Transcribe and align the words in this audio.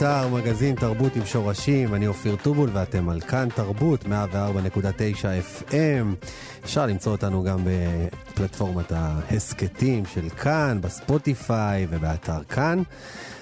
גיברלטר, 0.00 0.28
מגזין 0.28 0.74
תרבות 0.74 1.16
עם 1.16 1.26
שורשים, 1.26 1.94
אני 1.94 2.06
אופיר 2.06 2.36
טובול 2.42 2.70
ואתם 2.72 3.08
על 3.08 3.20
כאן 3.20 3.48
תרבות, 3.54 4.04
104.9 4.04 4.08
FM. 5.70 6.26
אפשר 6.64 6.86
למצוא 6.86 7.12
אותנו 7.12 7.42
גם 7.42 7.58
בפלטפורמת 7.64 8.92
ההסכתים 8.92 10.06
של 10.06 10.28
כאן, 10.28 10.78
בספוטיפיי 10.80 11.86
ובאתר 11.90 12.42
כאן. 12.48 12.82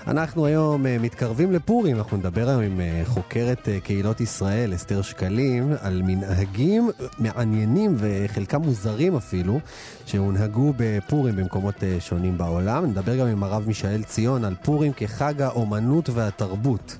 אנחנו 0.08 0.46
היום 0.46 0.86
uh, 0.86 0.88
מתקרבים 1.00 1.52
לפורים, 1.52 1.96
אנחנו 1.96 2.16
נדבר 2.16 2.48
היום 2.48 2.62
עם 2.62 2.80
uh, 2.80 3.08
חוקרת 3.08 3.68
uh, 3.68 3.84
קהילות 3.84 4.20
ישראל, 4.20 4.74
אסתר 4.74 5.02
שקלים, 5.02 5.72
על 5.80 6.02
מנהגים 6.02 6.90
מעניינים 7.18 7.96
וחלקם 7.98 8.62
מוזרים 8.62 9.16
אפילו, 9.16 9.60
שהונהגו 10.06 10.72
בפורים 10.76 11.36
במקומות 11.36 11.74
שונים 12.00 12.38
בעולם. 12.38 12.86
נדבר 12.86 13.16
גם 13.16 13.26
עם 13.26 13.42
הרב 13.42 13.64
מישאל 13.66 14.02
ציון 14.02 14.44
על 14.44 14.54
פורים 14.62 14.92
כחג 14.92 15.42
האומנות 15.42 16.08
והתרבות. 16.08 16.98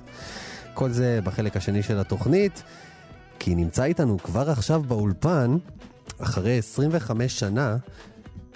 כל 0.73 0.89
זה 0.89 1.19
בחלק 1.23 1.57
השני 1.57 1.83
של 1.83 1.99
התוכנית, 1.99 2.63
כי 3.39 3.55
נמצא 3.55 3.83
איתנו 3.83 4.17
כבר 4.17 4.49
עכשיו 4.49 4.81
באולפן, 4.81 5.57
אחרי 6.21 6.57
25 6.57 7.39
שנה, 7.39 7.77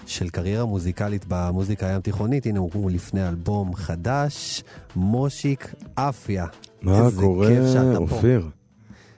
של 0.05 0.29
קריירה 0.29 0.65
מוזיקלית 0.65 1.25
במוזיקה 1.27 1.87
הים 1.87 2.01
תיכונית, 2.01 2.45
הנה 2.45 2.59
הוא 2.59 2.91
לפני 2.91 3.27
אלבום 3.27 3.75
חדש, 3.75 4.63
מושיק 4.95 5.73
אפיה. 5.95 6.45
מה 6.81 7.09
קורה, 7.19 7.49
אופיר? 7.95 8.49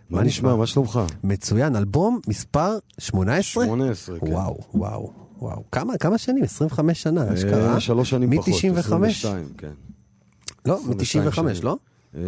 מה 0.09 0.23
נשמע? 0.23 0.55
מה 0.55 0.67
שלומך? 0.67 0.99
מצוין, 1.23 1.75
אלבום 1.75 2.19
מספר 2.27 2.77
18? 2.99 3.65
18, 3.65 4.19
כן. 4.19 4.27
וואו, 4.27 4.59
וואו, 4.73 5.11
וואו. 5.39 5.63
כמה, 5.71 5.97
כמה 5.97 6.17
שנים? 6.17 6.43
25 6.43 7.01
שנה, 7.01 7.33
אשכרה? 7.33 7.73
אה, 7.73 7.79
שלוש 7.79 8.09
שנים 8.09 8.37
פחות. 8.37 8.47
מ-95? 8.63 8.77
22, 8.77 9.47
כן. 9.57 9.71
לא, 10.65 10.79
מ-95, 10.87 11.39
לא? 11.63 11.77
אה, 12.15 12.21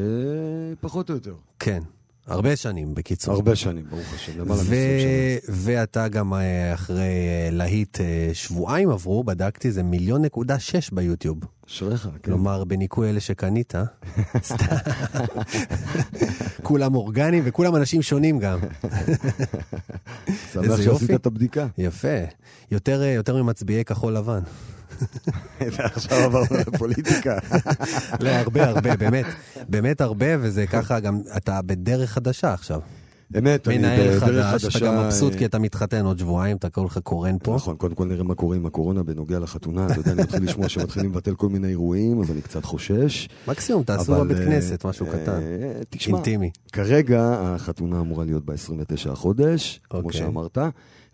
פחות 0.81 1.09
או 1.09 1.15
יותר. 1.15 1.33
כן. 1.59 1.79
הרבה 2.27 2.55
שנים, 2.55 2.95
בקיצור. 2.95 3.33
הרבה 3.33 3.55
שנים, 3.55 3.85
ברוך 3.89 4.13
השם, 4.13 4.39
למעלה 4.39 4.61
מ-20 4.61 4.67
שנה. 4.67 5.53
ואתה 5.53 6.07
גם 6.07 6.33
אה, 6.33 6.73
אחרי 6.73 7.01
אה, 7.01 7.49
להיט 7.51 8.01
אה, 8.01 8.29
שבועיים 8.33 8.89
עברו, 8.89 9.23
בדקתי, 9.23 9.71
זה 9.71 9.83
מיליון 9.83 10.21
נקודה 10.21 10.59
שש 10.59 10.91
ביוטיוב. 10.91 11.39
אשריך, 11.67 12.03
כן. 12.03 12.09
כלומר, 12.23 12.63
בניכוי 12.63 13.09
אלה 13.09 13.19
שקנית, 13.19 13.73
סתם. 14.43 14.65
כולם 16.63 16.95
אורגניים 16.95 17.43
וכולם 17.45 17.75
אנשים 17.75 18.01
שונים 18.01 18.39
גם. 18.39 18.59
שמח 20.53 20.81
שעשית 20.81 21.11
את 21.11 21.25
הבדיקה. 21.25 21.67
יפה. 21.77 22.17
יותר, 22.71 23.03
יותר 23.03 23.43
ממצביעי 23.43 23.85
כחול 23.85 24.13
לבן. 24.13 24.41
עכשיו 25.77 26.17
עברנו 26.17 26.61
לפוליטיקה. 26.73 27.37
לא, 28.19 28.29
הרבה, 28.29 28.67
הרבה, 28.67 28.95
באמת. 28.95 29.25
באמת 29.69 30.01
הרבה, 30.01 30.25
וזה 30.39 30.67
ככה 30.67 30.99
גם, 30.99 31.21
אתה 31.37 31.61
בדרך 31.61 32.11
חדשה 32.11 32.53
עכשיו. 32.53 32.79
אמת, 33.37 33.67
אני 33.67 33.77
בדרך 33.77 34.23
חדשה. 34.23 34.31
מנהל 34.31 34.59
חדש, 34.59 34.75
אתה 34.75 34.85
גם 34.85 35.05
מבסוט 35.05 35.35
כי 35.35 35.45
אתה 35.45 35.59
מתחתן 35.59 36.05
עוד 36.05 36.19
שבועיים, 36.19 36.57
אתה 36.57 36.69
קורא 36.69 36.85
לך 36.85 36.97
קורן 36.97 37.37
פה. 37.43 37.55
נכון, 37.55 37.75
קודם 37.75 37.95
כל 37.95 38.07
נראה 38.07 38.23
מה 38.23 38.35
קורה 38.35 38.55
עם 38.55 38.65
הקורונה 38.65 39.03
בנוגע 39.03 39.39
לחתונה. 39.39 39.85
אתה 39.85 39.99
יודע, 39.99 40.11
אני 40.11 40.21
מתחיל 40.21 40.43
לשמוע 40.43 40.69
שמתחילים 40.69 41.11
לבטל 41.11 41.35
כל 41.35 41.49
מיני 41.49 41.67
אירועים, 41.67 42.21
אז 42.21 42.31
אני 42.31 42.41
קצת 42.41 42.65
חושש. 42.65 43.29
מקסימום, 43.47 43.83
תעשו 43.83 44.15
בבית 44.15 44.37
כנסת, 44.37 44.85
משהו 44.85 45.05
קטן. 45.05 45.39
תשמע, 45.89 46.15
אינטימי. 46.15 46.51
כרגע 46.73 47.37
החתונה 47.41 47.99
אמורה 47.99 48.25
להיות 48.25 48.45
ב-29 48.45 49.11
החודש, 49.11 49.81
כמו 49.89 50.13
שאמרת. 50.13 50.57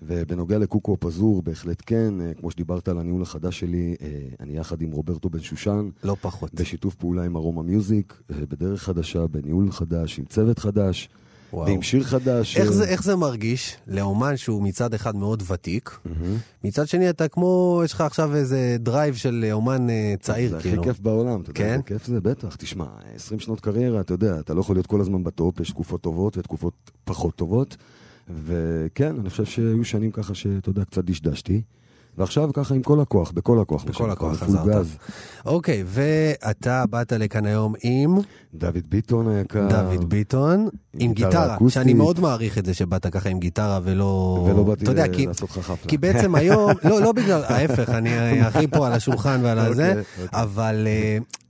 ובנוגע 0.07 0.57
לקוקו 0.57 0.97
פזור, 0.99 1.41
בהחלט 1.41 1.83
כן, 1.85 2.13
כמו 2.39 2.51
שדיברת 2.51 2.87
על 2.87 2.99
הניהול 2.99 3.21
החדש 3.21 3.59
שלי, 3.59 3.95
אני 4.39 4.57
יחד 4.57 4.81
עם 4.81 4.91
רוברטו 4.91 5.29
בן 5.29 5.39
שושן. 5.39 5.89
לא 6.03 6.15
פחות. 6.21 6.53
בשיתוף 6.53 6.95
פעולה 6.95 7.23
עם 7.23 7.35
ארומה 7.35 7.63
music, 7.63 8.21
בדרך 8.29 8.83
חדשה, 8.83 9.27
בניהול 9.27 9.71
חדש, 9.71 10.19
עם 10.19 10.25
צוות 10.25 10.59
חדש. 10.59 11.09
וואו. 11.53 11.65
ועם 11.65 11.81
שיר 11.81 12.03
חדש. 12.03 12.57
איך, 12.57 12.71
ש... 12.71 12.73
זה, 12.73 12.83
איך 12.83 13.03
זה 13.03 13.15
מרגיש 13.15 13.77
לאומן 13.87 14.37
שהוא 14.37 14.63
מצד 14.63 14.93
אחד 14.93 15.15
מאוד 15.15 15.43
ותיק, 15.47 15.89
mm-hmm. 15.89 16.09
מצד 16.63 16.87
שני 16.87 17.09
אתה 17.09 17.27
כמו, 17.27 17.81
יש 17.85 17.93
לך 17.93 18.01
עכשיו 18.01 18.35
איזה 18.35 18.75
דרייב 18.79 19.15
של 19.15 19.45
אומן 19.51 19.87
צעיר, 20.19 20.49
זה 20.49 20.59
כאילו. 20.61 20.75
זה 20.75 20.81
הכי 20.81 20.89
כיף 20.89 20.99
בעולם, 20.99 21.41
אתה 21.41 21.53
כן? 21.53 21.63
יודע, 21.63 21.81
כיף 21.81 22.05
זה 22.05 22.21
בטח. 22.21 22.55
תשמע, 22.55 22.85
20 23.15 23.39
שנות 23.39 23.59
קריירה, 23.59 23.99
אתה 23.99 24.13
יודע, 24.13 24.39
אתה 24.39 24.53
לא 24.53 24.59
יכול 24.59 24.75
להיות 24.75 24.87
כל 24.87 25.01
הזמן 25.01 25.23
בטופ, 25.23 25.59
יש 25.59 25.69
תקופות 25.69 26.01
טובות 26.01 26.37
ותקופות 26.37 26.91
פחות 27.03 27.35
טובות. 27.35 27.77
וכן, 28.45 29.15
אני 29.19 29.29
חושב 29.29 29.45
שהיו 29.45 29.85
שנים 29.85 30.11
ככה 30.11 30.33
שאתה 30.33 30.69
יודע, 30.69 30.85
קצת 30.85 31.03
דשדשתי. 31.03 31.61
ועכשיו 32.17 32.53
ככה 32.53 32.75
עם 32.75 32.81
כל 32.81 33.01
הכוח, 33.01 33.31
בכל 33.31 33.61
הכוח. 33.61 33.83
בכל 33.83 34.11
הכוח 34.11 34.37
חזרת. 34.37 34.85
אוקיי, 35.45 35.83
ואתה 35.87 36.85
באת 36.89 37.11
לכאן 37.11 37.45
היום 37.45 37.73
עם... 37.83 38.17
דוד 38.53 38.87
ביטון 38.89 39.27
היקר. 39.27 39.67
דוד 39.69 40.09
ביטון, 40.09 40.69
עם, 40.99 41.13
גיטרה, 41.13 41.55
אקוסטית. 41.55 41.73
שאני 41.73 41.93
מאוד 41.93 42.19
מעריך 42.19 42.57
את 42.57 42.65
זה 42.65 42.73
שבאת 42.73 43.07
ככה 43.07 43.29
עם 43.29 43.39
גיטרה 43.39 43.79
ולא... 43.83 44.43
ולא 44.47 44.63
באתי 44.63 44.85
יודע, 44.85 45.07
כי, 45.07 45.27
לעשות 45.27 45.49
לך 45.49 45.59
חפלה. 45.59 45.89
כי 45.89 45.97
בעצם 45.97 46.35
היום, 46.35 46.71
לא, 46.83 47.01
לא 47.01 47.11
בגלל, 47.11 47.43
ההפך, 47.49 47.89
אני 47.89 48.41
הכי 48.41 48.67
פה 48.67 48.87
על 48.87 48.93
השולחן 48.93 49.39
ועל 49.43 49.59
הזה, 49.59 49.89
אוקיי, 49.89 50.03
אוקיי. 50.23 50.41
אבל... 50.41 50.87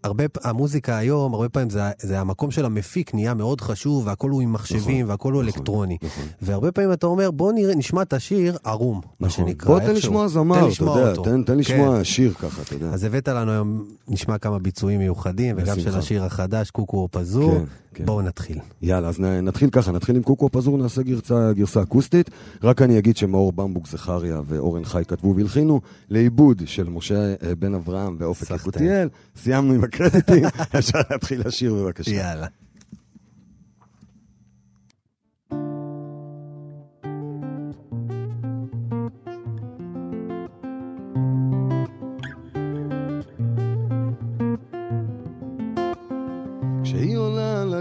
הרבה, 0.03 0.23
המוזיקה 0.43 0.97
היום, 0.97 1.33
הרבה 1.33 1.49
פעמים 1.49 1.69
זה, 1.69 1.81
זה 2.01 2.19
המקום 2.19 2.51
של 2.51 2.65
המפיק 2.65 3.13
נהיה 3.13 3.33
מאוד 3.33 3.61
חשוב, 3.61 4.07
והכל 4.07 4.29
הוא 4.29 4.41
עם 4.41 4.53
מחשבים, 4.53 4.97
נכון, 4.97 5.09
והכל 5.09 5.33
הוא 5.33 5.43
נכון, 5.43 5.55
אלקטרוני. 5.57 5.97
נכון. 6.03 6.23
והרבה 6.41 6.71
פעמים 6.71 6.93
אתה 6.93 7.07
אומר, 7.07 7.31
בוא 7.31 7.53
נראה, 7.53 7.75
נשמע 7.75 8.01
את 8.01 8.13
השיר 8.13 8.57
ערום, 8.63 8.97
נכון. 8.97 9.11
מה 9.19 9.29
שנקרא. 9.29 9.67
בוא 9.67 9.79
תן 9.79 9.93
לשמוע 9.93 10.27
זמר, 10.27 10.67
אתה 10.73 10.83
יודע, 10.83 11.13
תן, 11.23 11.43
תן 11.43 11.57
לשמוע 11.57 11.97
כן. 11.97 12.03
שיר 12.03 12.33
ככה, 12.33 12.61
אתה 12.61 12.73
יודע. 12.73 12.87
אז 12.87 13.03
הבאת 13.03 13.27
לנו 13.27 13.51
היום, 13.51 13.85
נשמע 14.07 14.37
כמה 14.37 14.59
ביצועים 14.59 14.99
מיוחדים, 14.99 15.55
וגם 15.59 15.79
של 15.79 15.97
השיר 15.97 16.23
החדש, 16.23 16.71
קוקו 16.71 17.07
פזור. 17.11 17.51
כן. 17.51 17.63
כן. 17.93 18.05
בואו 18.05 18.21
נתחיל. 18.21 18.59
יאללה, 18.81 19.07
אז 19.07 19.19
נתחיל 19.41 19.69
ככה, 19.69 19.91
נתחיל 19.91 20.15
עם 20.15 20.23
קוקו 20.23 20.49
פזור, 20.49 20.77
נעשה 20.77 21.01
גרסה, 21.01 21.53
גרסה 21.53 21.81
אקוסטית. 21.81 22.29
רק 22.63 22.81
אני 22.81 22.97
אגיד 22.97 23.17
שמאור 23.17 23.53
במבוק 23.53 23.87
זכריה 23.87 24.41
ואורן 24.47 24.85
חי 24.85 25.03
כתבו 25.07 25.35
והלחינו 25.35 25.81
לעיבוד 26.09 26.61
של 26.65 26.89
משה 26.89 27.33
בן 27.59 27.73
אברהם 27.73 28.15
ואופק 28.19 28.55
יקותיאל. 28.55 29.09
סיימנו 29.35 29.73
עם 29.73 29.83
הקרדיטים, 29.83 30.43
אפשר 30.79 30.99
להתחיל 31.11 31.41
לשיר 31.45 31.73
בבקשה. 31.73 32.11
יאללה. 32.11 32.62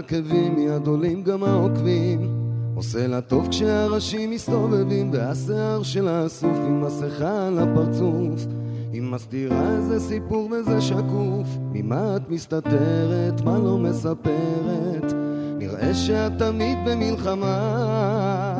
עולה 0.03 0.19
על 0.19 0.25
עקבים 0.25 0.55
מיד 0.55 0.87
עולים 0.87 1.23
גם 1.23 1.43
העוקבים. 1.43 2.43
עושה 2.75 3.07
לה 3.07 3.21
טוב 3.21 3.47
כשהראשים 3.49 4.31
מסתובבים 4.31 5.11
והשיער 5.13 5.83
שלה 5.83 6.25
אסוף 6.25 6.57
עם 6.65 6.81
מסכה 6.85 7.47
על 7.47 7.59
הפרצוף. 7.59 8.45
היא 8.91 9.01
מסתירה 9.01 9.75
איזה 9.75 9.99
סיפור 9.99 10.49
וזה 10.51 10.81
שקוף. 10.81 11.47
ממה 11.73 12.15
את 12.15 12.29
מסתתרת, 12.29 13.41
מה 13.45 13.57
לא 13.57 13.77
מספרת? 13.77 15.13
נראה 15.57 15.93
שאת 15.93 16.31
תמיד 16.37 16.77
במלחמה. 16.85 18.55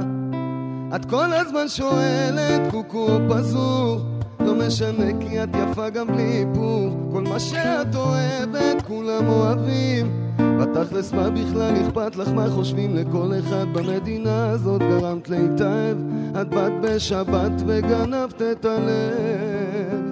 את 0.95 1.05
כל 1.05 1.33
הזמן 1.33 1.67
שואלת 1.67 2.71
קוקו 2.71 3.07
פזור? 3.29 3.99
לא 4.39 4.55
משנה 4.55 5.19
כי 5.19 5.43
את 5.43 5.49
יפה 5.55 5.89
גם 5.89 6.07
בלי 6.07 6.43
איפור 6.43 7.02
כל 7.23 7.29
מה 7.29 7.39
שאת 7.39 7.95
אוהבת 7.95 8.81
כולם 8.87 9.27
אוהבים. 9.27 10.11
בתכלס 10.37 11.13
מה 11.13 11.29
בכלל 11.29 11.73
אכפת 11.85 12.15
לך 12.15 12.29
מה 12.29 12.49
חושבים 12.49 12.95
לכל 12.95 13.31
אחד? 13.39 13.65
במדינה 13.73 14.49
הזאת 14.49 14.81
גרמת 14.81 15.29
להתאהב. 15.29 15.97
את 16.41 16.49
באת 16.49 16.71
בשבת 16.81 17.51
וגנבת 17.67 18.41
את 18.41 18.65
הלב. 18.65 20.03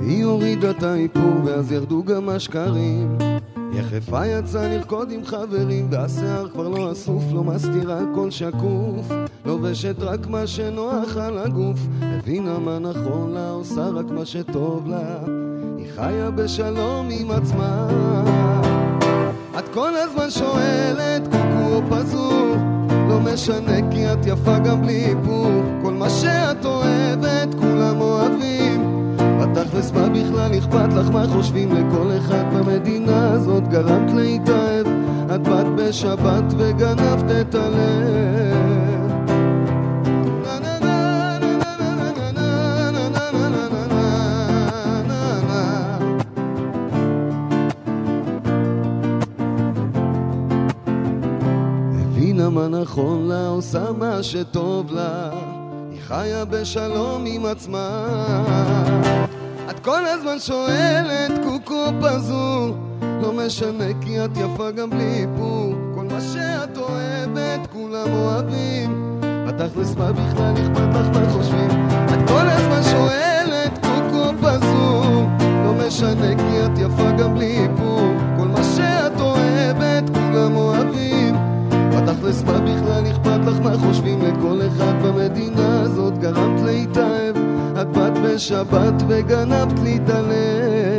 היא 0.00 0.24
הורידה 0.24 0.70
את 0.70 0.82
האיפור 0.82 1.34
ואז 1.44 1.72
ירדו 1.72 2.04
גם 2.04 2.28
השקרים 2.28 3.18
יחפה 3.76 4.26
יצא 4.26 4.68
לרקוד 4.68 5.10
עם 5.10 5.24
חברים 5.24 5.88
והשיער 5.90 6.48
כבר 6.48 6.68
לא 6.68 6.92
אסוף, 6.92 7.24
לא 7.32 7.44
מסתירה 7.44 8.00
הכל 8.00 8.30
שקוף. 8.30 9.12
לובשת 9.46 9.96
רק 9.98 10.26
מה 10.26 10.46
שנוח 10.46 11.16
על 11.16 11.38
הגוף 11.38 11.78
הבינה 12.00 12.58
מה 12.58 12.78
נכון 12.78 13.34
לה, 13.34 13.50
עושה 13.50 13.88
רק 13.88 14.10
מה 14.10 14.24
שטוב 14.24 14.88
לה. 14.88 15.18
היא 15.78 15.86
חיה 15.96 16.30
בשלום 16.30 17.08
עם 17.10 17.30
עצמה. 17.30 17.88
את 19.58 19.68
כל 19.74 19.92
הזמן 19.96 20.30
שואלת 20.30 21.22
קוקו 21.24 21.74
או 21.74 21.82
פזור 21.90 22.56
לא 23.08 23.20
משנה 23.20 23.90
כי 23.90 24.12
את 24.12 24.26
יפה 24.26 24.58
גם 24.58 24.82
בלי 24.82 25.04
איפור 25.04 25.50
כל 25.82 25.92
מה 25.92 26.10
שאת 26.10 26.64
אוהבת 26.64 27.54
כולם 27.60 28.00
אוהבים 28.00 28.85
בתכלס 29.76 29.92
מה 29.92 30.08
בכלל 30.08 30.58
אכפת 30.58 30.92
לך? 30.92 31.10
מה 31.10 31.26
חושבים 31.32 31.72
לכל 31.72 32.10
אחד 32.18 32.44
במדינה 32.54 33.32
הזאת? 33.32 33.68
גרמת 33.68 34.12
להתאהב. 34.14 34.86
את 35.34 35.48
באת 35.48 35.66
בשבת 35.76 36.44
וגנבת 36.56 37.30
את 37.40 37.54
הלב. 37.54 38.56
מה 52.50 52.68
נכון 52.68 53.28
לה, 53.28 53.48
עושה 53.48 53.92
מה 53.98 54.22
שטוב 54.22 54.92
לה. 54.92 55.30
היא 55.90 56.00
חיה 56.00 56.44
בשלום 56.44 57.24
עם 57.26 57.46
עצמה 57.46 58.06
כל 59.86 60.06
הזמן 60.06 60.38
שואלת 60.38 61.32
קוקו 61.44 61.84
פזור. 62.00 62.76
לא 63.22 63.32
משנה 63.32 63.84
כי 64.00 64.24
את 64.24 64.30
יפה 64.36 64.70
גם 64.70 64.90
בלי 64.90 65.14
איפור. 65.14 65.74
כל 65.94 66.04
מה 66.04 66.20
שאת 66.20 66.76
אוהבת 66.76 67.66
כולם 67.72 68.12
אוהבים. 68.12 69.20
בתכלס 69.20 69.94
מה 69.96 70.12
בכלל 70.12 70.54
אכפת 70.54 70.94
לך 70.94 71.16
מה 71.16 71.30
חושבים? 71.30 71.70
את 72.06 72.28
כל 72.28 72.48
הזמן 72.48 72.82
שואלת 72.82 73.78
קוקו 73.82 74.32
פזור. 74.42 75.28
לא 75.40 75.74
משנה 75.86 76.36
כי 76.36 76.64
את 76.64 76.78
יפה 76.78 77.10
גם 77.10 77.34
בלי 77.34 77.58
איפור. 77.58 78.10
כל 78.38 78.48
מה 78.48 78.64
שאת 78.76 79.20
אוהבת 79.20 80.10
כולם 80.14 80.56
אוהבים. 80.56 81.36
בתכלס 81.70 82.42
מה 82.42 82.60
בכלל 82.60 83.04
אכפת 83.10 83.40
לך 83.46 83.60
מה 83.62 83.78
חושבים? 83.78 84.22
לכל 84.22 84.60
אחד 84.66 85.02
במדינה 85.02 85.80
הזאת 85.80 86.18
גרמת 86.18 86.60
להתאהב 86.64 87.55
את 87.80 87.88
באת 87.88 88.18
בשבת 88.18 89.02
וגנבת 89.08 89.78
לי 89.78 89.96
את 89.96 90.10
הלב 90.10 90.95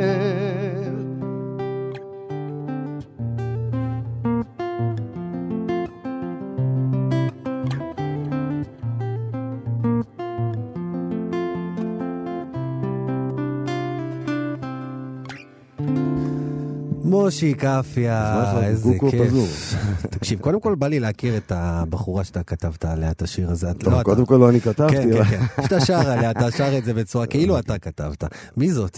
אז 18.11 18.53
מה 18.53 18.67
איזה 18.67 18.93
כיף. 19.11 19.73
תקשיב, 20.15 20.39
קודם 20.39 20.59
כל 20.61 20.75
בא 20.75 20.87
לי 20.87 20.99
להכיר 20.99 21.37
את 21.37 21.51
הבחורה 21.55 22.23
שאתה 22.23 22.43
כתבת 22.43 22.85
עליה 22.85 23.11
את 23.11 23.21
השיר 23.21 23.51
הזה. 23.51 23.67
לא, 23.83 24.03
קודם 24.03 24.25
כל 24.25 24.35
לא 24.35 24.49
אני 24.49 24.61
כתבתי. 24.61 24.95
כן, 24.95 25.09
כן, 25.13 25.23
כן. 25.23 25.41
שאתה 25.63 25.79
שר 25.79 26.09
עליה, 26.11 26.31
אתה 26.31 26.51
שר 26.51 26.77
את 26.77 26.85
זה 26.85 26.93
בצורה 26.93 27.25
כאילו 27.25 27.59
אתה 27.59 27.79
כתבת. 27.79 28.23
מי 28.57 28.71
זאת? 28.71 28.97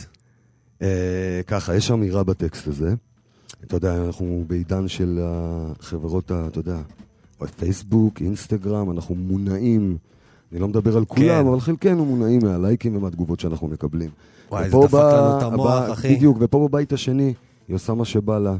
אה, 0.81 0.87
ככה, 1.47 1.75
יש 1.75 1.91
אמירה 1.91 2.23
בטקסט 2.23 2.67
הזה. 2.67 2.93
אתה 3.63 3.75
יודע, 3.75 4.05
אנחנו 4.05 4.43
בעידן 4.47 4.87
של 4.87 5.19
החברות, 5.23 6.31
אתה 6.47 6.59
יודע, 6.59 6.77
פייסבוק, 7.59 8.21
אינסטגרם, 8.21 8.91
אנחנו 8.91 9.15
מונעים. 9.15 9.97
אני 10.51 10.59
לא 10.59 10.67
מדבר 10.67 10.97
על 10.97 11.05
כולם, 11.05 11.27
כן. 11.43 11.47
אבל 11.47 11.59
חלקנו 11.59 12.05
מונעים 12.05 12.39
מהלייקים 12.43 12.95
ומהתגובות 12.95 13.39
שאנחנו 13.39 13.67
מקבלים. 13.67 14.09
וואי, 14.51 14.69
זה 14.69 14.77
דפק 14.83 14.91
בא- 14.91 15.17
לנו 15.19 15.37
את 15.37 15.43
המוח, 15.43 15.67
בא- 15.87 15.93
אחי. 15.93 16.15
בדיוק, 16.15 16.37
ופה 16.41 16.67
בבית 16.67 16.93
השני, 16.93 17.33
היא 17.69 17.75
עושה 17.75 17.93
מה 17.93 18.05
שבא 18.05 18.39
לה, 18.39 18.55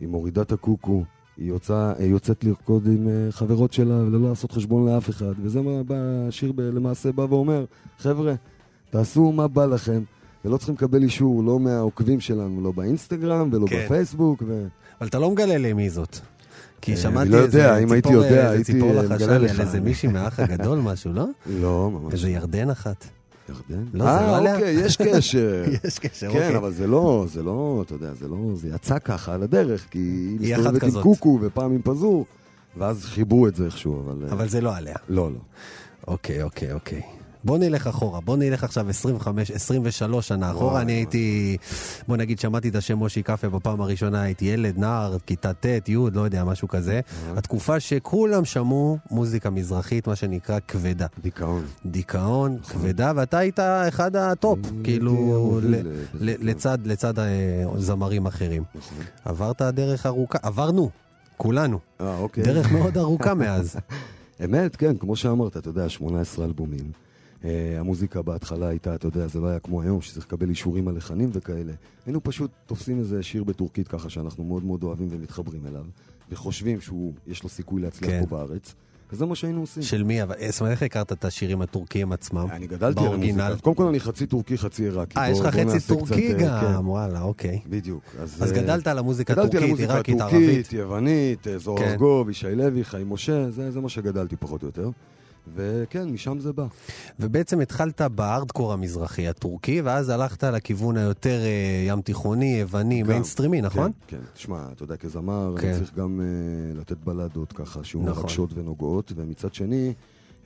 היא 0.00 0.08
מורידה 0.08 0.42
את 0.42 0.52
הקוקו, 0.52 1.04
היא 1.36 1.48
יוצא, 1.48 1.92
היא 1.98 2.10
יוצאת 2.10 2.44
לרקוד 2.44 2.86
עם 2.86 3.08
אה, 3.08 3.32
חברות 3.32 3.72
שלה 3.72 3.94
ולא 3.94 4.28
לעשות 4.28 4.52
חשבון 4.52 4.88
לאף 4.88 5.10
אחד, 5.10 5.32
וזה 5.42 5.62
מה 5.62 5.82
בא, 5.82 5.94
השיר 6.28 6.52
ב- 6.52 6.60
למעשה 6.60 7.12
בא 7.12 7.22
ואומר, 7.22 7.64
חבר'ה, 7.98 8.34
תעשו 8.90 9.32
מה 9.32 9.48
בא 9.48 9.66
לכם, 9.66 10.02
ולא 10.44 10.56
צריכים 10.56 10.74
לקבל 10.74 11.02
אישור, 11.02 11.44
לא 11.44 11.60
מהעוקבים 11.60 12.20
שלנו, 12.20 12.60
לא 12.62 12.72
באינסטגרם 12.72 13.48
ולא 13.52 13.66
כן. 13.66 13.84
בפייסבוק, 13.84 14.42
ו... 14.46 14.66
אבל 15.00 15.08
אתה 15.08 15.18
לא 15.18 15.30
מגלה 15.30 15.58
לי 15.58 15.72
מי 15.72 15.90
זאת. 15.90 16.18
כי 16.80 16.92
אה, 16.92 16.96
שמעתי 16.96 17.28
לא 17.28 17.36
איזה 17.36 17.58
יודע, 17.58 17.78
אם 17.78 17.92
הייתי 17.92 18.08
ציפור, 18.08 18.24
יודע, 18.24 18.36
איזה 18.36 18.50
הייתי, 18.50 18.72
ציפור 18.72 18.90
אה. 18.90 19.34
על 19.34 19.44
איזה 19.44 19.80
מישהי 19.80 20.08
מהאח 20.08 20.40
הגדול 20.40 20.78
משהו, 20.78 21.12
לא? 21.12 21.24
לא, 21.46 21.90
ממש. 21.90 22.12
איזה 22.14 22.30
ירדן 22.30 22.70
אחת. 22.70 23.04
ירדן? 23.48 23.84
לא, 23.92 24.04
זה 24.04 24.10
לא 24.10 24.32
אה, 24.32 24.36
עליה? 24.36 24.54
אוקיי, 24.54 24.72
יש 24.72 24.96
קשר. 24.96 25.64
יש 25.84 25.98
קשר, 25.98 26.32
כן, 26.32 26.36
אוקיי. 26.36 26.56
אבל 26.56 26.72
זה 26.72 26.86
לא, 26.86 27.24
זה 27.28 27.42
לא, 27.42 27.82
אתה 27.86 27.94
יודע, 27.94 28.14
זה 28.14 28.28
לא, 28.28 28.36
זה 28.54 28.68
יצא 28.68 28.98
ככה 28.98 29.34
על 29.34 29.42
הדרך, 29.42 29.86
כי 29.90 29.98
היא 29.98 30.56
מסתובבת 30.56 30.82
עם. 30.82 31.02
קוקו 31.02 31.38
ופעם 31.42 31.72
עם 31.72 31.82
פזור, 31.84 32.26
ואז 32.76 33.04
חיברו 33.04 33.48
את 33.48 33.56
זה 33.56 33.64
איכשהו, 33.66 34.02
אבל... 34.04 34.24
אה, 34.26 34.32
אבל 34.32 34.48
זה 34.48 34.60
לא 34.60 34.76
עליה. 34.76 34.96
לא, 35.08 35.30
לא. 35.30 35.38
אוקיי, 36.06 36.42
אוקיי, 36.42 36.72
אוקיי. 36.72 37.02
בוא 37.48 37.58
נלך 37.58 37.86
אחורה, 37.86 38.20
בוא 38.20 38.36
נלך 38.36 38.64
עכשיו 38.64 38.88
25, 38.88 39.50
23 39.50 40.28
שנה 40.28 40.50
אחורה. 40.50 40.72
וואי, 40.72 40.82
אני 40.82 40.92
וואי. 40.92 41.00
הייתי, 41.00 41.56
בוא 42.08 42.16
נגיד, 42.16 42.38
שמעתי 42.38 42.68
את 42.68 42.74
השם 42.74 42.98
מושי 42.98 43.22
קפה 43.22 43.48
בפעם 43.48 43.80
הראשונה, 43.80 44.22
הייתי 44.22 44.44
ילד, 44.44 44.78
נער, 44.78 45.16
כיתה 45.26 45.52
ט', 45.52 45.88
י', 45.88 45.96
לא 46.12 46.20
יודע, 46.20 46.44
משהו 46.44 46.68
כזה. 46.68 47.00
התקופה 47.36 47.80
שכולם 47.80 48.44
שמעו 48.44 48.98
מוזיקה 49.10 49.50
מזרחית, 49.50 50.06
מה 50.08 50.16
שנקרא 50.16 50.58
כבדה. 50.68 51.06
דיכאון. 51.22 51.64
דיכאון, 51.86 52.58
כבדה, 52.58 53.12
ואתה 53.16 53.38
היית 53.38 53.60
אחד 53.88 54.16
הטופ, 54.16 54.58
כאילו, 54.84 55.14
אה, 55.56 55.60
בזה. 55.60 55.82
לצד, 56.14 56.78
לצד 56.84 57.18
אה, 57.18 57.24
זמרים 57.76 58.26
אחרים. 58.26 58.62
נכון. 58.74 58.98
עברת 59.24 59.62
דרך 59.62 60.06
ארוכה, 60.06 60.38
עברנו, 60.42 60.90
כולנו, 61.36 61.78
אה, 62.00 62.18
אוקיי. 62.18 62.44
דרך 62.44 62.72
מאוד 62.72 62.98
ארוכה 63.04 63.34
מאז. 63.34 63.76
אמת, 64.44 64.76
כן, 64.76 64.96
כמו 64.96 65.16
שאמרת, 65.16 65.56
אתה 65.56 65.68
יודע, 65.68 65.88
18 65.88 66.44
אלבומים. 66.44 67.07
אה, 67.44 67.80
המוזיקה 67.80 68.22
בהתחלה 68.22 68.68
הייתה, 68.68 68.94
אתה 68.94 69.06
יודע, 69.06 69.26
זה 69.26 69.40
לא 69.40 69.46
היה 69.46 69.58
כמו 69.58 69.82
היום, 69.82 70.00
שצריך 70.00 70.26
לקבל 70.26 70.50
אישורים 70.50 70.88
על 70.88 70.96
לחנים 70.96 71.30
וכאלה. 71.32 71.72
היינו 72.06 72.20
פשוט 72.22 72.50
תופסים 72.66 72.98
איזה 72.98 73.22
שיר 73.22 73.44
בטורקית 73.44 73.88
ככה, 73.88 74.10
שאנחנו 74.10 74.44
מאוד 74.44 74.64
מאוד 74.64 74.82
אוהבים 74.82 75.08
ומתחברים 75.10 75.66
אליו, 75.66 75.84
וחושבים 76.30 76.80
שיש 76.80 77.42
לו 77.42 77.48
סיכוי 77.48 77.82
להצליח 77.82 78.10
כן. 78.10 78.20
פה 78.20 78.36
בארץ, 78.36 78.74
וזה 79.12 79.26
מה 79.26 79.34
שהיינו 79.34 79.60
עושים. 79.60 79.82
של 79.82 80.02
מי, 80.02 80.22
אבל 80.22 80.34
אה, 80.40 80.50
זאת 80.50 80.60
אומרת, 80.60 80.72
איך 80.72 80.82
הכרת 80.82 81.12
את 81.12 81.24
השירים 81.24 81.62
הטורקיים 81.62 82.12
עצמם? 82.12 82.46
אני 82.50 82.66
גדלתי 82.66 83.00
על. 83.00 83.12
המוזיקה. 83.12 83.56
קודם 83.60 83.76
כל 83.76 83.86
אני 83.86 84.00
חצי 84.00 84.26
טורקי, 84.26 84.58
חצי 84.58 84.82
עיראקי. 84.82 85.18
אה, 85.18 85.30
יש 85.30 85.40
לך 85.40 85.54
חצי 85.54 85.88
טורקי 85.88 86.34
אה, 86.34 86.38
גם, 86.38 86.88
וואלה, 86.88 87.22
אוקיי. 87.22 87.60
כן, 87.64 87.70
בדיוק. 87.70 88.02
אז 88.20 88.42
אה, 88.42 88.62
גדלת 88.62 88.86
על 88.86 88.98
המוזיקה 88.98 89.32
גדלתי 89.34 89.56
על 89.56 89.62
הטורקית, 89.64 89.90
המוזיקה 89.90 89.92
עיראקית, 89.92 90.20
ערבית. 90.20 90.48
הטורקית, 90.48 90.72
יוונית, 90.72 91.46
זוהר 91.56 91.78
כן. 91.78 91.88
ארגוב, 91.88 92.30
ישי 92.30 92.54
לוי, 92.54 92.84
חיים 92.84 93.10
משה, 93.10 93.50
זה 93.50 93.70
זה 93.70 93.80
מה 93.80 93.88
שגדלתי 93.88 94.36
פחות 94.36 94.62
או 94.62 94.68
יותר. 94.68 94.90
וכן, 95.54 96.08
משם 96.08 96.38
זה 96.38 96.52
בא. 96.52 96.66
ובעצם 97.20 97.60
התחלת 97.60 98.00
בארדקור 98.00 98.72
המזרחי 98.72 99.28
הטורקי, 99.28 99.80
ואז 99.80 100.08
הלכת 100.08 100.44
לכיוון 100.44 100.96
היותר 100.96 101.40
אה, 101.44 101.84
ים 101.86 102.00
תיכוני, 102.00 102.56
יווני. 102.60 103.02
מיינסטרימי, 103.02 103.60
נכון? 103.60 103.92
כן, 104.06 104.16
כן. 104.16 104.22
תשמע, 104.34 104.62
אתה 104.72 104.82
יודע, 104.82 104.96
כזמר, 104.96 105.54
כן. 105.60 105.68
אני 105.68 105.76
צריך 105.76 105.94
גם 105.94 106.20
uh, 106.20 106.78
לתת 106.80 106.96
בלדות 107.04 107.52
ככה, 107.52 107.84
שיהיו 107.84 108.02
נכון. 108.02 108.22
מרגשות 108.22 108.50
ונוגעות, 108.54 109.12
ומצד 109.16 109.54
שני, 109.54 109.94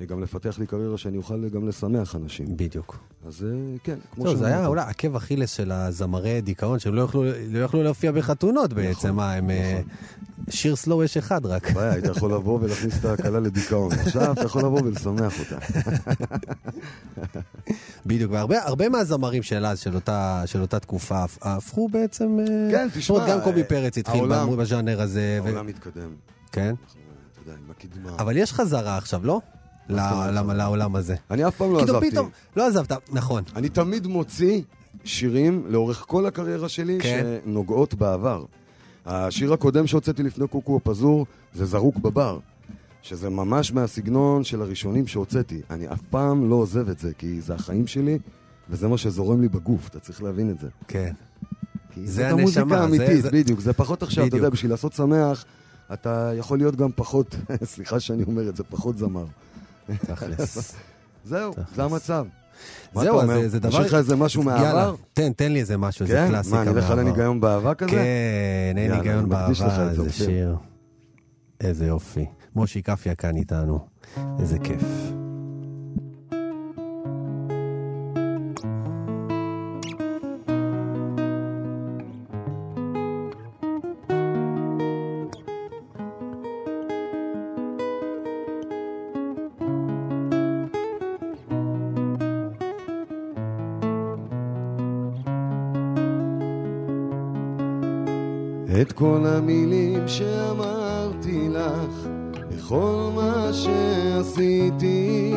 גם 0.06 0.22
לפתח 0.22 0.58
לי 0.58 0.66
קריירה 0.66 0.98
שאני 0.98 1.16
אוכל 1.16 1.48
גם 1.48 1.68
לשמח 1.68 2.16
אנשים. 2.16 2.56
בדיוק. 2.56 2.98
אז 3.26 3.44
אה, 3.44 3.48
כן, 3.84 3.98
כמו 4.14 4.24
טוב, 4.24 4.36
זה 4.36 4.46
היה 4.46 4.54
שאמרת. 4.54 4.68
אולי 4.68 4.82
עקב 4.86 5.16
אכילס 5.16 5.52
של 5.52 5.72
הזמרי 5.72 6.40
דיכאון, 6.40 6.78
שהם 6.78 6.94
לא 6.94 7.02
יכלו- 7.02 7.24
לא 7.50 7.58
יכלו 7.58 7.82
להופיע 7.82 8.12
בחתונות 8.12 8.72
בעצם. 8.72 9.14
מה, 9.14 9.32
הם... 9.32 9.50
אה, 9.50 9.80
שיר 10.50 10.76
סלואו 10.76 11.04
יש 11.04 11.16
אחד 11.16 11.46
רק. 11.46 11.70
בעיה, 11.72 11.92
היית 11.92 12.04
יכול 12.04 12.34
לבוא 12.34 12.58
ולהכניס 12.62 12.98
את 12.98 13.04
הכלה 13.04 13.40
לדיכאון. 13.40 13.92
עכשיו 14.06 14.32
אתה 14.32 14.42
יכול 14.44 14.62
לבוא 14.64 14.80
ולשמח 14.82 15.34
אותה. 15.40 15.56
בדיוק, 18.06 18.32
והרבה 18.32 18.62
הרבה 18.64 18.88
מהזמרים 18.88 19.42
של 19.42 19.66
אז, 19.66 19.78
של 20.46 20.60
אותה, 20.60 20.78
תקופה, 20.80 21.24
הפ- 21.24 21.38
הפכו 21.42 21.88
בעצם... 21.88 22.38
אה, 22.40 22.44
כן, 22.70 22.88
תשמע, 22.94 23.28
גם 23.28 23.38
קובי 23.44 23.64
פרץ 23.64 23.98
התחיל 23.98 24.24
בז'אנר 24.58 25.00
הזה. 25.00 25.40
העולם 25.44 25.66
מתקדם. 25.66 26.10
כן? 26.52 26.74
אתה 27.32 27.50
יודע, 27.50 27.58
עם 27.64 27.70
הקדמה. 27.70 28.16
אבל 28.18 28.36
יש 28.36 28.52
חזרה 28.52 28.96
עכשיו, 28.96 29.26
לא? 29.26 29.40
זאת? 29.88 29.98
לעולם 30.56 30.96
הזה. 30.96 31.14
אני 31.30 31.48
אף 31.48 31.56
פעם 31.56 31.72
לא 31.72 31.78
כאילו 31.78 31.92
עזבתי. 31.96 32.10
פתאום, 32.10 32.28
לא 32.56 32.66
עזבת, 32.68 32.92
נכון. 33.12 33.42
אני 33.56 33.68
תמיד 33.68 34.06
מוציא 34.06 34.62
שירים 35.04 35.64
לאורך 35.68 36.04
כל 36.08 36.26
הקריירה 36.26 36.68
שלי 36.68 36.98
כן. 37.02 37.36
שנוגעות 37.44 37.94
בעבר. 37.94 38.44
השיר 39.06 39.52
הקודם 39.52 39.86
שהוצאתי 39.86 40.22
לפני 40.22 40.48
קוקו 40.48 40.76
הפזור 40.76 41.26
זה 41.54 41.66
זרוק 41.66 41.96
בבר, 41.96 42.38
שזה 43.02 43.30
ממש 43.30 43.72
מהסגנון 43.72 44.44
של 44.44 44.62
הראשונים 44.62 45.06
שהוצאתי. 45.06 45.60
אני 45.70 45.88
אף 45.92 46.00
פעם 46.10 46.50
לא 46.50 46.54
עוזב 46.54 46.88
את 46.88 46.98
זה, 46.98 47.12
כי 47.18 47.40
זה 47.40 47.54
החיים 47.54 47.86
שלי, 47.86 48.18
וזה 48.70 48.88
מה 48.88 48.98
שזורם 48.98 49.40
לי 49.40 49.48
בגוף, 49.48 49.88
אתה 49.88 50.00
צריך 50.00 50.22
להבין 50.22 50.50
את 50.50 50.58
זה. 50.58 50.68
כן. 50.88 51.12
זה 52.04 52.28
זאת 52.30 52.38
הנשמה, 52.38 52.40
המוזיקה 52.40 52.68
זה- 52.68 52.82
האמיתית, 52.82 53.22
זה- 53.22 53.30
בדיוק. 53.30 53.60
זה 53.60 53.72
פחות 53.72 54.02
עכשיו, 54.02 54.26
אתה. 54.26 54.36
יודע, 54.36 54.50
בשביל 54.50 54.70
לעשות 54.70 54.92
שמח, 54.92 55.44
אתה 55.92 56.32
יכול 56.36 56.58
להיות 56.58 56.76
גם 56.76 56.90
פחות, 56.96 57.36
סליחה 57.64 58.00
שאני 58.00 58.22
אומר 58.22 58.48
את 58.48 58.56
זה, 58.56 58.64
פחות 58.64 58.98
זמר. 58.98 59.24
תכלס. 59.96 60.74
זהו, 61.24 61.54
זה 61.74 61.84
המצב. 61.84 62.26
זהו, 62.94 63.20
אז? 63.20 63.28
זה- 63.28 63.48
זה 63.48 63.56
יש 63.56 63.62
דבר... 63.62 63.80
לך 63.80 63.94
איזה 63.94 64.16
משהו 64.16 64.42
מהעבר? 64.42 64.94
תן, 65.12 65.32
תן 65.32 65.52
לי 65.52 65.60
איזה 65.60 65.76
משהו, 65.76 66.02
איזה 66.02 66.14
כן? 66.14 66.28
קלאסיקה 66.28 66.56
מה, 66.56 66.64
נלך 66.64 66.90
על 66.90 66.96
מהעבר. 66.96 67.00
הניגיון 67.10 67.40
באהבה 67.40 67.74
כזה? 67.74 67.90
כן, 67.90 68.78
אין 68.78 68.92
היגיון 68.92 69.28
באהבה, 69.28 69.88
איזה. 69.90 70.12
שיר. 70.12 70.56
איזה 71.60 71.86
יופי. 71.86 72.26
מושי 72.54 72.82
קפיה 72.82 73.14
כאן 73.14 73.36
איתנו. 73.36 73.86
איזה 74.40 74.58
כיף. 74.58 74.82
את 98.80 98.92
כל 98.92 99.20
המילים 99.26 100.08
שאמרתי 100.08 101.48
לך, 101.48 102.08
בכל 102.50 103.10
מה 103.14 103.50
שעשיתי, 103.52 105.34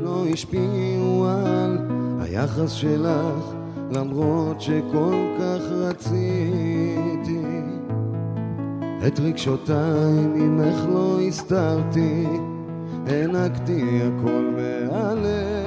לא 0.00 0.24
השפיעו 0.32 1.26
על 1.28 1.78
היחס 2.20 2.70
שלך, 2.70 3.54
למרות 3.90 4.60
שכל 4.60 5.36
כך 5.38 5.60
רציתי. 5.70 7.42
את 9.06 9.20
רגשותיי 9.20 10.12
ממך 10.34 10.86
לא 10.92 11.20
הסתרתי, 11.20 12.26
הענקתי 13.06 14.00
הכל 14.02 14.54
מהלב. 14.56 15.61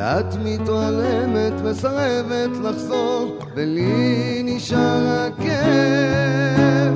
ואת 0.00 0.34
מתעלמת, 0.44 1.52
מסרבת 1.64 2.50
לחזור, 2.64 3.38
ולי 3.54 4.42
נשאר 4.44 5.26
הכאב. 5.26 6.94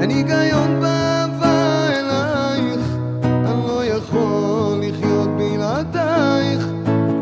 אין 0.00 0.10
היגיון 0.10 0.80
באהבה 0.80 1.88
אלייך, 1.88 2.80
אני 3.24 3.66
לא 3.68 3.84
יכול 3.84 4.80
לחיות 4.82 5.28
בלעדייך. 5.28 6.66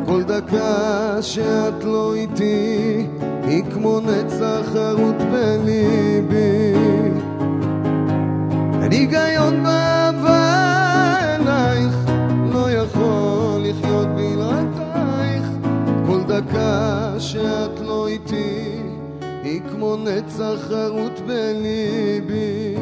כל 0.06 0.22
דקה 0.22 1.16
שאת 1.22 1.84
לא 1.84 2.14
איתי, 2.14 3.06
היא 3.44 3.64
כמו 3.74 4.00
נצח 4.00 4.60
חרוט 4.72 5.22
בליבי. 5.32 6.74
אין 8.82 8.92
היגיון 8.92 9.59
כל 16.40 16.46
דקה 16.46 17.14
שאת 17.18 17.80
לא 17.80 18.06
איתי, 18.06 18.80
היא 19.42 19.60
כמו 19.70 19.96
נצח 19.96 20.68
חרוט 20.68 21.20
בליבי. 21.26 22.74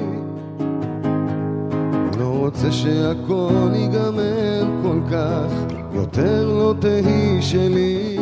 לא 2.19 2.29
רוצה 2.38 2.73
שהכל 2.73 3.71
ייגמר 3.75 4.67
כל 4.83 5.00
כך, 5.11 5.75
יותר 5.93 6.49
לא 6.49 6.75
תהי 6.81 7.43
שלי. 7.43 8.19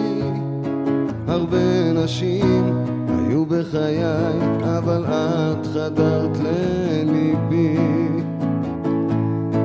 הרבה 1.28 1.92
נשים 1.92 2.84
היו 3.08 3.44
בחיי, 3.46 4.04
אבל 4.62 5.04
את 5.04 5.66
חדרת 5.66 6.38
לליבי. 6.38 7.76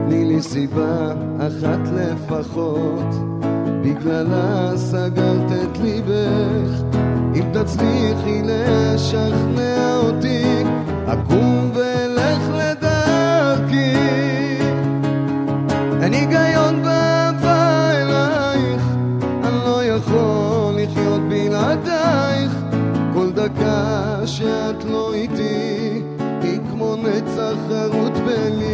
תני 0.06 0.26
לי 0.26 0.42
סיבה 0.42 1.14
אחת 1.38 1.80
לפחות, 1.94 3.31
בגללה 3.82 4.72
סגרת 4.76 5.52
את 5.52 5.78
ליבך. 5.78 6.82
אם 7.36 7.44
תצליחי 7.54 8.42
לשכנע 8.44 9.98
אותי, 9.98 10.64
אקום 11.06 11.72
ואלך 11.74 12.42
לדרכי. 12.50 13.94
אין 16.02 16.14
היגיון 16.14 16.84
באהבה 16.84 17.92
אלייך, 17.92 18.84
אני 19.44 19.58
לא 19.66 19.84
יכול 19.84 20.74
לחיות 20.78 21.22
בלעדייך. 21.30 22.52
כל 23.14 23.32
דקה 23.32 24.20
שאת 24.26 24.84
לא 24.86 25.14
איתי, 25.14 26.02
היא 26.42 26.60
כמו 26.72 26.96
נצח 26.96 27.56
חרוט 27.70 28.18
בליבי. 28.18 28.71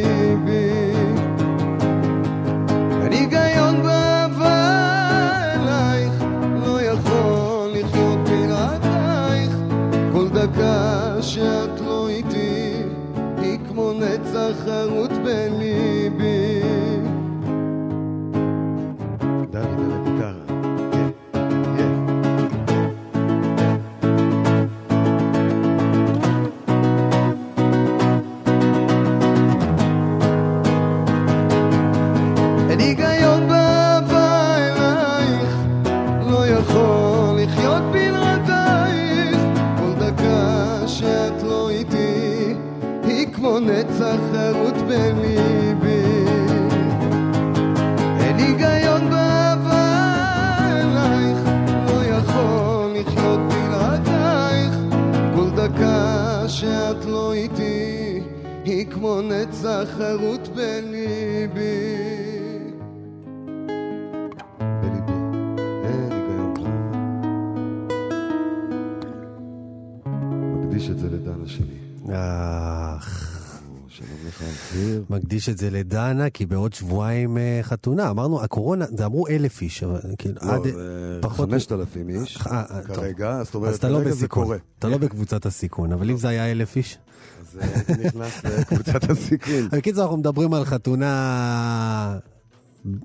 מקדיש 75.50 75.66
את 75.66 75.72
זה 75.72 75.80
לדנה, 75.80 76.30
כי 76.30 76.46
בעוד 76.46 76.74
שבועיים 76.74 77.38
אה, 77.38 77.60
חתונה. 77.64 78.10
אמרנו, 78.10 78.42
הקורונה, 78.44 78.86
זה 78.98 79.06
אמרו 79.06 79.28
אלף 79.28 79.62
איש, 79.62 79.84
אבל 79.84 80.00
כאילו, 80.18 80.36
לא, 80.42 80.54
עד... 80.54 80.64
זה 80.64 81.18
פחות- 81.22 81.50
5,000 81.50 82.10
איש 82.10 82.38
אה, 82.48 82.64
אה, 82.72 82.82
טוב. 82.88 82.96
כרגע, 82.96 83.44
זאת 83.44 83.50
אז 83.50 83.56
אומרת, 83.56 83.76
אתה 83.76 83.90
לא 83.90 83.98
כרגע 83.98 84.10
זה 84.10 84.16
בסיכון, 84.16 84.44
קורה. 84.44 84.58
אתה 84.80 84.88
לא 84.90 84.98
בקבוצת 84.98 85.46
הסיכון, 85.46 85.92
אבל 85.94 86.10
אם 86.10 86.18
זה 86.18 86.28
היה 86.28 86.52
אלף 86.52 86.76
איש... 86.76 86.98
אז 87.42 87.60
הייתי 87.62 88.08
נכנס 88.08 88.44
לקבוצת 88.44 89.10
הסיכון. 89.10 89.68
בקיצור, 89.72 90.04
אנחנו 90.04 90.18
מדברים 90.18 90.54
על 90.54 90.66
חתונה 90.66 92.18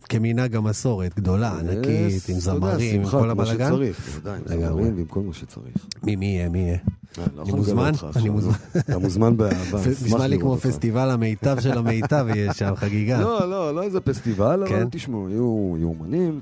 כמנהג 0.08 0.56
המסורת, 0.56 1.14
גדולה, 1.16 1.58
ענקית, 1.58 2.28
עם 2.28 2.38
זמרים, 2.38 2.94
עם 2.94 3.04
שמחה, 3.04 3.18
כל 3.18 3.30
כמו 3.32 3.42
הבלאגן. 3.42 3.66
שצריך, 3.68 4.08
בוודאי. 4.08 4.38
זמרים 4.46 4.96
ועם 4.96 5.06
כל 5.06 5.20
מה 5.20 5.34
שצריך. 5.34 5.86
מי 6.02 6.16
מי 6.16 6.26
יהיה, 6.26 6.48
מי 6.48 6.58
יהיה? 6.58 6.78
אה, 7.18 7.24
לא 7.36 7.42
אני 7.42 7.52
מוזמן? 7.52 7.92
אני 8.16 8.28
מוזמן. 8.28 8.52
אתה 8.78 8.98
מוזמן 8.98 9.36
באהבה, 9.36 9.78
נשמע 10.04 10.26
לי 10.26 10.38
כמו. 10.38 10.56
פסטיבל 10.56 11.10
המיטב 11.10 11.60
של 11.60 11.78
המיטב, 11.78 12.26
יש 12.34 12.58
שם 12.58 12.72
חגיגה. 12.76 13.20
לא, 13.20 13.50
לא, 13.50 13.74
לא 13.74 13.82
איזה 13.82 14.00
פסטיבל, 14.00 14.64
כן? 14.68 14.74
אבל 14.74 14.86
תשמעו, 14.90 15.28
יהיו 15.28 15.88
אומנים, 15.88 16.40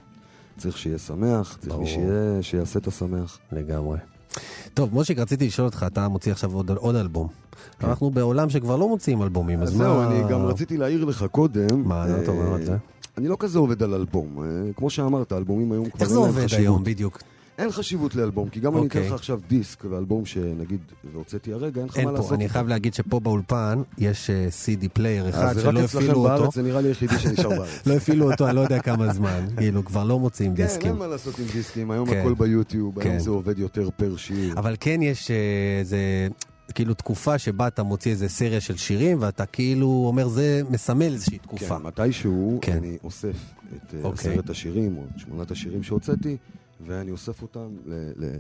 צריך 0.59 0.79
שיהיה 0.79 0.99
שמח, 0.99 1.59
צריך. 1.61 1.77
מי 1.77 2.43
שיעשה 2.43 2.79
את 2.79 2.87
השמח. 2.87 3.39
לגמרי. 3.53 3.99
טוב, 4.75 4.95
מושיק, 4.95 5.19
רציתי 5.19 5.47
לשאול 5.47 5.67
אותך, 5.67 5.85
אתה 5.87 6.09
מוציא 6.09 6.33
עכשיו 6.33 6.53
עוד, 6.53 6.71
עוד 6.71 6.97
אלבום. 6.97 7.29
אנחנו 7.85 8.11
בעולם 8.11 8.51
שכבר 8.51 8.77
לא 8.77 8.89
מוציאים 8.89 9.23
אלבומים, 9.23 9.63
אז 9.63 9.69
כן. 9.69 9.75
אז 9.75 9.81
מה... 9.81 9.85
זהו, 9.85 10.03
אני 10.03 10.31
גם 10.31 10.47
רציתי 10.47 10.77
להעיר 10.77 11.05
לך 11.05 11.25
קודם. 11.31 11.89
מה, 11.89 12.07
למה 12.07 12.23
אתה 12.23 12.31
אומר 12.31 12.53
אה, 12.53 12.57
את 12.57 12.67
זה? 12.67 12.77
אני 13.21 13.29
לא 13.29 13.37
כזה 13.39 13.59
עובד 13.59 13.83
על 13.83 13.95
אלבום. 13.95 14.43
אה, 14.43 14.73
כמו 14.77 14.91
שאמרת, 14.91 15.33
האלבומים 15.33 15.73
היום 15.73 15.91
כבר 15.91 16.01
איך 16.01 16.09
זה 16.09 16.15
אין 16.15 16.25
להם 16.25 16.33
עובד 16.35 16.45
חשיבות. 16.45 16.65
היום 16.65 16.85
בדיוק? 16.85 17.19
אין 17.59 17.71
חשיבות 17.71 18.15
לאלבום, 18.15 18.49
כי 18.49 18.61
גם 18.61 18.77
אני 18.77 18.87
אתן 18.87 18.99
אוקיי. 18.99 19.09
לך 19.09 19.13
עכשיו 19.13 19.41
דיסק 19.49 19.85
ואלבום 19.91 20.27
שנגיד, 20.27 20.81
והוצאתי 21.13 21.53
הרגע, 21.53 21.81
אין 21.81 21.89
לך 21.89 21.97
אין 21.97 22.05
מה 22.05 22.11
פה, 22.11 22.17
לעשות. 22.17 22.33
אני. 22.33 22.49
חייב 22.49 22.69
להגיד 22.69 22.95
שפה 22.95 23.21
באולפן 23.21 23.83
יש 23.99 24.31
אה, 24.31 24.49
CD 24.65 24.89
player 24.93 25.29
אחד 25.29 25.45
אז 25.45 25.57
זה 25.57 25.63
שלא 25.63 25.79
רק 25.79 25.85
אצלכם 25.85 25.99
הפעילו 25.99 26.21
אותו. 26.21 26.29
בארץ, 26.43 26.55
זה 26.55 26.63
נראה 26.63 26.81
לי 26.81 26.89
היחידי 26.89 27.19
שנשאר 27.19 27.49
בארץ. 27.59 27.87
לא 27.87 27.95
הפעילו 27.95 28.31
אותו, 28.31 28.47
אני 28.47 28.57
לא 28.57 28.61
יודע 28.61 28.79
כמה 28.79 29.13
זמן. 29.13 29.47
כאילו, 29.57 29.85
כבר 29.85 30.05
לא 30.05 30.19
מוציאים 30.19 30.57
כן, 30.57 30.63
דיסקים. 30.63 30.91
אין 30.91 30.99
מה 30.99 31.07
לעשות 31.07 31.39
עם 31.39 31.45
דיסקים, 31.53 31.91
היום 31.91 32.11
כן. 32.11 32.21
הכל 32.21 32.35
ביוטיוב, 32.35 32.99
היום 32.99 33.13
כן. 33.13 33.19
זה 33.19 33.31
עובד 33.31 33.59
יותר 33.59 33.89
פר 33.97 34.17
שיר. 34.17 34.55
אבל 34.59 34.77
כן 34.81 35.03
יש 35.03 35.31
אה, 35.31 35.37
איזה, 35.81 35.99
כאילו 36.73 36.95
תקופה 36.95 37.39
שבה 37.39 37.67
אתה 37.67 37.83
מוציא 37.83 38.11
איזה 38.11 38.29
סריה 38.29 38.61
של 38.61 38.77
שירים, 38.77 39.17
ואתה 39.21 39.47
כאילו 39.47 40.05
אומר, 40.07 40.29
זה 40.29 40.63
מסמל 40.71 41.13
איזושהי 41.13 41.39
תקופה. 41.39 41.79
כן, 41.79 41.83
מתישהו 41.87 42.59
כן. 42.63 42.77
אני 42.77 42.99
אוסף 43.05 43.37
את 43.77 43.95
אה, 43.95 44.01
אוקיי. 44.03 44.33
עשרת 44.33 44.51
השירים, 44.51 44.97
או 44.97 45.03
שמונת 45.17 45.51
השירים 45.51 45.83
שהוצאתי, 45.83 46.37
ואני 46.87 47.11
אוסף 47.11 47.43
אותם 47.43 47.69
ל- 47.87 48.13
ל- 48.25 48.39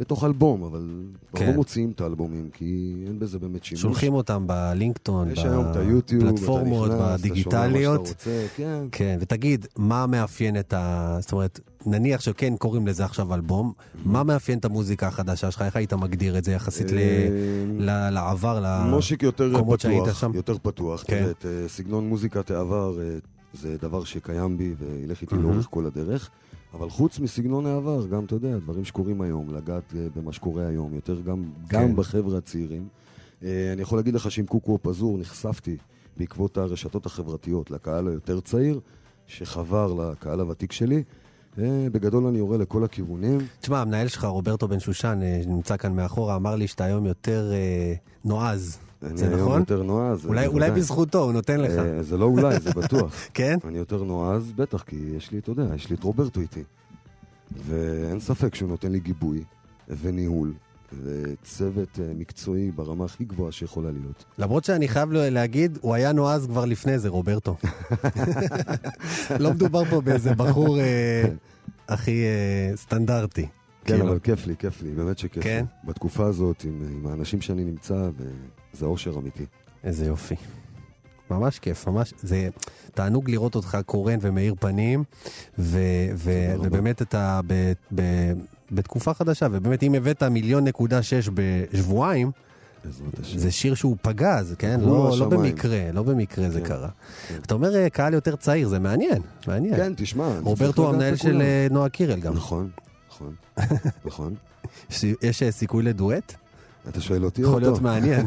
לתוך 0.00 0.24
אלבום, 0.24 0.62
אבל 0.64 0.90
כבר 1.30 1.40
כן. 1.40 1.46
לא 1.50 1.54
מוציאים 1.56 1.90
את 1.90 2.00
האלבומים, 2.00 2.48
כי 2.52 2.94
אין 3.06 3.18
בזה 3.18 3.38
באמת 3.38 3.64
שימוש. 3.64 3.82
שולחים 3.82 4.14
אותם 4.14 4.46
היוטיוב, 5.78 6.24
בפלטפורמות, 6.24 6.90
אתה 6.90 7.14
אתה 7.14 7.16
בדיגיטליות. 7.18 8.06
שאתה 8.06 8.18
רוצה, 8.18 8.46
כן. 8.56 8.82
כן, 8.92 9.18
ותגיד, 9.20 9.66
מה 9.76 10.06
מאפיין 10.06 10.58
את 10.58 10.72
ה... 10.72 11.16
זאת 11.20 11.32
אומרת, 11.32 11.60
נניח 11.86 12.20
שכן 12.20 12.56
קוראים 12.56 12.86
לזה 12.86 13.04
עכשיו 13.04 13.34
אלבום, 13.34 13.72
מה 14.04 14.22
מאפיין 14.22 14.58
את 14.58 14.64
המוזיקה 14.64 15.08
החדשה 15.08 15.50
שלך? 15.50 15.62
איך 15.62 15.76
היית 15.76 15.92
מגדיר 15.92 16.38
את 16.38 16.44
זה 16.44 16.52
יחסית 16.52 16.92
ל- 16.92 16.98
אה, 16.98 17.28
ל- 17.78 18.10
לעבר, 18.10 18.60
למקומות 19.40 19.80
שהיית 19.80 20.04
שם? 20.20 20.30
יותר 20.34 20.56
פתוח. 20.62 21.04
כן. 21.06 21.24
כן. 21.24 21.30
את 21.30 21.46
אה, 21.46 21.68
סגנון 21.68 22.08
מוזיקת 22.08 22.50
העבר 22.50 23.00
אה, 23.00 23.18
זה 23.54 23.76
דבר 23.82 24.04
שקיים 24.04 24.58
בי 24.58 24.74
וילך 24.78 25.22
איתי. 25.22 25.34
לאורך 25.36 25.66
כל 25.70 25.86
הדרך. 25.86 26.30
אבל 26.78 26.90
חוץ 26.90 27.18
מסגנון 27.18 27.66
העבר, 27.66 28.06
גם, 28.06 28.24
אתה 28.24 28.34
יודע, 28.34 28.58
דברים 28.58 28.84
שקורים 28.84 29.20
היום, 29.20 29.54
לגעת 29.54 29.94
אה, 29.96 30.06
במה 30.16 30.32
שקורה 30.32 30.66
היום, 30.66 30.94
יותר 30.94 31.20
גם, 31.20 31.44
כן. 31.68 31.82
גם 31.82 31.96
בחבר'ה 31.96 32.38
הצעירים. 32.38 32.88
אה, 33.42 33.72
אני 33.72 33.82
יכול 33.82 33.98
להגיד 33.98 34.14
לך 34.14 34.30
שעם 34.30 34.46
קוקו 34.46 34.78
פזור 34.82 35.18
נחשפתי 35.18 35.76
בעקבות 36.16 36.58
הרשתות 36.58 37.06
החברתיות 37.06 37.70
לקהל 37.70 38.08
היותר 38.08 38.40
צעיר, 38.40 38.80
שחבר 39.26 39.92
לקהל 39.94 40.40
הוותיק 40.40 40.72
שלי. 40.72 41.02
אה, 41.58 41.86
בגדול 41.92 42.26
אני 42.26 42.38
יורה 42.38 42.56
לכל 42.56 42.84
הכיוונים. 42.84 43.38
תשמע, 43.60 43.80
המנהל 43.80 44.08
שלך, 44.08 44.24
רוברטו 44.24 44.68
בן 44.68 44.80
שושן, 44.80 45.20
שנמצא 45.42 45.76
כאן 45.76 45.96
מאחורה, 45.96 46.36
אמר 46.36 46.56
לי 46.56 46.66
שאתה 46.66 46.84
היום 46.84 47.06
יותר 47.06 47.50
אה, 47.52 47.94
נועז. 48.24 48.78
אני 49.02 49.16
זה 49.16 49.28
היום 49.28 49.40
נכון? 49.40 49.60
יותר 49.60 49.82
נועז. 49.82 50.26
אולי. 50.26 50.46
אולי 50.46 50.70
בזכותו, 50.70 51.18
הוא 51.18 51.32
נותן 51.32 51.60
לך. 51.60 51.78
אה, 51.78 52.02
זה 52.02 52.16
לא 52.16 52.24
אולי, 52.24 52.60
זה 52.60 52.70
בטוח. 52.70 53.14
כן? 53.34 53.56
אני 53.64 53.78
יותר 53.78 54.04
נועז, 54.04 54.52
בטח, 54.56 54.82
כי 54.82 54.96
יש 55.16 55.30
לי, 55.32 55.38
אתה 55.38 55.50
יודע, 55.50 55.74
יש 55.74 55.90
לי 55.90 55.96
את 55.96 56.02
רוברטו 56.02 56.40
איתי. 56.40 56.62
ואין 57.66 58.20
ספק 58.20 58.54
שהוא 58.54 58.68
נותן 58.68 58.92
לי 58.92 59.00
גיבוי 59.00 59.44
וניהול 59.88 60.54
וצוות 61.04 61.98
אה, 62.00 62.12
מקצועי 62.14 62.70
ברמה 62.70 63.04
הכי 63.04 63.24
גבוהה 63.24 63.52
שיכולה 63.52 63.90
להיות. 63.90 64.24
למרות 64.38 64.64
שאני 64.64 64.88
חייב 64.88 65.12
להגיד, 65.12 65.78
הוא 65.80 65.94
היה 65.94 66.12
נועז 66.12 66.46
כבר 66.46 66.64
לפני 66.64 66.98
זה, 66.98 67.08
רוברטו. 67.08 67.56
לא 69.40 69.50
מדובר 69.50 69.84
פה 69.84 70.00
באיזה 70.00 70.34
בחור 70.34 70.80
אה, 70.80 71.24
הכי 71.88 72.24
אה, 72.24 72.76
סטנדרטי. 72.76 73.46
כן, 73.88 73.94
כאילו. 73.94 74.08
אבל 74.08 74.18
כיף 74.18 74.46
לי, 74.46 74.56
כיף 74.56 74.82
לי, 74.82 74.90
באמת 74.90 75.18
שכיף 75.18 75.42
כן? 75.42 75.64
לי. 75.84 75.88
בתקופה 75.88 76.26
הזאת, 76.26 76.64
עם, 76.64 76.82
עם 76.92 77.06
האנשים 77.06 77.40
שאני 77.40 77.64
נמצא, 77.64 78.08
זה 78.72 78.86
אושר 78.86 79.18
אמיתי. 79.18 79.44
איזה 79.84 80.06
יופי. 80.06 80.34
ממש 81.30 81.58
כיף, 81.58 81.86
ממש, 81.86 82.14
זה 82.22 82.48
תענוג 82.94 83.30
לראות 83.30 83.54
אותך 83.54 83.78
קורן 83.86 84.18
ומאיר 84.20 84.54
פנים, 84.60 85.04
ו, 85.58 85.80
ו. 86.14 86.32
ובאמת 86.62 87.02
אתה 87.02 87.40
ב, 87.46 87.72
ב, 87.94 88.02
בתקופה 88.72 89.14
חדשה, 89.14 89.46
ובאמת 89.52 89.82
אם 89.82 89.94
הבאת 89.94 90.22
מיליון 90.22 90.64
נקודה 90.64 91.02
שש 91.02 91.30
בשבועיים. 91.34 92.30
זה 93.22 93.50
שיר 93.50 93.74
שהוא 93.74 93.96
פגז, 94.02 94.54
כן? 94.58 94.80
לא, 94.80 95.16
לא. 95.18 95.28
במקרה, 95.28 95.92
לא 95.92 96.02
במקרה 96.02 96.50
זה 96.50 96.60
כן, 96.60 96.66
קרה. 96.66 96.88
כן. 97.28 97.34
אתה 97.42 97.54
אומר 97.54 97.76
אה, 97.76 97.90
קהל 97.90 98.14
יותר 98.14 98.36
צעיר, 98.36 98.68
זה 98.68 98.78
מעניין, 98.78 99.22
מעניין. 99.46 99.76
כן, 99.76 99.92
תשמע. 99.96 100.38
רוברטו 100.42 100.88
המנהל. 100.88 101.16
של 101.16 101.40
אה, 101.40 101.66
נועה 101.70 101.88
קירל 101.88 102.20
גם. 102.20 102.34
נכון, 102.34 102.70
נכון, 103.20 103.34
נכון. 104.06 104.34
יש- 105.22 105.42
אה, 105.42 105.50
סיכוי 105.52 105.82
לדואט? 105.82 106.34
אתה 106.88 107.00
שואל 107.00 107.24
אותי 107.24 107.42
אותו? 107.44 107.50
יכול 107.50 107.62
להיות 107.62 107.80
מעניין. 107.82 108.26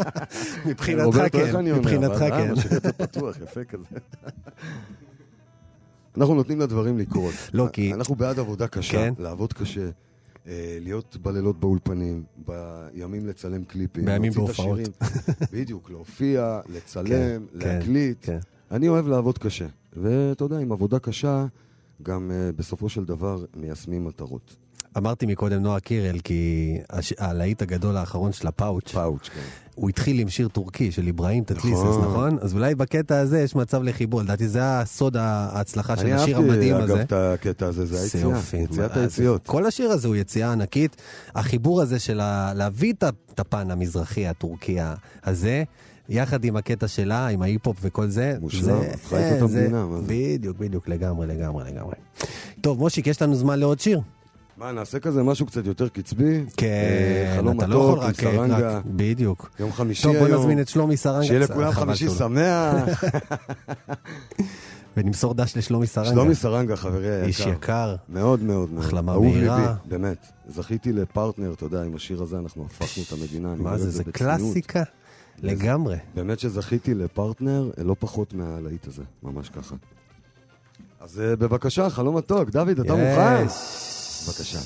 מבחינתך 0.66 1.18
כן? 1.32 1.74
מבחינתך 1.74 2.22
אה, 2.22 2.30
כן. 2.30 2.54
פתוח, 2.96 3.36
יפה 3.42 3.64
כזה. 3.64 3.84
אנחנו 6.16 6.34
נותנים 6.34 6.60
לדברים 6.60 6.98
לקרות. 6.98 7.34
לא, 7.54 7.68
כי- 7.72 7.94
אנחנו 7.94 8.14
בעד 8.14 8.38
עבודה 8.38 8.68
קשה, 8.68 8.92
כן. 8.92 9.14
לעבוד 9.18 9.52
קשה, 9.52 9.88
אה, 10.46 10.78
להיות 10.80 11.16
בלילות 11.22 11.60
באולפנים, 11.60 12.22
בימים 12.46 13.26
לצלם 13.26 13.64
קליפים. 13.64 14.04
בימים 14.04 14.32
בהופעות. 14.32 14.78
בדיוק, 15.52 15.90
להופיע, 15.90 16.60
לצלם, 16.68 17.08
כן, 17.08 17.42
להקליט. 17.52 18.18
כן. 18.22 18.38
אני 18.70 18.88
אוהב 18.88 19.08
לעבוד 19.08 19.38
קשה. 19.38 19.66
ואתה 19.96 20.44
יודע, 20.44 20.58
עם 20.58 20.72
עבודה 20.72 20.98
קשה, 20.98 21.46
גם 22.02 22.30
אה, 22.34 22.50
בסופו 22.56 22.88
של 22.88 23.04
דבר 23.04 23.44
מיישמים 23.56 24.04
מטרות. 24.04 24.56
אמרתי 24.98 25.26
מקודם 25.26 25.62
נועה 25.62 25.80
קירל, 25.80 26.18
כי 26.24 26.54
הש- 26.90 27.12
הלהיט 27.18 27.62
הגדול 27.62 27.96
האחרון 27.96 28.32
של 28.32 28.46
הפאוץ', 28.46 28.92
פאוץ', 28.92 29.28
כן. 29.28 29.40
הוא 29.74 29.88
התחיל 29.88 30.18
עם 30.18 30.28
שיר 30.28 30.48
טורקי 30.48 30.92
של 30.92 31.08
אברהים 31.08 31.44
תתליסס, 31.44 31.66
נכון. 31.78 32.04
נכון? 32.04 32.38
אז 32.40 32.54
אולי 32.54 32.74
בקטע 32.74 33.18
הזה 33.18 33.40
יש 33.40 33.54
מצב 33.56 33.82
לחיבור, 33.82 34.22
לדעתי 34.22 34.48
זה 34.48 34.60
הסוד 34.80 35.16
ההצלחה 35.16 35.96
של 35.96 36.02
אני 36.02 36.12
השיר 36.12 36.36
אהבתי, 36.36 36.50
המדהים 36.52 36.74
אגב, 36.74 36.90
הזה. 36.90 37.02
את 37.02 37.12
הקטע 37.12 37.66
הזה, 37.66 37.86
זה 37.86 38.00
היציאה. 38.00 38.38
יציאת 38.64 38.96
היציאות. 38.96 39.46
כל 39.46 39.66
השיר 39.66 39.90
הזה 39.90 40.08
הוא 40.08 40.16
יציאה 40.16 40.52
ענקית. 40.52 40.96
החיבור 41.34 41.82
הזה 41.82 41.98
של 41.98 42.20
ה- 42.20 42.52
להביא 42.54 42.92
את 43.32 43.40
הפן 43.40 43.70
המזרחי, 43.70 44.26
הטורקי 44.26 44.76
הזה, 45.24 45.64
יחד 46.08 46.44
עם 46.44 46.56
הקטע 46.56 46.88
שלה, 46.88 47.26
עם 47.26 47.42
ההיפ-הופ 47.42 47.76
וכל 47.82 48.08
זה. 48.08 48.36
מושלם, 48.40 48.76
הפכה 48.94 49.16
את 49.16 49.32
אה, 49.32 49.40
המדינה? 49.40 49.86
בדיוק, 50.06 50.58
בדיוק, 50.58 50.88
לגמרי, 50.88 51.26
לגמרי, 51.26 51.64
לגמרי. 51.72 51.94
טוב, 52.60 52.78
מושיק, 52.78 53.06
יש 53.06 53.22
לנו 53.22 53.34
זמן 53.34 53.58
לעוד 53.58 53.80
שיר. 53.80 54.00
מה, 54.56 54.72
נעשה 54.72 54.98
כזה 54.98 55.22
משהו 55.22 55.46
קצת 55.46 55.66
יותר 55.66 55.88
קצבי? 55.88 56.44
כן, 56.56 56.66
אה, 56.66 57.34
חלום 57.36 57.58
אתה 57.58 57.66
לא 57.66 57.74
יכול 57.76 57.98
מתוק, 58.08 58.24
עם. 58.24 58.32
סרנגה. 58.32 58.80
בדיוק. 58.86 59.50
יום 59.60 59.72
חמישי 59.72 60.02
טוב, 60.02 60.16
היום. 60.16 60.28
בוא 60.28 60.38
נזמין 60.38 60.60
את 60.60 60.68
שלומי 60.68 60.96
סרנגה. 60.96 61.26
שיהיה 61.26 61.40
לכולם 61.40 61.70
חמישי 61.72 62.06
לא- 62.06 62.14
שמח. 62.14 63.04
ונמסור 64.96 65.34
דש 65.34 65.56
לשלומי 65.56 65.86
סרנגה. 65.86 66.10
שלומי 66.10 66.34
סרנגה, 66.34 66.76
חברי 66.76 67.10
היקר. 67.14 67.26
איש 67.26 67.40
יקר. 67.40 67.96
מאוד 68.08 68.42
מאוד 68.42 68.72
מאוד. 68.72 68.84
החלמה 68.84 69.20
מהירה. 69.20 69.74
באמת. 69.84 70.26
זכיתי 70.48 70.92
לפרטנר, 70.92 71.52
אתה 71.52 71.64
יודע, 71.64 71.82
עם 71.82 71.96
השיר 71.96 72.22
הזה 72.22 72.38
אנחנו 72.38 72.64
הפכנו 72.66 73.02
את 73.06 73.12
המדינה. 73.12 73.54
מה 73.58 73.78
זה, 73.78 73.90
זה. 73.90 74.04
קלאסיקה? 74.04 74.82
לגמרי. 75.42 75.96
באמת 76.14 76.38
שזכיתי 76.38 76.94
לפרטנר 76.94 77.70
לא 77.84 77.96
פחות 77.98 78.34
מהלהיט 78.34 78.86
הזה, 78.86 79.02
ממש 79.22 79.48
ככה. 79.48 79.76
אז 81.00 81.20
אה, 81.20 81.36
בבקשה, 81.36 81.90
חלום 81.90 82.16
מתוק. 82.16 82.50
דוד, 82.50 82.80
אתה 82.80 82.94
מוכן? 82.94 83.44
בבקשה. 84.26 84.58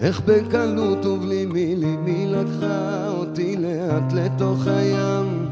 איך 0.00 0.20
בקלות 0.20 1.06
ובלי 1.06 1.46
מי 1.96 2.26
לקחה 2.26 3.08
אותי 3.08 3.56
לאט 3.56 4.12
לתוך 4.12 4.66
הים 4.66 5.48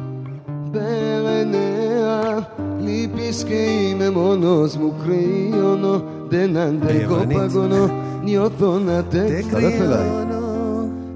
באר 0.72 1.26
עיניה 1.26 2.38
לי 2.80 3.08
פסקי 3.16 3.94
ממונוס 3.94 4.76
מוקריונו 4.76 6.19
דנן 6.30 6.80
ביוונית. 6.80 7.38
פגונו 7.38 7.86
ניוטו 8.22 8.78
נתק 8.78 9.28
הצטרף 9.38 9.80
אליי 9.80 10.08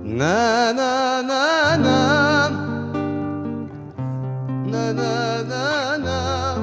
נה 0.04 0.70
נה 0.76 1.20
נה 1.28 1.76
נה 1.82 2.48
נה 4.66 4.92
נה 4.92 5.42
נה 5.48 6.54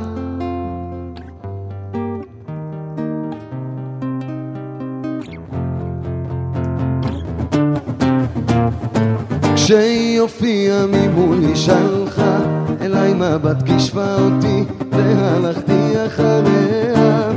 הופיעה 10.18 10.86
ממולי 10.88 11.56
שלחה 11.56 12.38
אל 12.82 12.96
אליי 12.96 13.14
מבט 13.14 13.62
גישפה 13.62 14.16
אותי 14.16 14.64
והלכתי 14.92 16.06
אחריה 16.06 17.31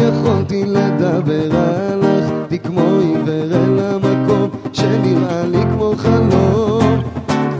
יכולתי 0.00 0.64
לדבר 0.64 1.48
הלכתי 1.52 2.58
כמו 2.58 2.80
עיוור 2.80 3.52
אל 3.52 3.80
המקום 3.80 4.50
שנראה 4.72 5.44
לי 5.44 5.62
כמו 5.62 5.92
חלום. 5.96 7.02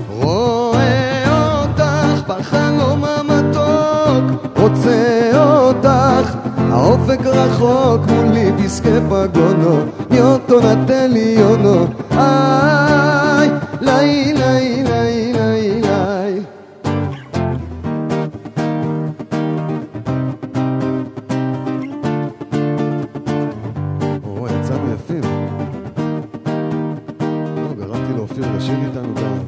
רואה 0.09 1.25
אותך 1.63 2.23
בחלום 2.29 3.05
המתוק 3.05 4.45
רוצה 4.57 5.31
אותך 5.35 6.37
האופק 6.71 7.21
רחוק 7.27 8.07
מולי 8.11 8.53
פסקי 8.65 8.99
פגונו 9.09 9.79
יוטו 10.11 10.61
נתן 10.61 11.11
לי 11.11 11.37
יונו? 11.39 11.87
איי 12.13 13.51
לי 13.81 14.33
לי 14.33 14.80
לאופיר 28.41 28.57
לשיר 28.57 28.79
איתנו 28.87 29.15
גם. 29.15 29.39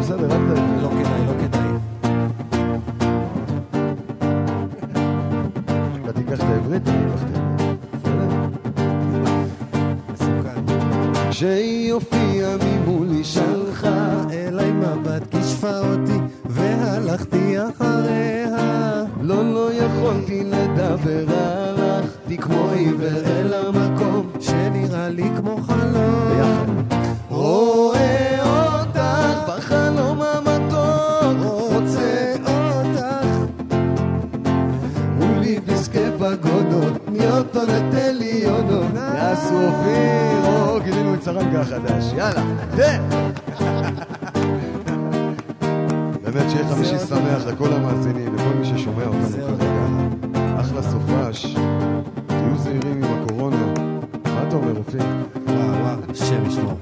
בסדר, 0.00 0.24
אל 0.24 0.54
תגיד. 0.54 0.82
לא 0.82 0.88
כדאי, 0.88 1.26
לא 1.26 1.32
כדאי. 1.40 1.68
אתה 6.02 6.12
תיקח 6.12 6.38
את 6.38 6.40
העברית, 6.40 6.88
אני 6.88 7.06
אקח 7.06 7.22
את 7.22 7.36
העברית. 7.36 7.74
כשהיא 11.30 11.92
הופיעה 11.92 12.56
ממולי 12.64 13.24
שלחה 13.24 14.22
אליי 14.32 14.72
מבט 14.72 15.34
גישפה 15.34 15.78
אותי, 15.78 16.18
והלכתי 16.44 17.56
אחריה. 17.58 19.04
לא, 19.20 19.54
לא 19.54 19.72
יכולתי 19.72 20.44
לדבר, 20.44 21.24
הלכתי 21.28 22.38
כמו 22.38 22.70
עיוור 22.70 23.26
אל 23.26 23.54
המקום 23.54 24.30
שנראה 24.40 25.08
לי 25.08 25.28
כמו 25.36 25.56
חלום. 25.56 26.23
אופיר, 39.54 40.46
או 40.46 40.80
גילינו 40.84 41.14
את 41.14 41.22
סרנגה 41.22 41.60
החדש, 41.60 42.12
יאללה, 42.16 42.42
תן! 42.76 43.02
באמת 46.22 46.50
שיהיה 46.50 46.68
חמישי 46.68 46.98
שמח 46.98 47.46
לכל 47.46 47.72
המאזינים, 47.72 48.34
לכל 48.34 48.54
מי 48.58 48.64
ששומע 48.64 49.06
אותנו. 49.06 49.56
כרגע. 49.58 49.84
אחלה 50.60 50.82
סופש, 50.82 51.56
תהיו 52.26 52.58
זהירים 52.58 53.02
עם 53.04 53.22
הקורונה. 53.22 53.66
מה 54.24 54.44
אתה 54.48 54.56
אומר, 54.56 54.78
אופיר? 54.78 55.02
וואו, 55.46 55.58
וואו, 55.58 55.96
השם 56.10 56.46
ישמור. 56.46 56.78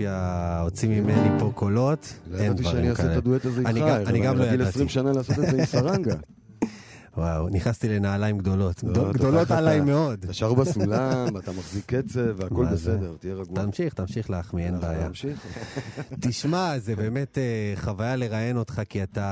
מושיק, 0.00 0.12
אפיה, 0.12 0.60
הוציא 0.62 0.88
ממני 0.88 1.38
פה 1.38 1.52
קולות. 1.54 2.14
לא 2.30 2.38
אין 2.38 2.44
ידעתי 2.46 2.62
שאני 2.64 2.72
דברים 2.72 2.90
אעשה 2.90 3.02
את 3.02 3.06
כאלה. 3.06 3.18
הדואט 3.18 3.44
הזה 3.44 3.62
אני 3.66 3.80
איתך, 3.82 4.08
אני 4.10 4.20
גם 4.20 4.38
לא 4.38 4.44
ידעתי. 4.44 4.68
20 4.68 4.88
שנה 4.88 5.12
לעשות 5.12 5.38
את 5.38 5.50
זה 5.50 5.58
עם 5.58 5.64
סרנגה. 5.74 6.14
וואו, 7.20 7.48
נכנסתי 7.48 7.88
לנעליים 7.88 8.38
גדולות. 8.38 8.84
גדול- 8.84 9.10
אתה 9.10 9.18
גדולות 9.18 9.50
עליי 9.58 9.80
מאוד. 9.80 10.18
אתה 10.24 10.32
שר 10.32 10.54
בסולם, 10.54 11.36
אתה 11.38 11.52
מחזיק 11.52 11.84
קצב, 11.94 12.20
והכל 12.36 12.66
זה? 12.66 12.74
בסדר, 12.74 13.12
תהיה 13.20 13.34
רגוע. 13.34 13.64
תמשיך, 13.64 13.94
תמשיך 13.94 14.30
להחמיא, 14.30 14.66
אין 14.66 14.80
בעיה. 14.80 15.08
נמשיך. 15.08 15.46
תשמע, 16.20 16.78
זה 16.78 16.96
באמת 16.96 17.38
אה, 17.38 17.42
חוויה 17.76 18.16
לראיין 18.16 18.56
אותך, 18.56 18.80
כי 18.88 19.02
אתה 19.02 19.28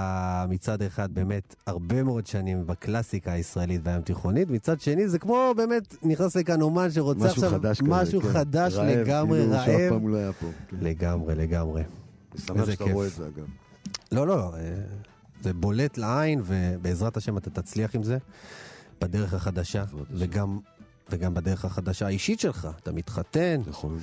מצד 0.48 0.82
אחד 0.82 1.08
באמת 1.14 1.54
הרבה 1.66 2.02
מאוד 2.02 2.26
שנים 2.26 2.66
בקלאסיקה 2.66 3.32
הישראלית 3.32 3.80
והים 3.84 4.02
תיכונית, 4.02 4.50
מצד 4.50 4.80
שני 4.80 5.08
זה 5.08 5.18
כמו 5.18 5.52
באמת 5.56 5.94
נכנס 6.02 6.36
לכאן 6.36 6.60
אומן 6.62 6.90
שרוצה 6.90 7.24
משהו 7.26 7.42
עכשיו 7.44 7.50
חדש 7.50 7.80
כזה, 7.80 7.88
משהו. 7.90 8.20
חדש 8.22 8.74
רעב, 8.74 8.86
לגמרי, 8.88 9.38
כאילו 9.40 9.54
שאף 9.54 9.68
רעב. 9.68 9.88
פעם 9.90 10.00
הוא 10.02 10.16
היה 10.16 10.32
פה. 10.32 10.46
לגמרי, 10.80 11.34
לגמרי. 11.34 11.82
אני 12.32 12.40
שמח 12.40 12.70
שאתה. 12.70 12.84
רואה 12.84 13.06
את 13.06 13.12
זה, 13.12 13.26
אגב. 13.26 13.46
לא, 14.12 14.26
לא, 14.26 14.54
אה, 14.54 14.60
זה 15.42 15.52
בולט 15.54 15.98
לעין, 15.98 16.40
ובעזרת 16.44 17.16
השם 17.16 17.38
אתה 17.38 17.50
תצליח 17.50 17.94
עם 17.94 18.02
זה, 18.02 18.18
בדרך 19.00 19.34
החדשה. 19.34 19.84
וגם, 20.10 20.58
וגם 21.10 21.34
בדרך 21.34 21.64
החדשה 21.64 22.06
האישית 22.06 22.40
שלך. 22.40 22.68
אתה 22.82 22.92
מתחתן, 22.92 23.60
נכון. 23.66 23.98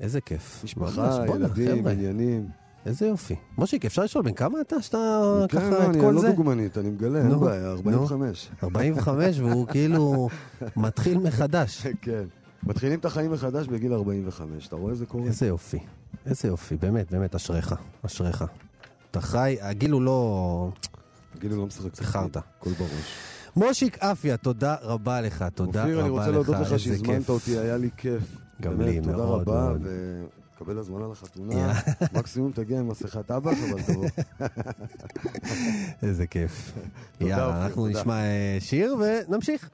איזה 0.00 0.20
כיף. 0.20 0.60
משפחה, 0.64 1.24
ילדים, 1.34 1.86
עניינים. 1.86 2.48
איזה 2.86 3.06
יופי. 3.06 3.34
מושיק, 3.58 3.84
אפשר 3.84 4.02
לשאול 4.02 4.24
בן 4.24 4.32
כמה 4.32 4.60
אתה, 4.60 4.82
שאתה 4.82 5.20
כן, 5.48 5.58
ככה 5.58 5.70
לא, 5.70 5.82
את 5.84 5.88
אני 5.88 6.00
כל 6.00 6.10
לא 6.10 6.20
זה? 6.20 6.30
דוגמנית, 6.30 6.78
אני 6.78 6.90
מגלה, 6.90 7.18
אין 7.18 7.40
בעיה, 7.40 7.70
45. 7.70 8.48
45, 8.62 9.38
והוא 9.38 9.66
כאילו 9.72 10.28
מתחיל 10.76 11.18
מחדש. 11.18 11.86
כן. 12.02 12.24
מתחילים 12.62 12.98
את 12.98 13.04
החיים 13.04 13.32
מחדש 13.32 13.66
בגיל 13.66 13.92
45, 13.92 14.66
אתה 14.66 14.76
רואה 14.76 14.92
איזה 14.92 15.06
קורה? 15.06 15.24
איזה 15.24 15.46
יופי. 15.46 15.78
איזה 16.26 16.48
יופי, 16.48 16.76
באמת, 16.76 17.10
באמת, 17.10 17.34
אשריך, 17.34 17.74
אשריך. 18.06 18.44
אתה 19.12 19.20
חי, 19.20 19.56
הגיל 19.60 19.90
הוא 19.90 20.02
לא... 20.02 20.70
גיל 21.38 21.54
לא 21.54 21.66
משחק. 21.66 21.96
זה 21.96 22.04
חרטא. 22.04 22.40
הכל 22.58 22.70
בראש. 22.70 23.16
מושיק 23.56 23.98
אפיה, 23.98 24.36
תודה 24.36 24.76
רבה 24.82 25.20
לך, 25.20 25.44
תודה 25.54 25.82
רבה 25.82 25.90
לך. 25.90 25.96
אופיר, 25.96 26.00
אני 26.00 26.08
רוצה 26.08 26.30
להודות 26.30 26.56
לך 26.60 26.78
שהזמנת. 26.78 27.28
אותי, 27.28 27.58
היה 27.58 27.76
לי 27.76 27.90
כיף. 27.96 28.22
גם 28.62 28.80
לי, 28.80 29.00
מאוד 29.00 29.12
תודה 29.12 29.24
רבה. 29.24 29.72
וקבל 30.56 30.78
הזמנה 30.78 31.06
לחתונה. 31.12 31.72
מקסימום 32.18 32.52
תגיע 32.52 32.78
עם 32.78 32.88
מסכת 32.88 33.26
טבח, 33.26 33.52
אבל 33.70 33.82
תבוא. 33.82 34.06
איזה 36.02 36.26
כיף. 36.26 36.72
יאללה, 37.20 37.64
אנחנו. 37.64 37.86
נשמע 37.86 38.14
אה, 38.14 38.56
שיר 38.60 38.96
ונמשיך. 39.28 39.70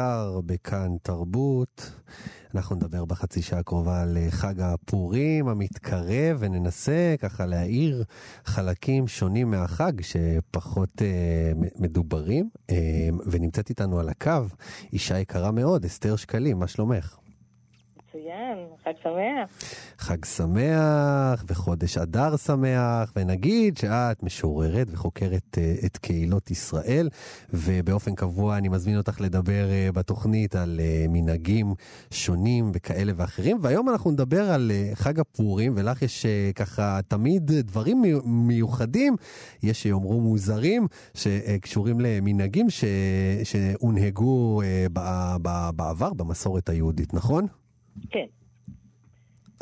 גברלטר 0.00 0.40
בכאן 0.46 0.96
תרבות. 1.02 1.90
אנחנו 2.54 2.76
נדבר 2.76 3.04
בחצי 3.04 3.42
שעה 3.42 3.58
הקרובה 3.58 4.02
על 4.02 4.16
אה, 4.16 4.30
חג 4.30 4.60
הפורים 4.60 5.48
המתקרב, 5.48 6.36
וננסה 6.38 7.14
ככה 7.18 7.46
להאיר 7.46 8.04
חלקים 8.44 9.08
שונים 9.08 9.50
מהחג 9.50 9.92
שפחות 10.00 11.02
אה, 11.02 11.52
מדוברים. 11.78 12.50
אה, 12.70 12.76
ונמצאת 13.26 13.70
איתנו 13.70 14.00
על 14.00 14.08
הקו 14.08 14.42
אישה 14.92 15.18
יקרה 15.18 15.50
מאוד, 15.50 15.84
אסתר 15.84 16.16
שקלים, 16.16 16.58
מה 16.58 16.66
שלומך? 16.66 17.16
מצוין, 17.96 18.58
חג 18.90 19.02
שמח. 19.02 19.50
חג 19.98 20.24
שמח 20.24 21.44
וחודש 21.48 21.98
אדר 21.98 22.36
שמח, 22.36 23.12
ונגיד 23.16 23.76
שאת 23.78 24.22
משוררת 24.22 24.86
וחוקרת 24.90 25.58
אה, 25.58 25.74
את 25.86 25.96
קהילות 25.96 26.50
ישראל, 26.50 27.08
ובאופן 27.52 28.14
קבוע 28.14 28.56
אני 28.56 28.68
מזמין 28.68 28.96
אותך 28.96 29.20
לדבר 29.20 29.70
אה, 29.70 29.92
בתוכנית 29.92 30.54
על 30.56 30.80
אה, 30.82 31.06
מנהגים 31.08 31.74
שונים 32.10 32.70
וכאלה 32.74 33.12
ואחרים, 33.16 33.58
והיום 33.60 33.88
אנחנו 33.88 34.10
נדבר 34.10 34.50
על 34.50 34.70
חג 34.94 35.20
הפורים, 35.20 35.72
ולך 35.76 36.02
יש 36.02 36.26
ככה 36.54 37.00
תמיד 37.08 37.50
דברים 37.52 38.02
מי- 38.02 38.20
מיוחדים, 38.24 39.16
יש 39.62 39.82
שיאמרו 39.82 40.20
מוזרים, 40.20 40.86
שקשורים 41.14 42.00
למנהגים 42.00 42.70
ש... 42.70 42.84
שהונהגו 43.44 44.62
בעבר 45.76 46.12
במסורת 46.12 46.68
היהודית, 46.68 47.14
נכון? 47.14 47.46
כן. 48.10 48.39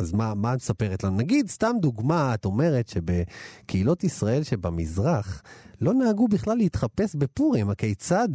אז 0.00 0.14
מה, 0.14 0.32
מה 0.36 0.50
את 0.52 0.56
מספרת 0.56 1.04
לנו? 1.04 1.16
נגיד, 1.16 1.46
סתם 1.46 1.72
דוגמה, 1.80 2.34
את 2.34 2.44
אומרת 2.44 2.88
שבקהילות 2.88 4.04
ישראל 4.04 4.42
שבמזרח 4.42 5.42
לא 5.80 5.92
נהגו 5.94 6.28
בכלל 6.28 6.56
להתחפש 6.56 7.16
בפורים, 7.16 7.70
הכיצד? 7.70 8.28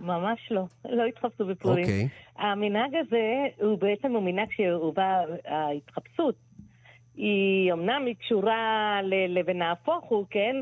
ממש 0.00 0.48
לא, 0.50 0.64
לא 0.88 1.04
התחפשו 1.04 1.46
בפורים. 1.46 1.84
אוקיי, 1.84 2.08
המנהג 2.38 2.94
הזה 2.94 3.46
הוא 3.66 3.78
בעצם 3.78 4.12
הוא 4.12 4.22
מנהג 4.22 4.48
שהוא 4.50 4.94
בא, 4.94 5.22
ההתחפשות 5.44 6.34
היא 7.16 7.72
אמנם 7.72 8.02
היא 8.06 8.14
קשורה 8.14 9.00
ל- 9.02 9.38
לבנהפוך 9.38 10.04
הוא, 10.04 10.26
כן? 10.30 10.56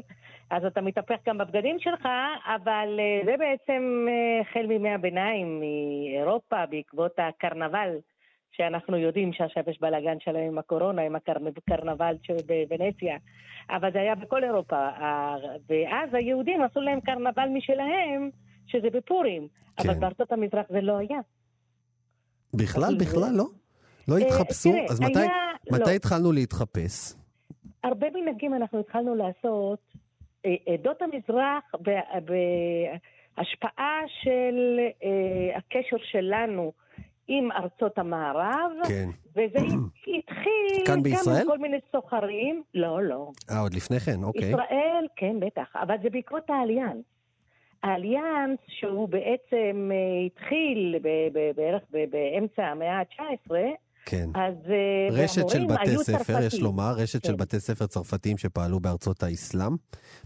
אז 0.51 0.65
אתה 0.65 0.81
מתהפך 0.81 1.17
גם 1.27 1.39
בבגדים 1.39 1.77
שלך, 1.79 2.09
אבל 2.47 3.01
אה, 3.01 3.21
זה 3.25 3.35
בעצם 3.39 4.07
אה, 4.09 4.41
החל 4.41 4.67
מימי 4.67 4.91
הביניים, 4.91 5.61
מאירופה, 5.61 6.67
בעקבות 6.71 7.13
הקרנבל, 7.19 7.91
שאנחנו 8.59 8.97
יודעים 8.97 9.33
שעכשיו 9.33 9.63
יש 9.71 9.81
בלאגן 9.81 10.21
שלהם 10.21 10.47
עם 10.47 10.59
הקורונה, 10.59 11.03
עם 11.03 11.17
הקרנבל 11.17 12.17
שבוונציה. 12.23 13.17
אבל 13.71 13.93
זה 13.93 14.01
היה 14.01 14.15
בכל 14.15 14.45
אירופה. 14.45 14.89
ואז 15.69 16.09
היהודים 16.15 16.63
עשו 16.63 16.81
להם 16.81 17.01
קרנבל 17.01 17.49
משלהם, 17.49 18.31
שזה 18.67 18.91
בפורים. 18.91 19.49
אבל 19.79 19.95
כן. 19.95 20.01
בארצות 20.01 20.33
המזרח 20.33 20.67
זה 20.69 20.81
לא 20.81 20.99
היה. 20.99 21.19
בכלל, 22.55 22.85
אבל 22.85 22.97
בכלל 22.99 23.33
לא? 23.37 23.45
לא 24.09 24.15
אה, 24.19 24.27
התחפשו? 24.27 24.71
תראה, 24.71 24.85
אז 24.91 25.01
מתי, 25.01 25.19
היה- 25.19 25.33
מתי 25.73 25.91
לא. 25.91 25.91
התחלנו 25.91 26.33
להתחפש? 26.33 27.15
הרבה 27.85 28.07
מנהגים 28.15 28.55
אנחנו 28.55 28.81
התחלנו 28.81 29.15
לעשות, 29.15 29.79
אה, 30.47 30.55
עדות 30.75 31.03
המזרח, 31.03 31.65
בהשפעה 33.37 34.01
של 34.23 34.79
אה, 35.05 35.57
הקשר 35.57 35.97
שלנו 36.11 36.73
עם 37.29 37.53
ארצות 37.53 37.99
המערב, 37.99 38.71
כן. 38.89 39.09
וזה 39.31 39.59
התחיל 40.19 40.87
כאן 40.87 40.95
גם 40.95 41.03
בישראל? 41.03 41.43
עם 41.43 41.47
כל 41.49 41.59
מיני 41.59 41.77
סוחרים. 41.93 42.63
לא, 42.75 43.03
לא. 43.03 43.31
אה, 43.51 43.61
עוד 43.61 43.75
לפני 43.75 44.01
כן, 44.01 44.25
אוקיי. 44.25 44.49
ישראל, 44.49 45.07
כן, 45.17 45.41
בטח, 45.41 45.77
אבל 45.77 45.97
זה 46.03 46.11
בעקבות 46.11 46.51
האליאנס. 46.51 47.05
האליאנס, 47.83 48.59
שהוא 48.69 49.09
בעצם 49.09 49.91
אה, 49.93 50.27
התחיל 50.27 50.95
בערך 51.57 51.83
באמצע 51.91 52.67
המאה 52.67 52.99
ה-19, 52.99 53.51
כן. 54.11 54.31
אז 54.35 54.55
אה, 54.71 55.23
רשת 55.25 55.49
של 55.49 55.59
והמורים 55.59 55.77
בתי 55.77 56.05
ספר, 56.05 56.33
יש 56.33 56.49
צרפתים. 56.49 56.65
לומר, 56.65 56.93
רשת 56.97 57.25
של 57.25 57.33
כן. 57.33 57.37
בתי 57.37 57.61
ספר 57.61 57.87
צרפתיים 57.87 58.39
שפעלו 58.39 58.81
בארצות 58.81 59.23
האסלאם, 59.23 59.77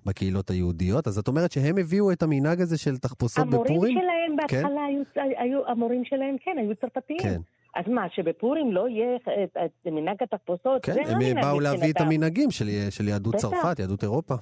בקהילות 0.06 0.50
היהודיות. 0.50 1.06
אז 1.06 1.18
את 1.18 1.28
אומרת 1.28 1.52
שהם 1.52 1.78
הביאו 1.78 2.12
את 2.12 2.22
המנהג 2.22 2.60
הזה 2.60 2.78
של 2.78 2.96
תחפושות 2.96 3.44
המורים 3.46 3.64
בפורים? 3.64 3.98
שלהם 3.98 4.36
בהתחלה 4.36 4.84
היו, 4.84 5.02
היו, 5.38 5.68
המורים 5.68 6.04
שלהם 6.04 6.36
כן, 6.44 6.56
היו 6.58 6.76
צרפתיים. 6.76 7.18
כן. 7.22 7.40
אז 7.76 7.84
מה, 7.88 8.06
שבפורים 8.14 8.72
לא 8.72 8.88
יהיה 8.88 9.16
את, 9.16 9.56
את 9.64 9.86
מנהג 9.86 10.16
התחפושות? 10.22 10.84
כן, 10.84 10.92
זה 10.92 11.00
הם 11.00 11.40
באו 11.40 11.60
להביא 11.60 11.92
את. 11.92 12.00
המנהגים 12.00 12.50
של, 12.50 12.66
של 12.90 13.08
יהדות 13.08 13.34
בטח. 13.34 13.48
צרפת, 13.48 13.78
יהדות 13.78 14.02
אירופה. 14.02 14.34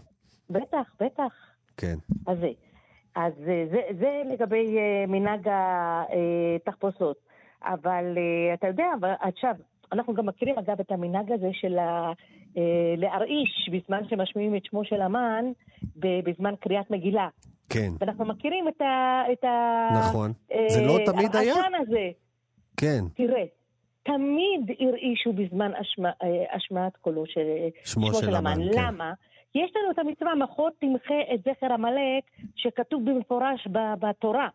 בטח, 0.50 0.94
בטח. 1.00 1.32
כן. 1.76 1.96
אז 2.26 2.38
זה. 2.40 2.48
אז 3.14 3.32
אה, 3.48 3.64
זה, 3.70 3.80
זה 3.98 4.22
לגבי 4.32 4.76
אה, 4.78 5.06
מנהג 5.08 5.48
התחפושות. 6.56 7.29
אבל 7.64 8.04
אה, 8.16 8.54
אתה 8.54 8.66
יודע, 8.66 8.86
אבל 9.00 9.12
עכשיו, 9.20 9.54
אנחנו 9.92 10.14
גם 10.14 10.26
מכירים 10.26 10.58
אגב 10.58 10.80
את 10.80 10.92
המנהג 10.92 11.32
הזה 11.32 11.48
של 11.52 11.78
ה, 11.78 12.12
אה, 12.56 12.94
להרעיש 12.96 13.68
בזמן 13.72 14.08
שמשמיעים 14.08 14.56
את 14.56 14.64
שמו 14.64 14.84
של 14.84 15.00
המן, 15.00 15.44
בזמן 15.96 16.54
קריאת 16.60 16.90
מגילה. 16.90 17.28
כן, 17.68 17.90
ואנחנו 18.00 18.24
מכירים 18.24 18.68
את 18.68 18.80
ה... 18.80 19.22
את 19.32 19.44
ה 19.44 19.88
נכון. 19.92 20.32
אה, 20.52 20.66
זה 20.68 20.80
לא 20.82 20.98
תמיד 21.06 21.36
היה? 21.36 21.54
הזה. 21.80 22.10
כן. 22.76 23.00
תראה, 23.14 23.44
תמיד 24.02 24.76
הרעישו 24.80 25.32
בזמן 25.32 25.72
השמע, 25.80 26.10
אה, 26.22 26.56
השמעת 26.56 26.96
קולו 26.96 27.26
של 27.26 27.46
שמו 27.84 28.14
של 28.14 28.34
המן, 28.34 28.58
כן. 28.72 28.86
למה? 28.86 29.12
יש 29.54 29.70
לנו 29.76 29.90
את 29.90 29.98
המצווה, 29.98 30.34
מחות 30.34 30.72
תמחה 30.80 31.34
את 31.34 31.40
זכר 31.40 31.72
עמלק, 31.72 32.24
שכתוב 32.56 33.10
במפורש 33.10 33.68
בתורה. 34.00 34.48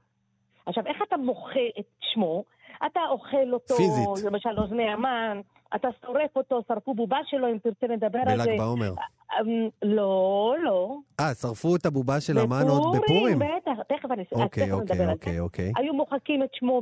עכשיו, 0.66 0.88
איך 0.88 0.98
אתה 1.08 1.18
מוחה 1.18 1.60
את 1.80 1.86
שמו? 2.14 2.44
אתה 2.86 3.00
אוכל 3.10 3.54
אותו, 3.54 3.76
פיזית. 3.76 4.26
למשל 4.26 4.60
אוזני 4.60 4.90
המן, 4.90 5.42
אתה 5.76 5.88
שורף 6.06 6.36
אותו, 6.36 6.62
שרפו 6.68 6.94
בובה 6.94 7.18
שלו, 7.26 7.48
אם 7.48 7.58
תרצה 7.58 7.88
לדבר 7.88 8.20
על 8.28 8.38
זה. 8.38 8.46
בל"ג 8.46 8.58
בעומר. 8.58 8.94
אמ, 9.42 9.70
לא, 9.82 10.56
לא. 10.64 10.96
אה, 11.20 11.34
שרפו 11.34 11.76
את 11.76 11.86
הבובה 11.86 12.22
של 12.22 12.38
המן 12.38 12.64
עוד 12.70 12.98
בפורים? 12.98 13.40
בטח, 13.40 13.72
תכף 13.88 14.12
אני 14.12 14.24
אוקיי, 14.32 14.66
תכף 14.66 14.74
אוקיי, 14.74 14.98
זה. 14.98 15.12
אוקיי, 15.12 15.40
אוקיי. 15.40 15.72
היו 15.78 15.94
מוחקים 15.94 16.44
את 16.44 16.50
שמו 16.54 16.82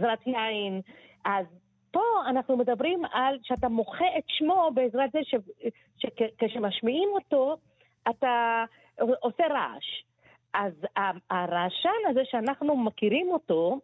בעזרת 0.00 0.26
יין. 0.26 0.80
אז 1.24 1.46
פה 1.90 2.00
אנחנו 2.26 2.56
מדברים 2.56 3.02
על 3.12 3.38
שאתה 3.42 3.68
מוחה 3.68 4.04
את 4.18 4.24
שמו 4.26 4.70
בעזרת 4.74 5.10
זה 5.12 5.20
שכשמשמיעים 5.98 7.08
אותו, 7.14 7.56
אתה 8.10 8.64
עושה 8.98 9.44
רעש. 9.50 10.04
אז 10.54 10.72
הרעשן 11.30 12.10
הזה 12.10 12.20
שאנחנו 12.24 12.76
מכירים 12.76 13.28
אותו, 13.30 13.78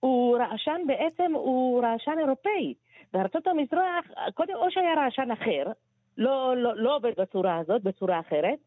הוא 0.00 0.38
רעשן 0.38 0.80
בעצם, 0.86 1.32
הוא 1.34 1.82
רעשן 1.82 2.18
אירופאי. 2.18 2.74
בארצות 3.12 3.46
המזרח, 3.46 4.04
קודם 4.34 4.54
או 4.54 4.70
שהיה 4.70 4.94
רעשן 4.94 5.30
אחר, 5.30 5.72
לא, 6.18 6.56
לא, 6.56 6.76
לא 6.76 6.96
עובד 6.96 7.12
בצורה 7.18 7.58
הזאת, 7.58 7.82
בצורה 7.82 8.20
אחרת, 8.20 8.58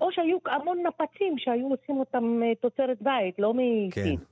או 0.00 0.12
שהיו 0.12 0.38
המון 0.46 0.78
נפצים 0.86 1.38
שהיו 1.38 1.68
עושים 1.68 1.96
אותם 2.00 2.40
אה, 2.42 2.54
תוצרת 2.54 3.02
בית, 3.02 3.38
לא 3.38 3.54
מסין. 3.54 4.16
כן. 4.16 4.24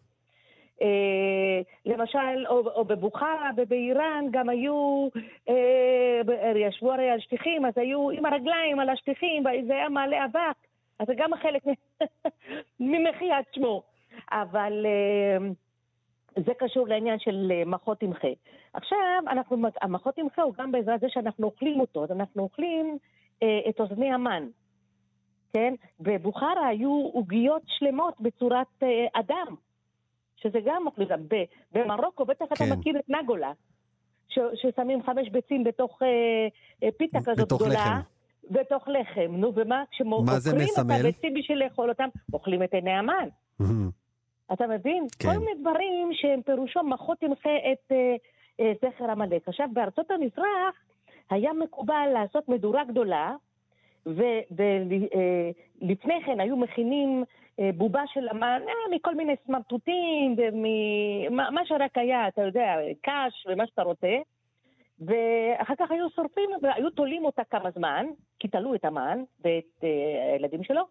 אה, 0.83 1.61
למשל, 1.87 2.47
או, 2.49 2.71
או 2.75 2.85
בבוכרה 2.85 3.51
ובאיראן 3.57 4.25
גם 4.31 4.49
היו, 4.49 5.09
אה, 5.49 6.21
ב- 6.27 6.57
ישבו 6.57 6.93
הרי 6.93 7.11
על 7.11 7.21
שטיחים, 7.21 7.67
אז 7.67 7.73
היו 7.77 8.11
עם 8.11 8.27
הרגליים 8.27 8.81
על 8.81 8.89
השטיחים, 8.89 9.43
וזה 9.47 9.73
היה 9.73 9.89
מעלה 9.89 10.25
אבק, 10.25 10.57
אז 10.99 11.07
זה 11.07 11.13
גם 11.17 11.31
חלק 11.43 11.63
ממחיית 12.81 13.47
שמו. 13.53 13.83
אבל 14.33 14.87
אה, 14.87 15.49
זה 16.47 16.53
קשור 16.59 16.89
לעניין 16.89 17.19
של 17.19 17.53
אה, 17.55 17.63
מחות 17.67 18.01
תמחה. 18.01 18.29
עכשיו, 18.73 18.99
אנחנו, 19.31 19.57
המחות 19.83 20.15
תמחה 20.17 20.43
הוא 20.43 20.55
גם 20.59 20.73
בעזרת 20.73 21.01
זה 21.01 21.07
שאנחנו 21.09 21.47
אוכלים 21.47 21.81
אותו, 21.81 22.05
אז 22.05 22.11
אנחנו 22.11 22.43
אוכלים 22.43 22.99
אה, 23.43 23.61
את 23.69 23.81
אוזני 23.81 24.13
המן. 24.13 24.49
כן? 25.53 25.75
בבוכרה 26.01 26.67
היו 26.69 27.11
עוגיות 27.13 27.63
שלמות 27.67 28.21
בצורת 28.21 28.67
אה, 28.83 28.89
אדם, 29.21 29.55
שזה 30.37 30.59
גם 30.65 30.87
אוכלים. 30.87 31.09
ב- 31.29 31.45
במרוקו 31.73 32.25
בטח 32.25 32.45
אתה 32.47 32.55
כן. 32.55 32.65
מכיר 32.65 32.79
מכיר 32.79 32.99
את 32.99 33.11
נגולה, 33.11 33.53
ש- 34.29 34.39
ששמים 34.55 35.03
חמש 35.03 35.29
ביצים 35.29 35.65
בתוך 35.65 36.03
אה, 36.03 36.09
אה, 36.83 36.89
פיתה 36.97 37.19
כזאת 37.21 37.39
בתוך 37.47 37.63
גדולה. 37.63 37.75
לחם. 37.75 38.12
בתוך 38.53 38.89
לחם, 38.89 39.37
נו, 39.37 39.53
ומה? 39.55 39.83
כשמוכרים 39.91 40.69
את? 40.75 40.79
הביצים 40.79 41.35
בשביל 41.35 41.65
לאכול 41.65 41.89
אותם, 41.89 42.09
אוכלים 42.33 42.63
את 42.63 42.75
עיני 42.75 42.91
המן. 42.91 43.29
אתה 44.53 44.67
מבין? 44.67 45.07
כן. 45.19 45.29
כל 45.29 45.39
מיני 45.39 45.61
דברים 45.61 46.11
שהם 46.13 46.43
פירושו 46.43 46.83
מחות 46.83 47.19
תמחה 47.19 47.51
את 47.73 47.93
אה, 47.93 48.17
אה, 48.61 48.73
זכר 48.83 49.11
עמלק. 49.11 49.49
עכשיו, 49.49 49.69
בארצות 49.73 50.11
המזרח 50.11 50.75
היה 51.31 51.53
מקובל 51.53 52.09
לעשות 52.15 52.49
מדורה 52.49 52.85
גדולה, 52.85 53.35
ולפני 54.07 54.99
כן 56.27 56.41
היו 56.41 56.57
מכינים 56.57 57.25
אה, 57.61 57.71
בובה 57.75 58.03
של 58.07 58.29
המן 58.29 58.63
אה, 58.69 58.97
מכל 58.97 59.15
מיני 59.15 59.35
סמרטוטים, 59.47 60.37
ומה 60.37 61.51
מה 61.51 61.61
שרק 61.65 61.99
היה, 61.99 62.29
אתה 62.29 62.43
יודע, 62.43 62.75
קש 63.03 63.47
ומה 63.49 63.67
שאתה 63.67 63.83
רוצה. 63.83 64.17
ואחר 65.07 65.75
כך 65.79 65.91
היו 65.91 66.11
שורפים, 66.11 66.51
והיו 66.63 66.91
תולים 66.91 67.25
אותה 67.25 67.43
כמה 67.51 67.71
זמן, 67.71 68.07
כי 68.39 68.49
תלו 68.49 68.75
את 68.75 68.85
המן 68.85 69.23
ואת 69.45 69.85
אה, 69.85 70.33
הילדים 70.33 70.65
שלו, 70.65 70.83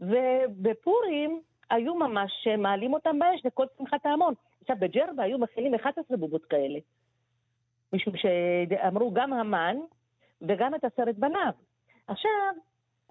ובפורים 0.00 1.40
היו 1.70 1.94
ממש 1.94 2.48
מעלים 2.58 2.94
אותם 2.94 3.18
באש 3.18 3.40
לכל 3.44 3.66
שמחת 3.78 4.06
ההמון. 4.06 4.34
עכשיו, 4.60 4.76
בג'רבה 4.78 5.22
היו 5.22 5.38
מכינים 5.38 5.74
11 5.74 6.16
בובות 6.16 6.44
כאלה. 6.44 6.78
משום 7.92 8.14
שאמרו 8.16 9.12
גם 9.12 9.32
המן 9.32 9.76
וגם 10.42 10.74
את 10.74 10.84
עשרת 10.84 11.18
בניו. 11.18 11.52
עכשיו, 12.08 12.30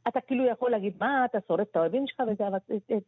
אתה 0.07 0.21
כאילו 0.21 0.45
יכול 0.45 0.71
להגיד, 0.71 0.93
מה, 0.99 1.25
אתה 1.25 1.37
שורף 1.47 1.67
את 1.71 1.75
האוהבים 1.75 2.07
שלך 2.07 2.23
וזה, 2.31 2.47
אבל 2.47 2.57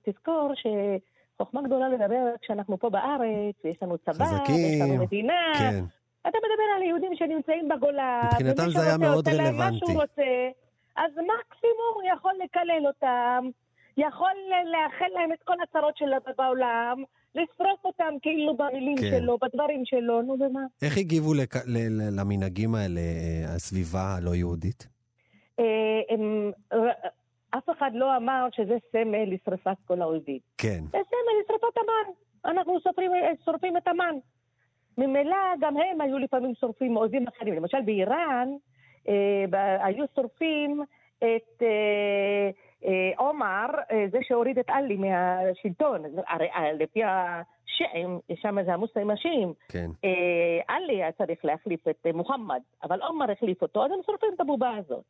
תזכור 0.03 0.51
שחוכמה 0.55 1.61
גדולה 1.61 1.89
לדבר 1.89 2.25
כשאנחנו 2.41 2.79
פה 2.79 2.89
בארץ, 2.89 3.55
ויש 3.63 3.83
לנו 3.83 3.97
צבא, 3.97 4.25
חזקים, 4.25 4.55
ויש 4.55 4.81
לנו 4.81 5.03
מדינה. 5.03 5.51
כן. 5.59 6.00
אתה 6.21 6.37
מדבר 6.37 6.63
על 6.75 6.81
יהודים 6.83 7.15
שנמצאים 7.15 7.69
בגולה, 7.69 8.21
מבחינתם 8.25 8.69
זה 8.69 8.81
היה 8.81 8.97
מאוד 8.97 9.29
להם 9.29 9.37
מה 9.37 9.63
רלוונטי. 9.65 9.77
שהוא 9.77 10.01
רוצה, 10.01 10.49
אז 10.95 11.11
מקסימום 11.11 11.91
הוא 11.95 12.03
יכול 12.15 12.33
לקלל 12.43 12.87
אותם, 12.87 13.49
יכול 13.97 14.31
לאחל 14.71 15.11
להם 15.13 15.33
את 15.33 15.43
כל 15.43 15.53
הצרות 15.63 15.97
שלו 15.97 16.17
בעולם, 16.37 17.03
לשרוף 17.35 17.85
אותם 17.85 18.13
כאילו 18.21 18.57
במילים 18.57 18.97
כן. 18.97 19.09
שלו, 19.11 19.37
בדברים 19.37 19.85
שלו, 19.85 20.21
נו 20.21 20.33
ומה. 20.39 20.61
איך 20.81 20.97
הגיבו 20.97 21.33
לק... 21.33 21.55
ל... 21.55 21.77
ל... 21.77 22.19
למנהגים 22.19 22.75
האלה, 22.75 22.99
אה, 22.99 23.55
הסביבה 23.55 24.15
הלא 24.17 24.35
יהודית? 24.35 24.87
אה, 25.59 25.65
הם, 26.09 26.51
ר- 26.73 27.07
אף 27.49 27.69
אחד 27.77 27.91
לא 27.93 28.17
אמר 28.17 28.47
שזה 28.51 28.77
סמל 28.91 29.33
לשרפת 29.33 29.77
כל 29.87 30.01
האויבים. 30.01 30.39
כן. 30.57 30.79
זה 30.91 30.97
סמל 31.09 31.35
לשרפת 31.43 31.77
המן. 31.77 32.13
אנחנו 32.45 32.79
שורפים, 32.83 33.11
שורפים 33.45 33.77
את 33.77 33.87
המן. 33.87 34.15
ממילא 34.97 35.37
גם 35.59 35.77
הם 35.77 36.01
היו 36.01 36.17
לפעמים 36.17 36.53
שורפים 36.59 36.97
אויבים 36.97 37.27
אחרים. 37.27 37.53
למשל 37.53 37.81
באיראן 37.85 38.49
אה, 39.09 39.85
היו 39.85 40.05
שורפים 40.15 40.83
את 41.17 41.61
אה, 41.61 42.49
אה, 42.85 43.11
עומר, 43.17 43.67
אה, 43.91 44.05
זה 44.11 44.17
שהוריד 44.21 44.59
את 44.59 44.69
עלי 44.69 44.95
מהשלטון. 44.95 46.03
הרי 46.27 46.47
אה, 46.55 46.73
לפי 46.73 47.01
השיעים, 47.03 48.19
שם 48.35 48.63
זה 48.65 48.73
המוסלמים 48.73 49.11
השיעים, 49.11 49.53
כן. 49.69 49.89
אה, 50.05 50.75
עלי 50.75 50.95
היה 50.95 51.11
צריך 51.11 51.45
להחליף 51.45 51.87
את 51.87 52.07
מוחמד, 52.13 52.61
אבל 52.83 53.01
עומר 53.01 53.31
החליף 53.31 53.61
אותו, 53.61 53.85
אז 53.85 53.91
הם 53.91 53.99
שורפים 54.05 54.29
את 54.35 54.39
הבובה 54.41 54.71
הזאת. 54.77 55.03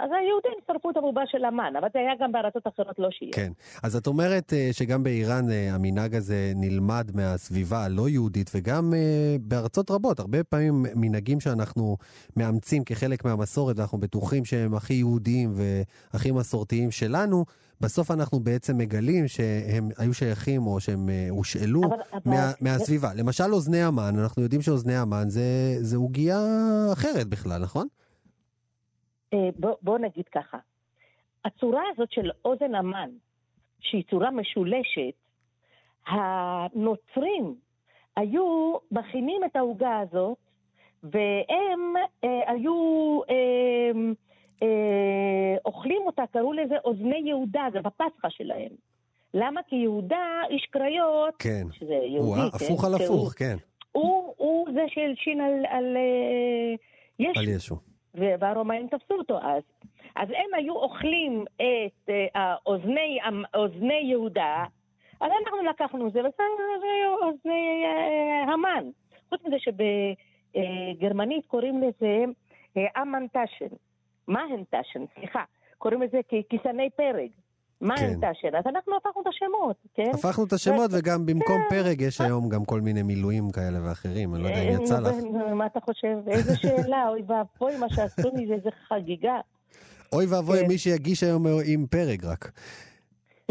אז 0.00 0.10
היהודים 0.12 0.52
שרפו 0.66 0.90
את 0.90 0.96
הבובה 0.96 1.20
של 1.26 1.44
המן, 1.44 1.72
אבל 1.78 1.88
זה 1.92 1.98
היה 1.98 2.12
גם 2.20 2.32
בארצות 2.32 2.66
אחרות 2.66 2.98
לא 2.98 3.08
שיהיה. 3.10 3.32
כן. 3.32 3.52
אז 3.82 3.96
את 3.96 4.06
אומרת 4.06 4.52
אה, 4.52 4.68
שגם 4.72 5.02
באיראן 5.02 5.50
אה, 5.50 5.74
המנהג 5.74 6.14
הזה 6.14 6.52
נלמד 6.56 7.10
מהסביבה 7.14 7.84
הלא 7.84 8.08
יהודית, 8.08 8.50
וגם 8.54 8.94
אה, 8.94 9.36
בארצות 9.40 9.90
רבות, 9.90 10.18
הרבה 10.20 10.44
פעמים 10.44 10.86
מנהגים 10.94 11.40
שאנחנו 11.40 11.96
מאמצים 12.36 12.84
כחלק 12.84 13.24
מהמסורת, 13.24 13.78
ואנחנו 13.78 13.98
בטוחים 13.98 14.44
שהם 14.44 14.74
הכי 14.74 14.94
יהודיים 14.94 15.52
והכי 15.54 16.30
מסורתיים 16.32 16.90
שלנו, 16.90 17.44
בסוף 17.80 18.10
אנחנו 18.10 18.40
בעצם 18.40 18.78
מגלים 18.78 19.28
שהם 19.28 19.88
היו 19.98 20.14
שייכים 20.14 20.66
או 20.66 20.80
שהם 20.80 21.08
הושאלו 21.30 21.80
אבל- 21.84 21.96
אבל- 22.12 22.20
מה, 22.24 22.52
מהסביבה. 22.60 23.14
למשל 23.14 23.52
אוזני 23.52 23.82
המן, 23.82 24.18
אנחנו 24.18 24.42
יודעים 24.42 24.62
שאוזני 24.62 24.96
המן 24.96 25.28
זה, 25.28 25.42
זה 25.80 25.96
עוגייה 25.96 26.46
אחרת 26.92 27.28
בכלל, 27.28 27.62
נכון? 27.62 27.86
אה, 29.34 29.48
בוא, 29.58 29.74
בוא 29.82 29.98
נגיד 29.98 30.28
ככה, 30.28 30.58
הצורה 31.44 31.82
הזאת 31.92 32.12
של 32.12 32.30
אוזן 32.44 32.74
המן, 32.74 33.10
שהיא 33.80 34.04
צורה 34.10 34.30
משולשת, 34.30 35.14
הנוצרים 36.06 37.54
היו 38.16 38.76
מכינים 38.90 39.44
את 39.44 39.56
העוגה 39.56 39.98
הזאת, 39.98 40.38
והם 41.02 41.94
אה, 42.24 42.52
היו 42.52 43.20
אה, 43.30 43.90
אה, 44.62 45.56
אוכלים 45.64 46.02
אותה, 46.06 46.22
קראו 46.32 46.52
לזה 46.52 46.74
אוזני 46.84 47.22
יהודה, 47.26 47.66
זה 47.72 47.78
בפסחא 47.80 48.28
שלהם. 48.28 48.70
למה? 49.34 49.60
כי 49.68 49.76
יהודה, 49.76 50.40
איש 50.50 50.66
קריות, 50.70 51.34
כן. 51.38 51.66
שזה 51.72 51.94
יהודי, 51.94 52.30
וואה, 52.30 52.50
כן, 52.50 52.64
הפוך 52.64 52.84
על 52.84 52.94
הפוך, 52.94 53.32
כן. 53.36 53.56
הוא, 53.92 54.34
הוא 54.36 54.68
זה 54.74 54.80
שהלשין 54.88 55.40
על, 55.40 55.52
על 55.68 55.96
אה, 55.96 56.74
ישו. 57.18 57.40
על 57.40 57.48
ישו. 57.48 57.76
והרומאים 58.14 58.88
תפסו 58.88 59.14
אותו 59.14 59.38
אז. 59.42 59.62
אז 60.16 60.28
הם 60.30 60.54
היו 60.56 60.74
אוכלים 60.74 61.44
את 61.56 62.10
אה, 62.10 62.26
האוזני, 62.34 63.18
המ- 63.22 63.44
אוזני 63.54 64.00
יהודה, 64.04 64.64
אז 65.20 65.30
אנחנו 65.42 65.62
לקחנו 65.70 66.06
את 66.06 66.12
זה, 66.12 66.20
וזה 66.20 66.42
זה 66.80 66.86
אוזני 67.22 67.84
אה, 67.84 68.52
המן. 68.52 68.84
חוץ 69.28 69.40
מזה 69.44 69.56
שבגרמנית 69.58 71.46
קוראים 71.46 71.82
לזה 71.82 72.24
אה, 72.76 73.02
אמנטשן. 73.02 73.66
מהנטשן, 74.28 75.04
סליחה. 75.14 75.44
קוראים 75.78 76.02
לזה 76.02 76.20
כ- 77.80 77.84
כיסני 77.84 77.98
פרג. 77.98 78.20
מהנטשן. 78.20 78.48
אז 78.58 78.64
אנחנו 78.66 78.92
הפכנו 78.96 79.22
את 79.22 79.26
השמות, 79.26 79.76
כן? 79.94 80.10
הפכנו 80.14 80.44
את 80.44 80.52
השמות, 80.52 80.90
וגם 80.94 81.26
במקום 81.26 81.62
כן. 81.70 81.76
פרק 81.76 82.00
יש 82.00 82.20
היום 82.20 82.48
גם 82.48 82.64
כל 82.64 82.80
מיני 82.80 83.02
מילואים 83.02 83.50
כאלה 83.50 83.78
ואחרים, 83.88 84.34
אני 84.34 84.42
לא 84.42 84.48
יודע 84.48 84.62
אם 84.62 84.82
יצא 84.82 84.94
אה, 84.94 85.00
לך. 85.00 85.14
מה 85.54 85.66
אתה 85.66 85.80
חושב? 85.80 86.16
איזה 86.30 86.56
שאלה, 86.56 87.04
אוי 87.10 87.22
ואבוי, 87.28 87.78
מה 87.78 87.86
שעשו 87.90 88.30
לי 88.36 88.46
זה 88.46 88.54
איזה 88.54 88.70
חגיגה. 88.88 89.34
אוי 90.12 90.26
ואבוי 90.26 90.60
כן. 90.60 90.66
מי 90.68 90.78
שיגיש 90.78 91.22
היום 91.22 91.46
עם 91.64 91.86
פרק 91.86 92.24
רק. 92.24 92.50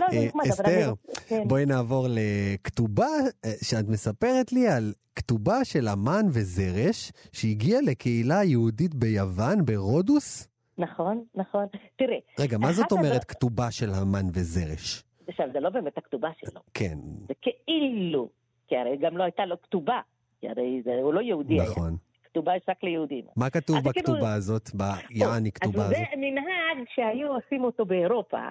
לא, 0.00 0.06
אה. 0.12 0.28
אסתר, 0.50 0.92
כן. 1.26 1.48
בואי 1.48 1.66
נעבור 1.66 2.06
לכתובה 2.10 3.06
אה, 3.44 3.52
שאת 3.62 3.88
מספרת 3.88 4.52
לי 4.52 4.68
על 4.68 4.92
כתובה 5.16 5.64
של 5.64 5.88
אמן 5.88 6.26
וזרש 6.30 7.12
שהגיעה 7.32 7.80
לקהילה 7.80 8.44
יהודית 8.44 8.94
ביוון, 8.94 9.64
ברודוס. 9.64 10.48
נכון, 10.78 11.24
נכון. 11.34 11.66
תראה, 11.96 12.16
רגע, 12.40 12.58
מה 12.58 12.72
זאת 12.72 12.92
אומרת 12.92 13.04
הדבר- 13.06 13.18
כתובה 13.28 13.70
של 13.70 13.90
אמן 14.02 14.26
וזרש? 14.34 15.02
עכשיו, 15.28 15.46
זה 15.52 15.60
לא 15.60 15.70
באמת 15.70 15.98
הכתובה 15.98 16.28
שלו, 16.40 16.60
כן, 16.74 16.98
זה 17.28 17.34
כאילו, 17.42 18.28
כי 18.68 18.76
הרי 18.76 18.96
גם 18.96 19.16
לא 19.16 19.22
הייתה 19.24 19.44
לו 19.46 19.62
כתובה, 19.62 20.00
כי 20.40 20.48
הרי 20.48 20.82
זה, 20.84 20.90
הוא 21.02 21.14
לא 21.14 21.20
יהודי 21.20 21.54
היה, 21.54 21.62
נכון. 21.70 21.96
כתובה 22.24 22.56
יש 22.56 22.62
רק 22.68 22.84
ליהודים. 22.84 23.24
מה 23.36 23.50
כתוב 23.50 23.76
אז 23.76 23.82
זה 23.82 23.90
כאילו- 23.92 24.08
בכתובה 24.12 24.34
הזאת, 24.34 24.70
ביעני 24.74 25.52
כתובה 25.52 25.78
אז 25.78 25.84
הזאת? 25.90 25.96
זה 26.10 26.16
מנהג 26.16 26.86
שהיו 26.94 27.28
עושים 27.34 27.64
אותו 27.64 27.84
באירופה, 27.84 28.48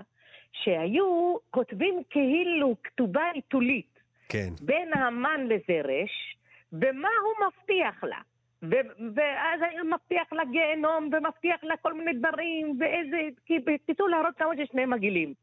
שהיו 0.63 1.03
כותבים 1.49 2.01
כאילו 2.09 2.76
כתובה 2.84 3.22
עיתולית 3.34 3.99
כן. 4.30 4.49
בין 4.61 4.93
המן 4.93 5.41
לזרש, 5.45 6.38
ומה 6.74 6.88
הוא 7.24 7.47
מבטיח 7.47 8.03
לה. 8.03 8.17
ו- 8.64 8.91
ואז 9.16 9.59
הוא 9.82 9.91
מבטיח 9.91 10.34
לה 10.34 10.43
גיהנום, 10.51 11.09
ומבטיח 11.14 11.64
לה 11.64 11.78
כל 11.78 11.93
מיני 11.93 12.14
דברים, 12.14 12.78
ואיזה... 12.80 13.18
כי 13.45 13.59
בקיצור 13.59 14.09
להראות 14.09 14.36
כמה 14.38 14.51
ששניהם 14.57 14.89
מגעילים. 14.89 15.34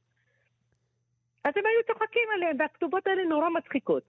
אז 1.45 1.53
הם 1.57 1.63
היו 1.67 1.95
צוחקים 1.95 2.29
עליהם, 2.35 2.57
והכתובות 2.59 3.07
האלה 3.07 3.25
נורא 3.25 3.49
מצחיקות. 3.51 4.03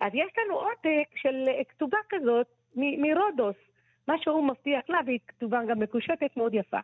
אז 0.00 0.10
יש 0.14 0.32
לנו 0.38 0.54
עותק 0.54 1.08
של 1.16 1.44
אה, 1.48 1.64
כתובה 1.64 1.98
כזאת 2.08 2.46
מ- 2.76 3.02
מרודוס, 3.02 3.56
מה 4.08 4.14
שהוא 4.20 4.48
מבטיח 4.48 4.82
לה, 4.88 4.98
והיא 5.06 5.18
כתובה 5.28 5.60
גם 5.70 5.78
מקושטת 5.78 6.36
מאוד 6.36 6.54
יפה. 6.54 6.78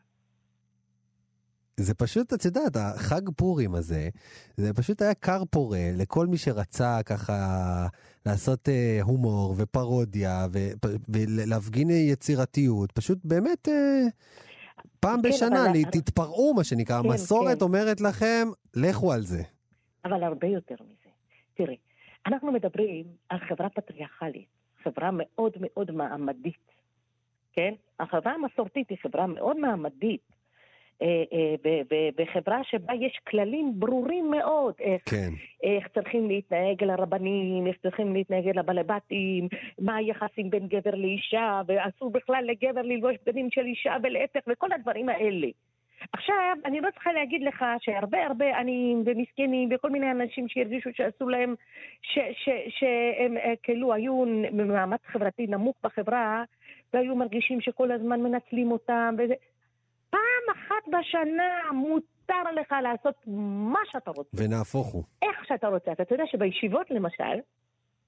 זה 1.76 1.94
פשוט, 1.94 2.32
את 2.32 2.44
יודעת, 2.44 2.76
החג 2.76 3.30
פורים 3.36 3.74
הזה, 3.74 4.08
זה 4.56 4.74
פשוט 4.74 5.02
היה 5.02 5.14
כר 5.14 5.44
פורה 5.50 5.78
לכל 5.98 6.26
מי 6.26 6.38
שרצה 6.38 7.02
ככה 7.06 7.32
לעשות 8.26 8.68
אה, 8.68 8.98
הומור 9.02 9.54
ופרודיה 9.58 10.46
ו- 10.52 10.88
ולהפגין 11.08 11.90
יצירתיות. 11.90 12.92
פשוט 12.92 13.18
באמת, 13.24 13.68
אה, 13.68 14.02
פעם 15.00 15.22
כן, 15.22 15.28
בשנה, 15.28 15.64
אבל- 15.64 15.72
לי- 15.72 15.84
תתפרעו, 15.84 16.54
מה 16.54 16.64
שנקרא. 16.64 17.02
כן, 17.02 17.08
המסורת 17.08 17.58
כן. 17.58 17.64
אומרת 17.64 18.00
לכם, 18.00 18.48
לכו 18.76 19.12
על 19.12 19.20
זה. 19.22 19.42
אבל 20.04 20.22
הרבה 20.24 20.46
יותר 20.46 20.74
מזה. 20.80 21.10
תראי, 21.54 21.76
אנחנו 22.26 22.52
מדברים 22.52 23.04
על 23.28 23.38
חברה 23.48 23.68
פטריארכלית, 23.68 24.46
חברה 24.84 25.10
מאוד 25.12 25.52
מאוד 25.60 25.90
מעמדית, 25.90 26.70
כן? 27.52 27.72
החברה 28.00 28.32
המסורתית 28.34 28.90
היא 28.90 28.98
חברה 29.02 29.26
מאוד 29.26 29.56
מעמדית, 29.58 30.20
בחברה 32.16 32.64
שבה 32.64 32.94
יש 32.94 33.20
כללים 33.30 33.72
ברורים 33.74 34.30
מאוד, 34.30 34.74
איך, 34.80 35.02
כן. 35.10 35.30
איך 35.62 35.88
צריכים 35.88 36.28
להתנהג 36.28 36.82
אל 36.82 36.90
הרבנים, 36.90 37.66
איך 37.66 37.76
צריכים 37.82 38.14
להתנהג 38.14 38.48
אל 38.48 38.58
הבעלי 38.58 38.82
בתים, 38.82 39.48
מה 39.78 39.96
היחסים 39.96 40.50
בין 40.50 40.66
גבר 40.66 40.94
לאישה, 40.94 41.62
ואסור 41.66 42.10
בכלל 42.10 42.44
לגבר 42.44 42.82
ללבוש 42.82 43.16
בגדים 43.26 43.48
של 43.50 43.64
אישה 43.64 43.96
ולהפך, 44.02 44.40
וכל 44.48 44.72
הדברים 44.72 45.08
האלה. 45.08 45.48
עכשיו, 46.12 46.56
אני 46.64 46.80
לא 46.80 46.88
צריכה 46.90 47.12
להגיד 47.12 47.42
לך 47.42 47.64
שהרבה 47.80 48.26
הרבה 48.26 48.58
עניים 48.58 49.02
ומסכנים 49.06 49.68
וכל 49.72 49.90
מיני 49.90 50.10
אנשים 50.10 50.48
שהרגישו 50.48 50.90
שעשו 50.94 51.28
להם, 51.28 51.54
שהם 52.68 53.36
אה, 53.36 53.52
כאילו 53.62 53.94
היו 53.94 54.24
ממעמד 54.52 54.96
חברתי 55.06 55.46
נמוך 55.46 55.76
בחברה, 55.84 56.44
והיו 56.94 57.16
מרגישים 57.16 57.60
שכל 57.60 57.92
הזמן 57.92 58.20
מנצלים 58.20 58.72
אותם, 58.72 59.14
וזה... 59.18 59.34
פעם 60.12 60.44
אחת 60.56 60.88
בשנה 60.88 61.72
מותר 61.72 62.42
לך 62.60 62.74
לעשות 62.82 63.14
מה 63.26 63.80
שאתה 63.92 64.10
רוצה. 64.10 64.30
ונהפוך 64.34 64.86
הוא. 64.86 65.02
איך 65.22 65.44
שאתה 65.48 65.68
רוצה. 65.68 65.92
אתה 65.92 66.14
יודע 66.14 66.24
שבישיבות 66.26 66.90
למשל, 66.90 67.36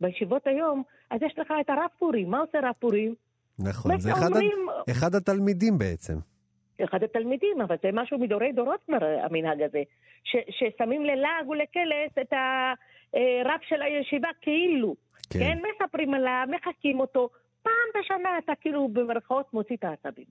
בישיבות 0.00 0.46
היום, 0.46 0.82
אז 1.10 1.22
יש 1.22 1.38
לך 1.38 1.52
את 1.60 1.70
הרב 1.70 1.88
פורים. 1.98 2.30
מה 2.30 2.38
עושה 2.38 2.58
רב 2.62 2.74
פורים? 2.78 3.14
נכון. 3.58 3.98
זה 3.98 4.12
אחד, 4.12 4.26
אומרים, 4.26 4.66
אחד 4.90 5.14
התלמידים 5.14 5.78
בעצם. 5.78 6.14
אחד 6.84 7.02
התלמידים, 7.02 7.60
אבל 7.60 7.76
זה 7.82 7.88
משהו 7.92 8.18
מדורי 8.18 8.52
דורות 8.52 8.80
כבר, 8.86 9.06
המנהג 9.22 9.62
הזה, 9.62 9.82
ש, 10.24 10.36
ששמים 10.50 11.04
ללעג 11.04 11.48
ולקלס 11.48 12.12
את 12.20 12.32
הרב 12.32 13.60
של 13.68 13.82
הישיבה 13.82 14.28
כאילו, 14.40 14.94
כן. 15.30 15.38
כן. 15.38 15.44
כן, 15.44 15.58
מספרים 15.84 16.14
עליו, 16.14 16.46
מחקים 16.50 17.00
אותו, 17.00 17.28
פעם 17.62 18.00
בשנה 18.00 18.38
אתה 18.38 18.52
כאילו 18.60 18.88
במרכאות 18.88 19.54
מוציא 19.54 19.76
את 19.76 19.84
העצבים. 19.84 20.26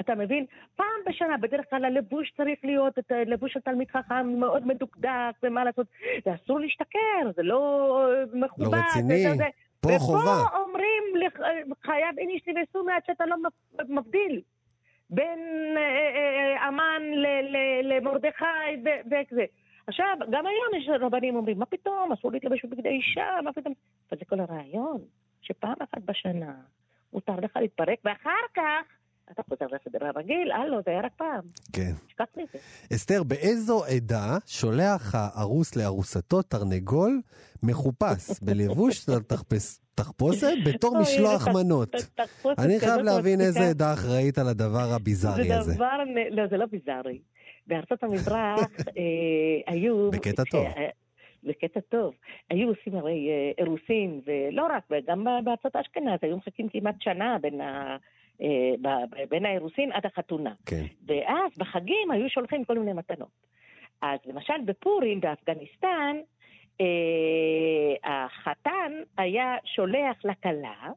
אתה 0.00 0.14
מבין? 0.14 0.44
פעם 0.76 0.86
בשנה, 1.06 1.36
בדרך 1.36 1.64
כלל 1.70 1.84
הלבוש 1.84 2.32
צריך 2.36 2.58
להיות, 2.64 2.98
את 2.98 3.10
הלבוש 3.12 3.52
של 3.52 3.60
תלמיד 3.60 3.90
חכם 3.90 4.26
מאוד 4.40 4.66
מדוקדק, 4.66 5.10
ומה 5.42 5.64
לעשות, 5.64 5.86
ואסור 6.26 6.60
להשתכר, 6.60 7.30
זה 7.36 7.42
לא 7.42 7.96
מכובד. 8.34 8.66
לא 8.74 8.80
רציני. 8.88 9.22
זה, 9.28 9.34
זה, 9.36 9.44
פה 9.80 9.88
ופה 9.88 9.98
חובה. 9.98 10.60
אומרים, 10.64 11.02
לך- 11.26 11.40
חייב 11.82 12.18
אין 12.18 12.28
איש 12.30 12.42
לבשום 12.48 12.88
עד 12.88 13.02
שאתה 13.06 13.26
לא 13.26 13.36
מבדיל 13.88 14.40
בין 15.10 15.38
אה, 15.76 15.82
אה, 16.62 16.68
אה, 16.68 16.98
ל- 16.98 17.92
למרדכי 17.92 18.44
ו- 18.84 19.00
וזה. 19.06 19.44
עכשיו, 19.86 20.16
גם 20.30 20.46
היום 20.46 20.82
יש 20.82 20.88
רבנים 21.00 21.36
אומרים, 21.36 21.58
מה 21.58 21.66
פתאום, 21.66 22.12
אסור 22.12 22.32
להתלבש 22.32 22.64
בבגדי 22.64 22.88
אישה, 22.88 23.38
מה 23.44 23.52
פתאום? 23.52 23.74
אבל 24.10 24.18
זה 24.18 24.24
כל 24.24 24.40
הרעיון, 24.40 24.98
שפעם 25.42 25.74
אחת 25.82 25.98
בשנה 26.04 26.52
מותר 27.12 27.36
לך 27.42 27.56
להתפרק, 27.56 27.98
ואחר 28.04 28.30
כך 28.54 28.82
אתה 29.32 29.42
חוזר 29.48 29.66
לסדר 29.66 30.06
הרגיל, 30.06 30.52
הלו, 30.52 30.78
זה 30.84 30.90
היה 30.90 31.00
רק 31.00 31.12
פעם, 31.16 31.40
כן. 31.72 31.92
תשכח 32.06 32.24
מזה. 32.36 32.58
אסתר, 32.94 33.22
באיזו 33.22 33.84
עדה 33.84 34.38
שולח 34.46 35.14
הארוס 35.14 35.76
לארוסתו 35.76 36.42
תרנגול 36.42 37.20
מחופש 37.62 38.30
בלבוש 38.46 39.04
תחפש- 39.04 39.80
תחפושת 39.94 40.46
בתור 40.66 40.90
אוי, 40.94 41.02
משלוח 41.02 41.48
מנות? 41.48 41.94
אני 42.58 42.80
חייב 42.80 43.00
להבין 43.00 43.40
איזה. 43.40 43.60
עדה 43.68 43.92
אחראית 43.92 44.38
על 44.38 44.48
הדבר 44.48 44.92
הביזארי 44.96 45.48
זה 45.48 45.58
הזה. 45.58 45.74
דבר, 45.74 46.04
נ- 46.04 46.34
לא, 46.36 46.46
זה 46.50 46.56
לא 46.56 46.66
ביזארי. 46.66 47.18
בארצות 47.66 48.02
המזרח 48.02 48.60
אה, 48.98 49.72
היו... 49.72 50.10
בקטע 50.10 50.42
טוב. 50.50 50.66
אה, 50.66 50.88
בקטע 51.44 51.80
טוב. 51.88 52.14
היו 52.50 52.68
עושים 52.68 52.94
הרי 52.96 53.28
אה, 53.30 53.64
אירוסין, 53.64 54.20
ולא 54.26 54.66
רק, 54.76 54.82
וגם 54.90 55.24
ב- 55.24 55.44
בארצות 55.44 55.76
אשכנז, 55.76 56.18
היו 56.22 56.36
מחכים 56.36 56.68
כמעט 56.68 56.94
שנה 57.00 57.36
בין, 57.42 57.60
ה, 57.60 57.64
אה, 57.64 57.96
בין 59.28 59.46
האירוסין 59.46 59.92
עד 59.92 60.06
החתונה. 60.06 60.54
כן. 60.66 60.84
ואז 61.06 61.52
בחגים 61.58 62.10
היו 62.10 62.28
שולחים 62.28 62.64
כל 62.64 62.78
מיני 62.78 62.92
מתנות. 62.92 63.50
אז 64.02 64.18
למשל 64.26 64.54
בפורים 64.64 65.20
באפגניסטן, 65.20 66.16
אה, 66.80 66.86
החתן 68.04 68.92
היה 69.18 69.56
שולח 69.64 70.16
לכלה 70.24 70.90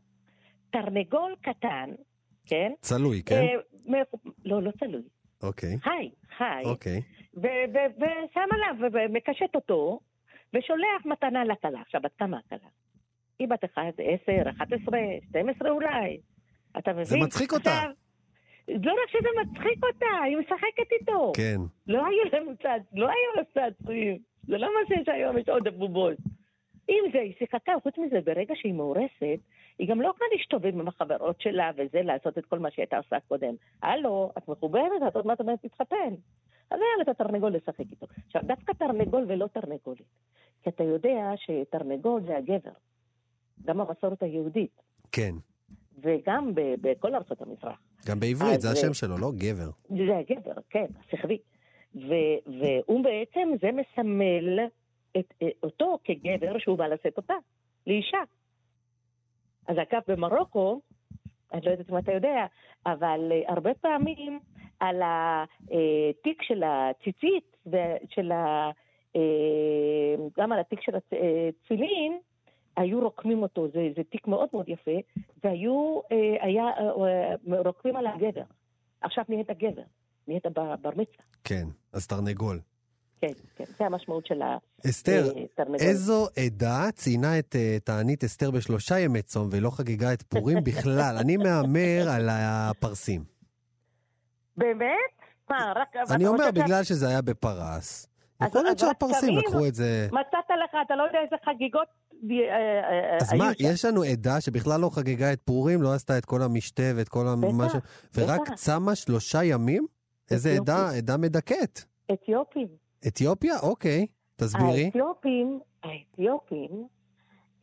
תרנגול 0.70 1.36
קטן, 1.41 1.89
כן? 2.46 2.72
צלוי, 2.82 3.22
כן? 3.26 3.36
אה, 3.36 3.56
מ- 3.86 4.28
לא, 4.46 4.64
לא 4.64 4.72
תלוי. 4.72 5.02
אוקיי. 5.44 5.78
חי, 5.80 6.10
חי. 6.38 6.62
אוקיי. 6.66 7.02
ושם 7.38 8.48
עליו, 8.52 8.89
ומקשט 8.94 9.56
אותו, 9.56 10.00
ושולח 10.54 11.06
מתנה 11.06 11.44
לכלה. 11.44 11.82
עכשיו, 11.82 12.02
בת 12.02 12.12
כמה 12.18 12.38
הכלה? 12.46 12.70
היא 13.39 13.48
בת 13.48 13.64
1, 13.64 13.82
10, 13.98 14.50
11, 14.50 15.00
12 15.30 15.70
אולי. 15.72 16.18
אתה 16.78 16.91
מבין? 16.93 17.05
זה 17.05 17.17
מצחיק 17.17 17.53
אותה. 17.53 17.69
עכשיו, 17.69 17.91
לא 18.67 18.91
רק 18.91 19.09
שזה 19.09 19.30
מצחיק 19.41 19.84
אותה, 19.84 20.21
היא 20.24 20.38
משחקת 20.38 20.91
איתו. 20.99 21.32
כן. 21.36 21.57
לא 21.88 22.05
היו 22.05 22.24
להם 22.34 22.55
צעצ... 22.61 22.82
לא 22.93 23.05
היו 23.05 23.36
להם 23.36 23.45
צעצועים. 23.53 24.17
זה 24.47 24.57
לא 24.57 24.67
מה 24.67 24.88
שיש 24.88 25.09
היום, 25.09 25.38
יש 25.38 25.49
עוד 25.49 25.67
הבובות. 25.67 26.17
עם 26.88 27.11
זה, 27.11 27.19
היא 27.19 27.34
שיחקה, 27.39 27.71
חוץ 27.84 27.97
מזה, 27.97 28.21
ברגע 28.21 28.53
שהיא 28.57 28.74
מאורסת, 28.74 29.39
היא 29.80 29.89
גם 29.89 30.01
לא 30.01 30.07
יכולה 30.07 30.30
להשתובב 30.38 30.80
עם 30.80 30.88
החברות 30.88 31.41
שלה 31.41 31.71
וזה, 31.78 32.01
לעשות 32.01 32.38
את 32.38 32.45
כל 32.45 32.59
מה 32.59 32.71
שהיא 32.71 32.84
הייתה 32.84 32.97
עושה 32.97 33.19
קודם. 33.28 33.53
הלו, 33.82 34.32
את 34.38 34.47
מחוברת? 34.47 35.01
את 35.07 35.15
עוד 35.15 35.28
מעט 35.28 35.39
עומדת 35.39 35.59
להתחתן. 35.63 36.13
אז 36.71 36.80
היה 36.80 36.97
לה 36.97 37.03
את 37.03 37.07
התרנגול 37.07 37.55
לשחק 37.55 37.91
איתו. 37.91 38.05
עכשיו, 38.26 38.41
דווקא 38.43 38.74
תרנגול 38.74 39.26
ולא 39.28 39.47
תרנגולת. 39.47 40.01
כי 40.63 40.69
אתה 40.69 40.84
יודע 40.84 41.32
שתרנגול 41.36 42.21
זה 42.21 42.38
הגבר. 42.38 42.71
גם 43.65 43.82
המסורת 43.82 44.24
היהודית, 44.24 44.82
כן. 45.11 45.36
וגם 46.02 46.52
בכל 46.56 47.16
ארצות 47.16 47.41
המזרח. 47.41 47.80
גם 48.08 48.20
בעברית, 48.20 48.62
זה 48.62 48.68
אה, 48.68 48.74
השם 48.74 48.94
שלו, 48.94 49.18
לא 49.18 49.32
גבר. 49.38 49.70
זה 49.89 50.18
הגבר, 50.18 50.62
כן, 50.70 50.86
השכבי. 51.00 51.38
והוא 52.46 53.04
בעצם, 53.04 53.50
זה 53.62 53.70
מסמל 53.72 54.60
את, 55.20 55.34
אה, 55.41 55.48
אותו 55.64 55.98
כגבר 56.04 56.60
שהוא 56.60 56.78
בא 56.78 56.88
לשאת 56.88 57.18
אותה, 57.18 57.34
לאישה. 57.88 58.22
אז 59.68 59.76
אגב, 59.78 60.02
במרוקו, 60.08 60.82
אני 61.54 61.62
לא 61.66 61.72
יודעת 61.72 61.89
אם 61.89 61.98
אתה 61.98 62.12
יודע, 62.12 62.46
אבל 62.86 63.32
אה, 63.32 63.54
הרבה 63.54 63.74
פעמים 63.74 64.39
על 64.80 65.02
התיק 65.02 66.41
של 66.41 66.64
הציצית, 66.64 67.58
ושל 67.66 68.32
ה... 68.32 68.72
אה, 69.16 70.16
גם 70.38 70.52
על 70.52 70.60
התיק 70.60 70.82
של 70.82 70.96
התפילין, 70.96 72.20
היו 72.78 72.99
רוקמים 72.99 73.41
אותו, 73.41 73.67
זה, 73.74 73.89
זה 73.95 74.03
תיק 74.03 74.28
מאוד 74.28 74.49
מאוד 74.53 74.69
יפה, 74.69 74.91
והיו, 75.43 75.99
אה, 76.11 76.45
היה, 76.45 76.63
אה, 76.63 77.53
אה, 77.53 77.61
רוקמים 77.61 77.95
על 77.95 78.07
הגבר. 78.07 78.43
עכשיו 79.01 79.24
נהיית 79.30 79.49
גבר, 79.49 79.84
נהיית 80.28 80.45
בר, 80.45 80.76
בר 80.82 80.89
מצווה. 80.89 81.26
כן. 81.43 81.67
אז 81.93 82.07
תרנגול. 82.07 82.59
כן, 83.21 83.34
כן, 83.55 83.63
זה 83.78 83.86
המשמעות 83.86 84.26
של 84.26 84.41
אסתר, 84.89 85.24
התרנגול. 85.43 85.78
איזו 85.80 86.28
עדה 86.45 86.91
ציינה 86.93 87.39
את 87.39 87.55
אה, 87.55 87.78
תענית 87.84 88.24
אסתר 88.24 88.51
בשלושה 88.51 88.99
ימי 88.99 89.21
צום 89.21 89.49
ולא 89.51 89.69
חגגה 89.69 90.13
את 90.13 90.21
פורים 90.21 90.57
בכלל? 90.67 91.15
אני 91.19 91.38
מהמר 91.38 92.09
על 92.09 92.30
הפרסים. 92.32 93.24
באמת? 94.57 95.13
מה, 95.49 95.74
רק... 95.76 95.95
אני 96.11 96.28
אומר, 96.28 96.51
בגלל 96.51 96.84
שזה 96.84 97.07
היה 97.07 97.21
בפרס, 97.21 98.07
יכול 98.47 98.63
להיות 98.63 98.80
שהפרסים? 98.80 99.38
לקחו 99.38 99.67
את 99.67 99.76
זה... 99.76 100.07
מצאת 100.11 100.49
לך, 100.63 100.78
אתה 100.86 100.95
לא 100.95 101.03
יודע 101.03 101.19
איזה 101.19 101.36
חגיגות 101.45 101.88
אה, 101.88 101.88
אה, 101.88 102.03
אז 103.21 103.34
היו 103.34 103.43
מה, 103.43 103.53
שם. 103.53 103.65
יש 103.65 103.86
לנו 103.86 104.03
עדה 104.03 104.41
שבכלל 104.41 104.82
לא 104.82 104.89
חגגה 104.89 105.34
את 105.34 105.41
פורים, 105.45 105.82
לא 105.82 105.93
עשתה 105.93 106.17
את 106.17 106.26
כל 106.26 106.41
המשתה 106.41 106.84
ואת 106.95 107.09
כל 107.09 107.26
המשהו, 107.28 107.80
ורק 108.15 108.41
בטח. 108.41 108.53
צמה 108.53 108.95
שלושה 108.95 109.43
ימים? 109.43 109.86
איזה 110.32 110.49
אתיופים. 110.49 110.74
עדה, 110.74 110.97
עדה 110.97 111.17
מדכאת. 111.17 111.80
אתיופים. 112.13 112.67
אתיופיה? 113.07 113.59
אוקיי, 113.59 114.07
תסבירי. 114.36 114.86
האתיופים, 114.86 115.59
האתיופים, 115.84 116.88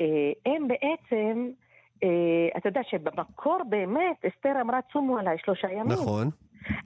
אה, 0.00 0.06
הם 0.46 0.68
בעצם, 0.68 1.50
אה, 2.02 2.08
אתה 2.56 2.68
יודע 2.68 2.80
שבמקור 2.90 3.58
באמת, 3.68 4.24
אסתר 4.28 4.60
אמרה 4.60 4.78
צומו 4.92 5.18
עליי 5.18 5.36
שלושה 5.44 5.68
ימים. 5.70 5.92
נכון. 5.92 6.30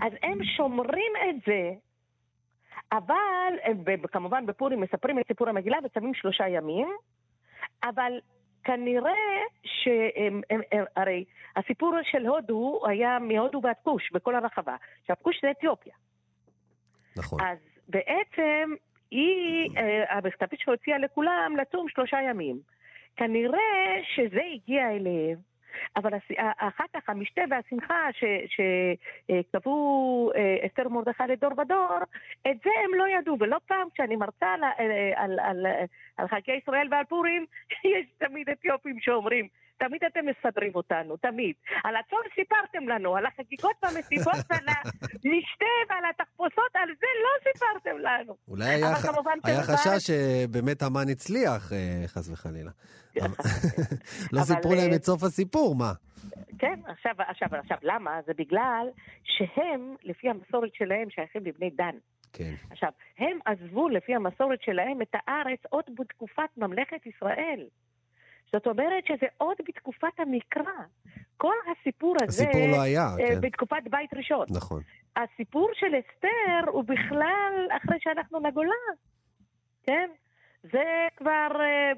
אז 0.01 0.13
הם 0.23 0.39
שומרים 0.57 1.13
את 1.29 1.37
זה, 1.47 1.71
אבל 2.93 3.55
כמובן 4.13 4.47
בפורים 4.47 4.81
מספרים 4.81 5.19
את 5.19 5.27
סיפור 5.29 5.49
המגילה 5.49 5.77
וצמים 5.85 6.15
שלושה 6.15 6.49
ימים, 6.49 6.89
אבל 7.85 8.21
כנראה 8.65 9.13
שהם, 9.65 10.41
הם, 10.51 10.61
הם, 10.73 10.85
הרי 10.97 11.25
הסיפור 11.57 11.95
של 12.03 12.27
הודו 12.27 12.81
היה 12.89 13.19
מהודו 13.19 13.61
ועד 13.63 13.77
כוש, 13.83 14.13
בכל 14.13 14.35
הרחבה. 14.35 14.77
עכשיו, 15.01 15.17
כוש 15.23 15.41
זה 15.43 15.51
אתיופיה. 15.51 15.95
נכון. 17.17 17.41
אז 17.41 17.59
בעצם 17.89 18.75
היא, 19.11 19.71
אה, 19.77 20.17
המכתבית 20.17 20.61
שהוציאה 20.61 20.99
לכולם 20.99 21.57
לצום 21.61 21.89
שלושה 21.89 22.17
ימים. 22.23 22.61
כנראה 23.17 24.01
שזה 24.15 24.41
הגיע 24.55 24.91
אליהם, 24.91 25.37
אבל 25.97 26.11
אחר 26.59 26.85
כך 26.95 27.09
המשתה 27.09 27.43
והשמחה 27.51 28.09
שקבעו 29.29 30.31
אסתר 30.67 30.89
מרדכי 30.89 31.23
לדור 31.29 31.53
ודור, 31.61 31.99
את 32.51 32.57
זה 32.65 32.71
הם 32.85 32.95
לא 32.95 33.09
ידעו, 33.09 33.37
ולא 33.41 33.59
פעם 33.67 33.89
כשאני 33.95 34.17
מרצה 34.17 34.55
על, 34.55 34.65
ה- 34.65 34.73
על, 35.17 35.41
על, 35.41 35.67
על 36.17 36.29
חגי 36.29 36.53
ישראל 36.53 36.89
ועל 36.91 37.05
פורים, 37.05 37.47
יש 37.85 38.07
תמיד 38.19 38.49
אתיופים 38.51 39.01
שאומרים, 39.01 39.49
תמיד 39.79 40.01
אתם 40.05 40.21
מסדרים 40.27 40.75
אותנו, 40.75 41.17
תמיד. 41.17 41.55
על 41.85 41.95
הצום 41.97 42.21
סיפרתם 42.35 42.89
לנו, 42.89 43.17
על 43.17 43.27
החגיגות 43.27 43.77
והמסיבות 43.83 44.35
ועל 44.51 44.69
המשתה 44.69 45.65
ועל 45.89 46.05
התחפושות, 46.11 46.71
על 46.75 46.89
זה 47.01 47.07
לא 47.23 47.53
סיפרתם 47.53 47.99
לנו. 47.99 48.37
אולי 48.49 48.65
היה, 48.65 48.95
ח- 48.95 49.09
היה 49.45 49.63
חשש 49.63 50.11
שבאמת 50.11 50.83
המן 50.83 51.09
הצליח, 51.11 51.73
אה, 51.73 52.03
חס 52.07 52.31
וחלילה. 52.33 52.71
לא 54.33 54.41
סיפרו 54.41 54.75
להם 54.75 54.91
אה, 54.91 54.97
את 54.97 55.05
סוף 55.05 55.23
הסיפור, 55.23 55.75
מה? 55.75 55.93
כן, 56.59 56.81
עכשיו, 56.87 57.13
עכשיו, 57.19 57.49
עכשיו, 57.59 57.79
למה? 57.83 58.21
זה 58.27 58.33
בגלל 58.39 58.87
שהם, 59.25 59.95
לפי 60.05 60.29
המסורת 60.29 60.75
שלהם, 60.75 61.11
שייכים 61.11 61.45
לבני 61.45 61.71
דן. 61.71 61.97
כן. 62.33 62.55
עכשיו, 62.71 62.89
הם 63.19 63.39
עזבו 63.45 63.89
לפי 63.89 64.15
המסורת 64.15 64.63
שלהם 64.63 65.03
את 65.03 65.15
הארץ 65.15 65.59
עוד 65.71 65.85
בתקופת 65.99 66.51
ממלכת 66.57 67.07
ישראל. 67.07 67.67
זאת 68.55 68.67
אומרת 68.67 69.07
שזה 69.07 69.27
עוד 69.39 69.57
בתקופת 69.69 70.19
המקרא. 70.19 70.83
כל 71.37 71.55
הסיפור 71.71 72.17
הזה... 72.23 72.45
הסיפור 72.45 72.69
לא 72.71 72.83
היה, 72.83 73.03
אה, 73.03 73.17
כן. 73.17 73.41
בתקופת 73.41 73.83
בית 73.91 74.15
ראשון. 74.15 74.47
נכון. 74.51 74.83
הסיפור 75.17 75.71
של 75.75 75.87
אסתר 75.87 76.71
הוא 76.71 76.85
בכלל 76.85 77.67
אחרי 77.71 77.97
שאנחנו 78.01 78.41
לגולה, 78.41 78.85
כן? 79.83 80.11
זה 80.63 80.85
כבר 81.17 81.49
אה, 81.61 81.93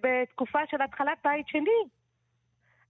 בתקופה 0.00 0.58
של 0.70 0.82
התחלת 0.82 1.18
בית 1.24 1.48
שני. 1.48 1.80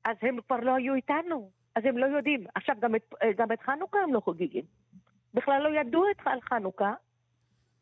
אז 0.04 0.16
הם 0.22 0.38
כבר 0.46 0.56
לא 0.56 0.74
היו 0.74 0.94
איתנו. 0.94 1.50
אז 1.74 1.82
הם 1.84 1.98
לא 1.98 2.06
יודעים. 2.06 2.44
עכשיו, 2.54 2.74
גם 2.80 2.94
את, 2.94 3.14
גם 3.36 3.52
את 3.52 3.62
חנוכה 3.62 3.98
הם 3.98 4.14
לא 4.14 4.20
חוגגים. 4.20 4.64
בכלל 5.34 5.62
לא 5.62 5.80
ידעו 5.80 6.04
את 6.10 6.16
על 6.24 6.40
חנוכה 6.40 6.92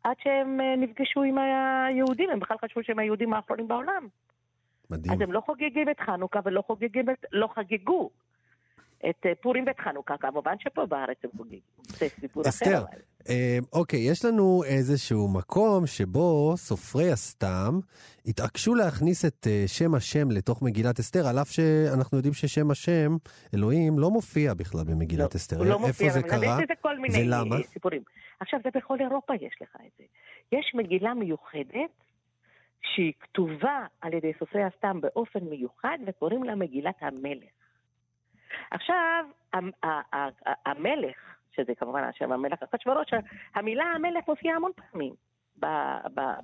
עד 0.05 0.17
שהם 0.23 0.61
אה, 0.61 0.77
נפגשו 0.77 1.23
עם 1.23 1.39
היהודים, 1.39 2.31
הם 2.31 2.41
בכלל 2.41 2.57
חשבו 2.65 2.83
שהם 2.83 2.99
היהודים 2.99 3.35
האחרונים 3.35 3.69
בעולם. 3.69 4.09
מדהים. 4.91 5.15
אז 5.15 5.21
הם 5.21 5.33
לא 5.33 5.41
חוגגים 5.41 5.91
את 5.91 6.01
חנוכה 6.01 6.41
ולא 6.45 6.63
חוגגים 6.67 7.11
את, 7.11 7.25
לא 7.33 7.49
חגגו 7.55 8.11
את 9.11 9.27
אה, 9.27 9.35
פורים 9.35 9.65
ואת 9.67 9.81
חנוכה, 9.81 10.15
כמובן 10.17 10.55
שפה 10.59 10.87
בארץ 10.87 11.17
הם 11.25 11.31
חוגגים. 11.37 11.61
זה 11.83 12.09
סיפור 12.21 12.43
אחר. 12.43 12.49
אסתר. 12.49 12.85
אה, 13.29 13.59
אוקיי, 13.73 14.01
יש 14.01 14.25
לנו 14.25 14.63
איזשהו 14.67 15.29
מקום 15.29 15.87
שבו 15.87 16.53
סופרי 16.57 17.13
הסתם 17.13 17.79
התעקשו 18.27 18.75
להכניס 18.75 19.25
את 19.25 19.47
אה, 19.47 19.65
שם 19.67 19.95
השם 19.95 20.31
לתוך 20.31 20.63
מגילת 20.63 20.99
אסתר, 20.99 21.27
על 21.27 21.39
אף 21.39 21.51
שאנחנו 21.51 22.19
יודעים 22.19 22.35
ששם 22.35 22.71
השם, 22.71 23.17
אלוהים, 23.55 23.99
לא 23.99 24.11
מופיע 24.11 24.55
בכלל 24.55 24.85
במגילת 24.85 25.35
אסתר. 25.35 25.57
הוא 25.57 25.67
לא 25.67 25.75
איפה 25.75 25.87
מופיע 25.87 26.13
זה 26.13 26.21
במילה, 26.21 26.37
קרה? 26.37 26.59
יש 26.63 26.79
כל 26.83 26.99
מיני 26.99 27.27
ולמה? 27.27 27.57
סיפורים. 27.63 28.03
עכשיו, 28.41 28.61
זה 28.65 28.71
בכל 28.75 28.97
אירופה 29.01 29.35
יש 29.35 29.57
לך 29.61 29.77
את 29.87 29.91
זה. 29.99 30.05
יש 30.53 30.73
מגילה 30.75 31.15
מיוחדת 31.15 31.91
שהיא 32.85 33.13
כתובה 33.21 33.87
על 34.01 34.15
ידי 34.15 34.33
סופרי 34.39 34.63
הסתם 34.63 35.01
באופן 35.01 35.45
מיוחד, 35.45 35.99
וקוראים 36.07 36.45
לה 36.45 36.55
מגילת 36.55 36.97
המלך. 37.01 37.51
עכשיו, 38.71 39.25
המלך, 40.67 41.17
שזה 41.53 41.75
כמובן 41.75 42.05
השם 42.05 42.33
המלך 42.33 42.63
אחשוורוש, 42.63 43.11
המילה 43.55 43.85
המלך 43.85 44.29
מופיעה 44.29 44.57
המון 44.57 44.71
פעמים 44.77 45.15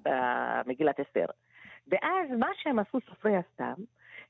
במגילת 0.03 1.01
אסתר. 1.01 1.27
ואז 1.89 2.31
מה 2.39 2.49
שהם 2.55 2.79
עשו 2.79 2.99
סופרי 3.09 3.37
הסתם, 3.37 3.75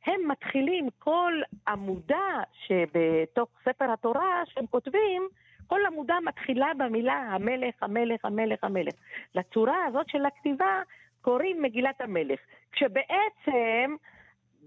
הם 0.07 0.21
מתחילים 0.29 0.89
כל 0.99 1.33
עמודה 1.69 2.43
שבתוך 2.53 3.49
ספר 3.65 3.93
התורה 3.93 4.43
שהם 4.47 4.67
כותבים, 4.67 5.29
כל 5.67 5.81
עמודה 5.87 6.17
מתחילה 6.25 6.69
במילה 6.79 7.15
המלך, 7.15 7.83
המלך, 7.83 8.25
המלך, 8.25 8.65
המלך. 8.65 8.95
לצורה 9.35 9.85
הזאת 9.85 10.09
של 10.09 10.27
הכתיבה 10.27 10.83
קוראים 11.23 11.63
מגילת 11.63 12.01
המלך. 12.01 12.41
כשבעצם 12.73 13.97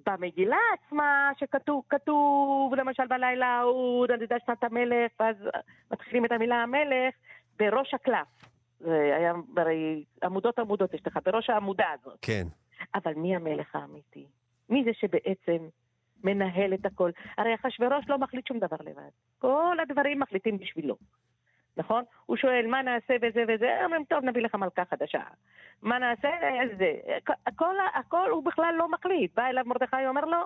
במגילה 0.05 0.57
עצמה, 0.73 1.31
שכתוב, 1.37 1.83
כתוב, 1.89 2.75
למשל 2.75 3.07
בלילה 3.07 3.47
ההוא, 3.47 4.07
נדדה 4.07 4.35
שנת 4.45 4.63
המלך, 4.63 5.11
ואז 5.19 5.35
מתחילים 5.91 6.25
את 6.25 6.31
המילה 6.31 6.55
המלך, 6.55 7.15
בראש 7.59 7.93
הקלף. 7.93 8.27
זה 8.79 9.15
היה, 9.17 9.33
הרי 9.57 10.03
עמודות 10.23 10.59
עמודות 10.59 10.93
יש 10.93 11.01
לך, 11.07 11.19
בראש 11.25 11.49
העמודה 11.49 11.85
הזאת. 11.99 12.19
כן. 12.21 12.47
אבל 12.95 13.13
מי 13.13 13.35
המלך 13.35 13.75
האמיתי? 13.75 14.25
מי 14.69 14.83
זה 14.83 14.91
שבעצם 14.93 15.67
מנהל 16.23 16.73
את 16.73 16.85
הכל? 16.85 17.11
הרי 17.37 17.55
אחשוורוש 17.55 18.05
לא 18.09 18.17
מחליט 18.17 18.47
שום 18.47 18.59
דבר 18.59 18.77
לבד. 18.79 19.09
כל 19.39 19.77
הדברים 19.81 20.19
מחליטים 20.19 20.57
בשבילו, 20.57 20.95
נכון? 21.77 22.03
הוא 22.25 22.37
שואל, 22.37 22.67
מה 22.67 22.81
נעשה 22.81 23.13
וזה 23.21 23.43
וזה? 23.47 23.85
אומרים, 23.85 24.03
טוב, 24.03 24.23
נביא 24.23 24.41
לך 24.41 24.55
מלכה 24.55 24.85
חדשה. 24.85 25.21
מה 25.81 25.99
נעשה? 25.99 26.29
אז 26.63 26.69
זה. 26.77 26.93
הכל, 27.47 27.75
הכל 27.93 28.29
הוא 28.29 28.43
בכלל 28.43 28.75
לא 28.77 28.89
מחליט. 28.91 29.35
בא 29.35 29.45
אליו 29.45 29.63
מרדכי, 29.65 30.07
אומר 30.07 30.25
לו, 30.25 30.37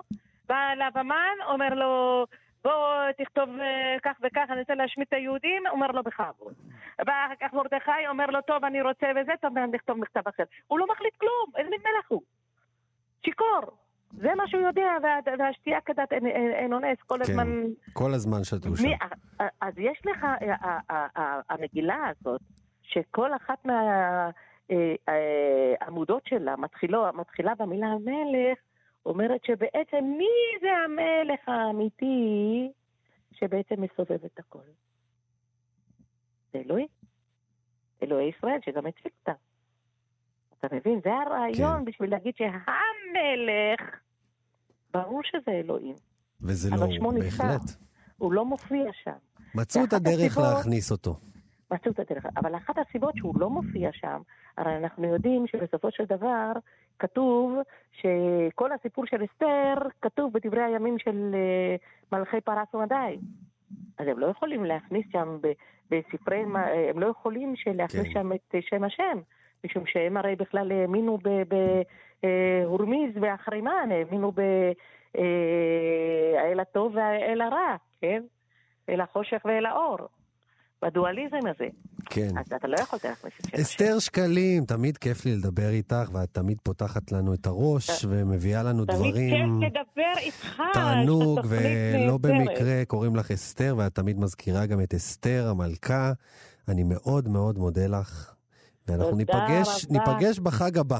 בא 0.48 0.72
אליו 0.72 0.90
המן, 0.94 1.36
אומר 1.46 1.68
לו, 1.68 2.24
בוא 2.64 3.12
תכתוב 3.18 3.48
אה, 3.60 3.96
כך 4.02 4.16
וכך, 4.22 4.46
אני 4.50 4.60
רוצה 4.60 4.74
להשמיד 4.74 5.06
את 5.08 5.12
היהודים, 5.12 5.66
אומר 5.66 5.86
לו 5.86 6.02
בכבוד. 6.02 6.54
בא 6.98 7.26
אחר 7.26 7.34
כך 7.40 7.52
מרדכי, 7.52 8.08
אומר 8.08 8.26
לו, 8.26 8.40
טוב, 8.42 8.64
אני 8.64 8.82
רוצה 8.82 9.06
וזה, 9.16 9.32
טוב, 9.40 9.58
נכתוב 9.58 9.98
מכתב 9.98 10.28
אחר. 10.28 10.44
הוא 10.66 10.78
לא 10.78 10.86
מחליט 10.90 11.16
כלום, 11.16 11.46
איזה 11.56 11.70
מין 11.70 11.80
מלך 11.80 12.08
הוא? 12.08 12.22
שיכור. 13.24 13.87
זה 14.12 14.34
מה 14.34 14.48
שהוא 14.48 14.62
יודע, 14.62 14.88
וה- 15.02 15.34
והשתייה 15.38 15.80
כדת 15.80 16.12
אין- 16.12 16.26
אין 16.26 16.50
אין 16.52 16.72
אונס, 16.72 16.98
כל 17.06 17.14
כן. 17.14 17.22
הזמן... 17.32 17.62
כל 17.92 18.14
הזמן 18.14 18.44
שתו 18.44 18.76
שם. 18.76 18.84
אז 19.60 19.74
יש 19.78 20.02
לך, 20.06 20.26
המגילה 21.50 22.06
הזאת, 22.08 22.40
שכל 22.82 23.30
אחת 23.36 23.66
מהעמודות 25.08 26.26
שלה 26.26 26.56
מתחילו, 26.56 27.04
מתחילה 27.14 27.54
במילה 27.54 27.86
המלך, 27.86 28.58
אומרת 29.06 29.44
שבעצם 29.44 30.04
מי 30.18 30.28
זה 30.60 30.68
המלך 30.84 31.40
האמיתי 31.48 32.68
שבעצם 33.32 33.74
מסובב 33.82 34.24
את 34.24 34.38
הכל? 34.38 34.58
זה 36.52 36.58
אלוהי. 36.58 36.86
אלוהי 38.02 38.28
ישראל, 38.38 38.58
שגם 38.64 38.86
הציג 38.86 39.12
אותה. 39.20 39.32
אתה 40.60 40.76
מבין? 40.76 41.00
זה 41.04 41.10
הרעיון 41.14 41.78
כן. 41.78 41.84
בשביל 41.84 42.10
להגיד 42.10 42.34
שהמלך, 42.36 43.94
ברור 44.94 45.20
שזה 45.24 45.50
אלוהים. 45.50 45.94
וזה 46.42 46.70
לא. 46.70 46.86
בהחלט. 47.20 47.60
הוא 48.18 48.32
לא 48.32 48.44
מופיע 48.44 48.84
שם. 49.04 49.16
מצאו 49.54 49.84
את 49.84 49.92
הדרך 49.92 50.36
הסיבות- 50.38 50.54
להכניס 50.56 50.92
אותו. 50.92 51.16
מצאו 51.70 51.90
את 51.92 51.98
הדרך. 52.00 52.26
אבל 52.36 52.56
אחת 52.56 52.74
הסיבות 52.78 53.16
שהוא 53.16 53.40
לא 53.40 53.50
מופיע 53.50 53.90
שם, 53.92 54.20
הרי 54.56 54.76
אנחנו 54.76 55.04
יודעים 55.04 55.46
שבסופו 55.46 55.88
של 55.90 56.04
דבר 56.04 56.52
כתוב 56.98 57.54
שכל 57.92 58.72
הסיפור 58.72 59.06
של 59.06 59.24
אסתר 59.24 59.74
כתוב 60.02 60.32
בדברי 60.32 60.62
הימים 60.62 60.98
של 60.98 61.34
אה, 61.34 61.76
מלכי 62.18 62.40
פרס 62.40 62.74
ומדי. 62.74 63.18
אז 63.98 64.06
הם 64.08 64.18
לא 64.18 64.26
יכולים 64.26 64.64
להכניס 64.64 65.06
שם 65.12 65.38
בספרי, 65.90 66.44
אה, 66.56 66.90
הם 66.90 66.98
לא 67.00 67.06
יכולים 67.06 67.54
להכניס 67.74 68.04
כן. 68.04 68.10
שם 68.12 68.32
את 68.32 68.54
אה, 68.54 68.60
שם 68.62 68.84
השם, 68.84 69.18
משום 69.66 69.82
שהם 69.86 70.16
הרי 70.16 70.36
בכלל 70.36 70.72
האמינו 70.72 71.18
בהורמיז 72.22 73.10
ואחרימן, 73.22 73.88
האמינו 73.90 74.32
באל 74.32 75.20
הטוב 76.60 76.96
והאל 76.96 77.40
הרע, 77.40 77.76
כן? 78.00 78.22
אל 78.88 79.00
החושך 79.00 79.42
ואל 79.44 79.66
האור. 79.66 79.98
בדואליזם 80.82 81.46
הזה. 81.50 81.66
כן. 82.10 82.38
אז 82.38 82.52
אתה 82.56 82.68
לא 82.68 82.76
יכולת 82.80 83.04
להכניס 83.04 83.34
את 83.40 83.46
השם. 83.46 83.56
אסתר 83.62 83.98
שקלים, 83.98 84.64
תמיד 84.64 84.98
כיף 84.98 85.24
לי 85.24 85.36
לדבר 85.36 85.68
איתך, 85.68 86.10
ואת 86.12 86.28
תמיד 86.32 86.58
פותחת 86.62 87.12
לנו 87.12 87.34
את 87.34 87.46
הראש 87.46 88.04
ומביאה 88.08 88.62
לנו 88.62 88.84
תמיד 88.84 88.98
דברים... 88.98 89.60
כיף 89.60 89.70
לדבר 89.70 90.12
איתך. 90.18 90.62
תענוג, 90.72 91.40
ולא. 91.48 92.18
במקרה 92.18 92.84
קוראים 92.86 93.16
לך 93.16 93.30
אסתר, 93.30 93.74
ואת 93.78 93.94
תמיד 93.94 94.20
מזכירה 94.20 94.66
גם 94.66 94.80
את 94.80 94.94
אסתר 94.94 95.48
המלכה. 95.50 96.12
אני 96.68 96.82
מאוד 96.82 97.28
מאוד 97.28 97.58
מודה 97.58 97.86
לך, 97.86 98.34
ואנחנו 98.88 99.16
ניפגש, 99.16 99.84
רבה. 99.90 99.98
ניפגש 99.98 100.38
בחג 100.38 100.78
הבא. 100.78 100.98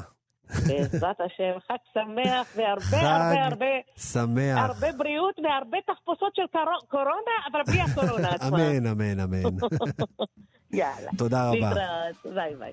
בעזרת 0.66 1.16
השם, 1.20 1.58
חג 1.68 1.76
שמח 1.94 2.46
והרבה 2.56 2.82
חג 2.84 3.04
הרבה 3.04 3.44
הרבה 3.44 3.66
שמח. 3.96 4.58
הרבה 4.58 4.92
בריאות 4.92 5.34
והרבה 5.44 5.78
תחפושות 5.86 6.32
של 6.36 6.42
קורו- 6.52 6.86
קורונה, 6.88 7.34
אבל 7.52 7.60
בלי 7.66 7.80
הקורונה 7.80 8.28
עצמה. 8.28 8.48
אמן, 8.48 8.86
אמן, 8.86 9.20
אמן. 9.20 9.42
יאללה. 10.72 11.10
תודה 11.18 11.50
רבה. 11.50 11.72
ביי 12.34 12.54
ביי. 12.56 12.72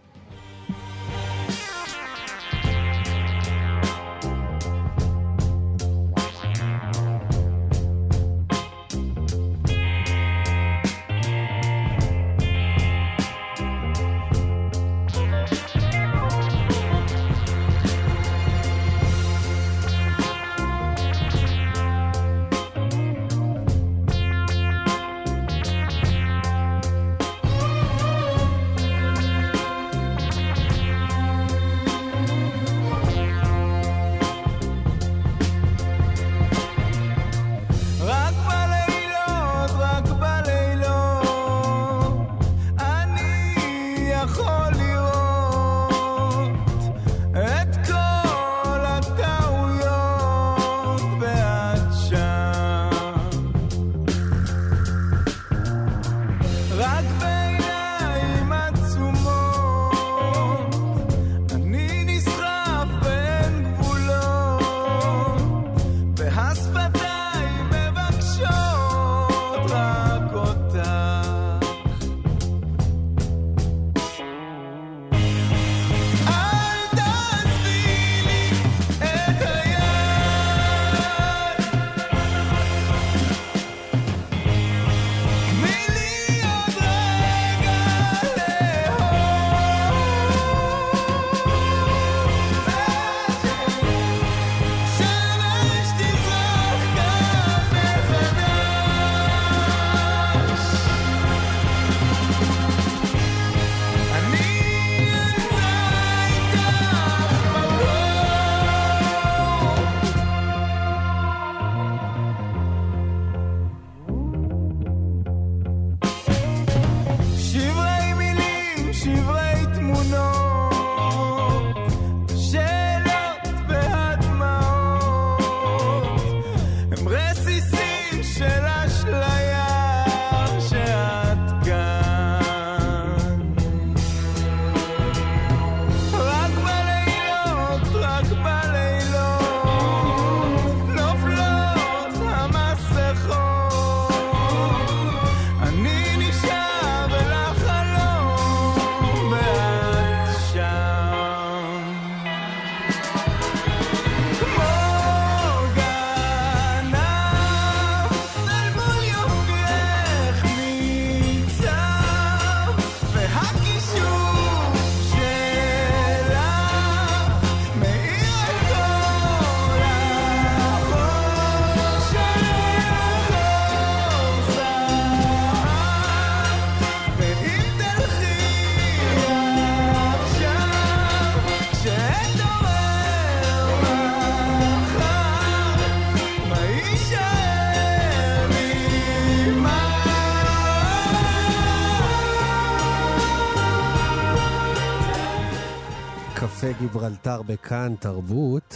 גיברלטר 196.96 197.42
בכאן 197.42 197.94
תרבות. 198.00 198.76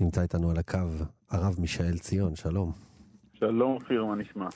נמצא 0.00 0.22
איתנו 0.22 0.50
על 0.50 0.58
הקו 0.58 0.78
הרב 1.30 1.54
מישאל 1.58 1.98
ציון, 1.98 2.36
שלום. 2.36 2.72
שלום 3.34 3.72
אופיר, 3.74 4.04
מה 4.04 4.14
נשמע? 4.16 4.48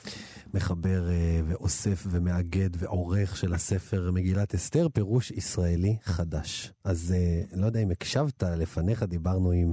מחבר 0.53 1.09
אה, 1.09 1.41
ואוסף 1.45 2.03
ומאגד 2.09 2.69
ועורך 2.73 3.37
של 3.37 3.53
הספר 3.53 4.11
מגילת 4.13 4.53
אסתר, 4.53 4.89
פירוש 4.89 5.31
ישראלי 5.31 5.97
חדש. 6.03 6.71
אז 6.83 7.15
אה, 7.17 7.59
לא 7.59 7.65
יודע 7.65 7.79
אם 7.79 7.91
הקשבת, 7.91 8.43
לפניך 8.43 9.03
דיברנו 9.03 9.51
עם 9.51 9.71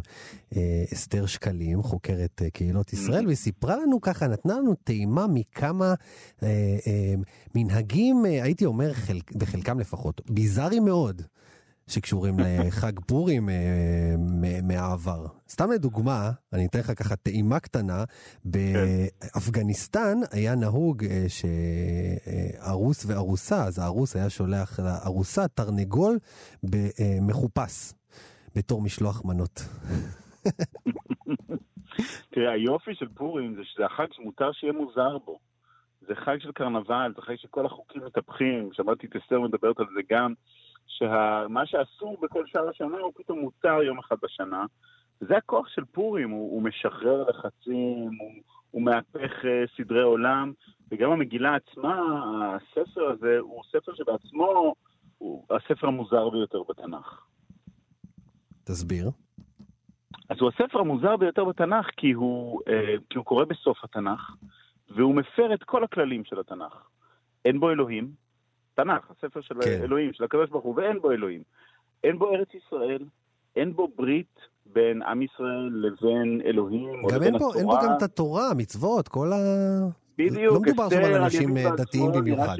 אה, 0.57 0.85
אסתר 0.93 1.27
שקלים, 1.27 1.83
חוקרת 1.83 2.43
קהילות 2.53 2.93
ישראל, 2.93 3.25
והיא 3.27 3.37
סיפרה 3.37 3.77
לנו 3.77 4.01
ככה, 4.01 4.27
נתנה 4.27 4.55
לנו 4.57 4.75
טעימה 4.75 5.27
מכמה 5.27 5.95
אה, 6.43 6.49
אה, 6.87 7.14
מנהגים, 7.55 8.25
הייתי 8.25 8.64
אומר, 8.64 8.93
חל, 8.93 9.19
בחלקם 9.35 9.81
לפחות, 9.81 10.21
ביזאריים 10.31 10.85
מאוד. 10.85 11.23
שקשורים 11.89 12.34
לחג 12.39 13.01
פורים 13.01 13.49
אה, 13.49 14.14
מהעבר. 14.62 15.26
סתם 15.49 15.64
לדוגמה, 15.74 16.30
אני 16.53 16.66
אתן 16.66 16.78
לך 16.78 16.93
ככה 16.99 17.16
טעימה 17.16 17.61
קטנה, 17.61 18.05
באפגניסטן 18.45 20.18
היה 20.32 20.55
נהוג 20.55 21.05
אה, 21.05 21.24
שארוס 21.28 23.07
וארוסה, 23.07 23.64
אז 23.64 23.78
הארוס 23.78 24.16
היה 24.16 24.30
שולח 24.30 24.80
לארוסה 24.80 25.49
תרנגול 25.49 26.18
אה, 26.74 27.18
מחופש, 27.22 27.93
בתור 28.57 28.82
משלוח 28.82 29.24
מנות. 29.24 29.61
תראה, 32.32 32.53
היופי 32.53 32.95
של 32.95 33.09
פורים 33.09 33.55
זה 33.55 33.62
שזה 33.64 33.86
החג 33.86 34.07
שמותר 34.12 34.53
שיהיה 34.53 34.72
מוזר 34.72 35.18
בו. 35.18 35.39
זה 36.01 36.14
חג 36.14 36.36
של 36.41 36.53
קרנבל, 36.53 37.12
זה 37.16 37.22
חג 37.22 37.36
שכל 37.36 37.66
החוקים 37.66 38.03
מתהפכים, 38.05 38.70
שמעתי 38.72 39.07
את 39.07 39.16
אסתר 39.16 39.41
מדברת 39.41 39.78
על 39.80 39.86
זה 39.95 40.01
גם, 40.11 40.34
שמה 40.89 41.66
שאסור 41.66 42.16
בכל 42.22 42.47
שאר 42.47 42.68
השנה 42.68 42.99
הוא 42.99 43.12
פתאום 43.16 43.39
מותר 43.39 43.82
יום 43.82 43.99
אחד 43.99 44.16
בשנה. 44.22 44.66
וזה 45.22 45.36
הכוח 45.36 45.68
של 45.68 45.84
פורים, 45.84 46.30
הוא, 46.30 46.53
הוא 46.53 46.62
משחרר 46.62 47.24
לחצים, 47.28 48.11
הוא, 48.20 48.32
הוא 48.70 48.82
מהפך 48.82 49.30
uh, 49.43 49.76
סדרי 49.76 50.03
עולם, 50.03 50.53
וגם 50.91 51.11
המגילה 51.11 51.57
עצמה, 51.57 52.01
הספר 52.57 53.09
הזה, 53.09 53.39
הוא 53.39 53.62
ספר 53.72 53.95
שבעצמו 53.95 54.74
הוא 55.18 55.45
הספר 55.51 55.86
המוזר 55.86 56.28
ביותר 56.30 56.62
בתנ"ך. 56.68 57.26
תסביר. 58.64 59.11
אז 60.28 60.36
הוא 60.41 60.51
הספר 60.55 60.78
המוזר 60.78 61.16
ביותר 61.16 61.45
בתנ"ך 61.45 61.86
כי 61.97 62.12
הוא, 62.12 62.61
אה, 62.68 62.95
כי 63.11 63.18
הוא 63.18 63.24
קורא 63.24 63.45
בסוף 63.45 63.84
התנ"ך, 63.84 64.34
והוא 64.91 65.14
מפר 65.14 65.55
את 65.55 65.64
כל 65.64 65.84
הכללים 65.84 66.24
של 66.24 66.41
התנ"ך. 66.41 66.89
אין 67.45 67.61
בו 67.61 67.70
אלוהים, 67.70 68.12
תנ"ך, 68.79 69.11
הספר 69.11 69.41
של 69.41 69.55
כן. 69.62 69.81
אלוהים, 69.83 70.12
של 70.12 70.24
הקדוש 70.24 70.51
ברוך 70.51 70.64
הוא, 70.64 70.74
ואין 70.76 71.01
בו 71.01 71.11
אלוהים. 71.11 71.43
אין 72.05 72.18
בו 72.18 72.35
ארץ 72.35 72.49
ישראל, 72.55 73.05
אין 73.57 73.72
בו 73.72 73.89
ברית 73.97 74.41
בין 74.66 75.03
עם 75.03 75.22
ישראל 75.22 75.70
לבין 75.72 76.41
אלוהים, 76.45 77.05
או 77.05 77.09
לבין 77.09 77.22
אין 77.22 77.39
פה, 77.39 77.49
התורה. 77.49 77.59
אין 77.59 77.66
פה 77.66 77.87
גם 77.87 77.97
את 77.97 78.03
התורה, 78.03 78.51
המצוות, 78.51 79.09
כל 79.09 79.33
ה... 79.33 79.37
בדיוק, 80.18 80.55
לא 80.55 80.61
מדובר 80.61 80.91
שם 80.91 81.05
על 81.05 81.22
אנשים 81.22 81.59
דתיים 81.76 82.12
במיוחד. 82.12 82.47
אה, 82.47 82.55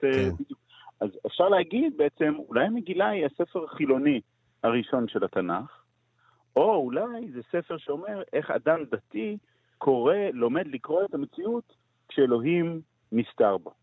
כן. 0.00 0.34
בדיוק. 0.34 0.58
אז 1.00 1.08
אפשר 1.26 1.48
להגיד 1.48 1.96
בעצם, 1.96 2.34
אולי 2.48 2.66
המגילה 2.66 3.08
היא 3.08 3.26
הספר 3.26 3.64
החילוני 3.64 4.20
הראשון 4.62 5.08
של 5.08 5.24
התנ"ך, 5.24 5.82
או 6.56 6.74
אולי 6.76 7.30
זה 7.34 7.40
ספר 7.52 7.76
שאומר 7.78 8.22
איך 8.32 8.50
אדם 8.50 8.78
דתי 8.90 9.36
קורא, 9.78 10.14
לומד 10.32 10.66
לקרוא 10.66 11.04
את 11.04 11.14
המציאות 11.14 11.72
כשאלוהים 12.08 12.80
נסתר 13.12 13.56
בו. 13.56 13.81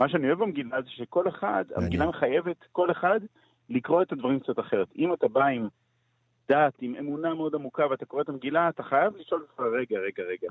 מה 0.00 0.08
שאני 0.08 0.26
אוהב 0.26 0.38
במגילה 0.38 0.82
זה 0.82 0.90
שכל 0.90 1.28
אחד, 1.28 1.64
המגילה 1.76 2.06
מחייבת 2.06 2.64
כל 2.72 2.90
אחד 2.90 3.20
לקרוא 3.68 4.02
את 4.02 4.12
הדברים 4.12 4.40
קצת 4.40 4.58
אחרת. 4.58 4.88
אם 4.98 5.14
אתה 5.14 5.28
בא 5.28 5.44
עם 5.44 5.68
דת, 6.48 6.74
עם 6.80 6.94
אמונה 6.94 7.34
מאוד 7.34 7.54
עמוקה 7.54 7.86
ואתה 7.90 8.06
קורא 8.06 8.22
את 8.22 8.28
המגילה, 8.28 8.68
אתה 8.68 8.82
חייב 8.82 9.16
לשאול 9.16 9.40
אותך, 9.40 9.60
רגע, 9.60 9.98
רגע, 9.98 10.22
רגע, 10.22 10.48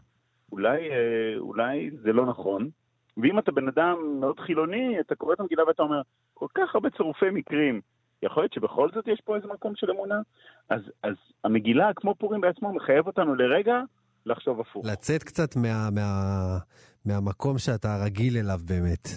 אולי, 0.52 0.89
אה, 0.91 1.38
אולי 1.38 1.89
זה 2.04 2.14
לא 2.14 2.26
נכון. 2.26 2.70
ואם 3.18 3.39
אתה 3.39 3.52
בן 3.52 3.68
אדם 3.68 3.97
מאוד 4.20 4.39
חילוני, 4.39 5.00
אתה 5.00 5.16
קורא 5.16 5.34
את 5.34 5.39
המגילה 5.39 5.68
ואתה 5.68 5.84
אומר, 5.84 6.02
כל 6.34 6.47
כך 6.56 6.76
הרבה 6.76 6.89
צירופי 6.89 7.30
מקרים, 7.30 7.82
יכול 8.24 8.43
להיות 8.43 8.54
שבכל 8.54 8.89
זאת 8.93 9.08
יש 9.08 9.22
פה 9.22 9.36
איזה 9.36 9.47
מקום 9.47 9.76
של 9.76 9.91
אמונה? 9.91 10.22
אז, 10.70 10.82
אז 11.04 11.16
המגילה, 11.43 11.91
כמו 11.95 12.16
פורים 12.16 12.41
בעצמו, 12.41 12.74
מחייב 12.74 13.08
אותנו 13.08 13.36
לרגע 13.36 13.82
לחשוב 14.26 14.60
הפוך. 14.60 14.86
לצאת 14.86 15.24
קצת 15.24 15.56
מה, 15.56 15.89
מה, 15.95 16.58
מהמקום 17.06 17.58
שאתה 17.58 18.04
רגיל 18.04 18.38
אליו 18.38 18.60
באמת. 18.66 19.08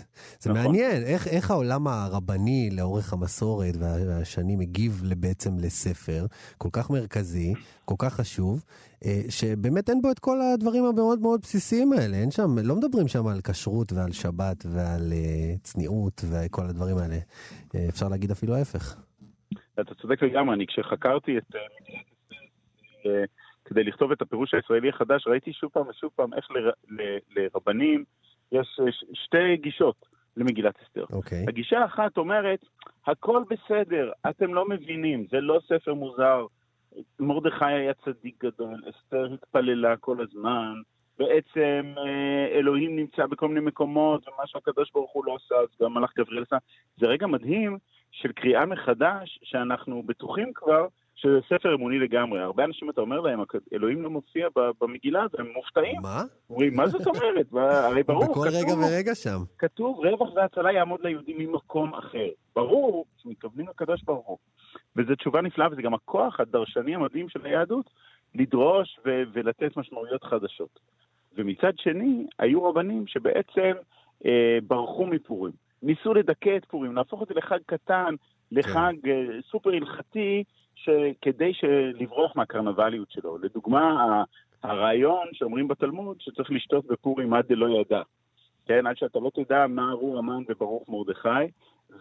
זה 0.41 0.51
נכון. 0.51 0.63
מעניין, 0.63 1.03
איך, 1.03 1.29
איך 1.29 1.51
העולם 1.51 1.87
הרבני 1.87 2.71
לאורך 2.73 3.13
המסורת 3.13 3.75
וה- 3.79 3.97
והשנים 4.09 4.61
הגיב 4.61 5.03
בעצם 5.17 5.51
לספר 5.59 6.27
כל 6.59 6.69
כך 6.73 6.91
מרכזי, 6.91 7.55
כל 7.85 7.95
כך 7.99 8.15
חשוב, 8.15 8.65
אה, 9.05 9.21
שבאמת 9.29 9.91
אין 9.91 10.03
בו 10.03 10.11
את 10.11 10.19
כל 10.19 10.39
הדברים 10.41 10.85
המאוד 10.85 11.21
מאוד 11.21 11.41
בסיסיים 11.41 11.93
האלה. 11.93 12.17
אין 12.17 12.31
שם, 12.31 12.59
לא 12.65 12.77
מדברים 12.77 13.09
שם 13.09 13.27
על 13.27 13.41
כשרות 13.41 13.93
ועל 13.93 14.13
שבת 14.13 14.67
ועל 14.69 15.13
אה, 15.13 15.55
צניעות 15.63 16.25
וכל 16.31 16.63
הדברים 16.65 16.99
האלה. 16.99 17.17
אה, 17.75 17.87
אפשר 17.89 18.09
להגיד 18.09 18.31
אפילו 18.31 18.55
ההפך. 18.55 18.97
אתה 19.81 19.95
צודק 20.03 20.23
לגמרי, 20.23 20.55
אני 20.55 20.67
כשחקרתי 20.67 21.39
את... 21.39 21.45
כדי 23.73 23.85
לכתוב 23.85 24.13
את 24.13 24.23
הפירוש 24.23 24.55
הישראלי 24.55 24.89
החדש, 24.89 25.27
ראיתי 25.27 25.53
שוב 25.53 25.71
פעם 25.71 25.89
ושוב 25.89 26.11
פעם 26.17 26.35
איך 26.35 26.51
ל, 26.51 26.59
ל, 26.89 27.19
לרבנים 27.37 28.05
יש 28.53 28.81
ש- 28.91 29.05
שתי 29.25 29.57
גישות 29.57 29.97
למגילת 30.37 30.75
אסתר. 30.83 31.05
אוקיי. 31.13 31.45
הגישה 31.49 31.79
האחת 31.79 32.17
אומרת, 32.17 32.65
הכל 33.07 33.43
בסדר, 33.51 34.13
אתם 34.31 34.55
לא 34.55 34.69
מבינים, 34.69 35.27
זה 35.31 35.41
לא 35.41 35.61
ספר 35.69 35.95
מוזר. 35.95 36.47
מרדכי 37.21 37.65
היה 37.65 37.93
צדיק 37.95 38.45
גדול, 38.45 38.83
אסתר 38.91 39.35
התפללה 39.35 39.97
כל 39.97 40.17
הזמן, 40.21 40.75
בעצם 41.19 41.95
אה, 41.99 42.59
אלוהים 42.59 42.97
נמצא 42.97 43.27
בכל 43.27 43.49
מיני 43.49 43.61
מקומות, 43.61 44.29
ומה 44.29 44.47
שהקדוש 44.47 44.91
ברוך 44.95 45.13
הוא 45.13 45.25
לא 45.25 45.37
עשה, 45.37 45.55
אז 45.55 45.69
גם 45.83 45.95
מלאך 45.95 46.13
גבריאל 46.19 46.43
עשה. 46.43 46.57
זה 46.97 47.07
רגע 47.07 47.27
מדהים 47.27 47.79
של 48.11 48.33
קריאה 48.33 48.67
מחדש, 48.67 49.39
שאנחנו 49.43 50.03
בטוחים 50.03 50.53
כבר 50.55 50.87
שזה 51.23 51.41
ספר 51.49 51.75
אמוני 51.75 51.99
לגמרי. 51.99 52.41
הרבה 52.41 52.65
אנשים, 52.65 52.91
אתה 52.91 53.01
אומר 53.01 53.21
להם, 53.21 53.41
אלוהים 53.73 54.03
לא 54.03 54.11
מופיע 54.11 54.49
במגילה, 54.81 55.27
והם 55.33 55.47
מופתעים. 55.55 56.01
מה? 56.03 56.23
אומרים, 56.51 56.77
מה 56.77 56.87
זאת 56.87 57.07
אומרת? 57.07 57.47
הרי 57.53 58.03
ברור, 58.03 58.25
בכל 58.25 58.49
רגע 58.49 58.67
כתוב, 58.67 58.79
ורגע 58.79 59.15
שם. 59.15 59.39
כתוב 59.59 59.99
רווח 59.99 60.35
והצלה 60.35 60.73
יעמוד 60.73 61.01
ליהודים 61.03 61.37
ממקום 61.39 61.95
אחר. 61.95 62.29
ברור 62.57 63.05
שמתכוונים 63.23 63.69
לקדוש 63.69 64.03
ברוך 64.03 64.27
הוא. 64.27 64.39
וזו 64.97 65.15
תשובה 65.15 65.41
נפלאה, 65.41 65.69
וזה 65.73 65.83
גם 65.83 65.95
הכוח 65.95 66.41
הדרשני 66.41 66.95
המדהים 66.95 67.29
של 67.29 67.41
היהדות, 67.45 67.91
לדרוש 68.35 68.99
ו- 69.07 69.23
ולתת 69.33 69.77
משמעויות 69.77 70.25
חדשות. 70.25 70.79
ומצד 71.37 71.73
שני, 71.77 72.27
היו 72.39 72.65
רבנים 72.65 73.07
שבעצם 73.07 73.73
אה, 74.27 74.59
ברחו 74.67 75.07
מפורים. 75.07 75.53
ניסו 75.83 76.15
לדכא 76.15 76.57
את 76.57 76.65
פורים, 76.65 76.95
להפוך 76.95 77.23
את 77.23 77.29
זה 77.29 77.35
לחג 77.35 77.59
קטן, 77.67 78.15
לחג 78.53 78.93
אה, 79.07 79.27
סופר 79.51 79.71
הלכתי, 79.71 80.45
כדי 81.23 81.53
לברוח 82.01 82.37
מהקרנבליות 82.37 83.11
שלו. 83.11 83.39
לדוגמה, 83.39 84.23
הרעיון 84.63 85.27
שאומרים 85.33 85.69
בתלמוד 85.69 86.17
שצריך 86.21 86.51
לשתות 86.51 86.87
בפורים 86.87 87.35
עד 87.35 87.45
דלא 87.49 87.81
ידע. 87.81 88.03
כן, 88.67 88.87
עד 88.87 88.97
שאתה 88.97 89.19
לא 89.19 89.31
תדע 89.35 89.67
מה 89.67 89.91
ארור 89.91 90.19
המן 90.19 90.43
וברוך 90.49 90.89
מרדכי, 90.89 91.29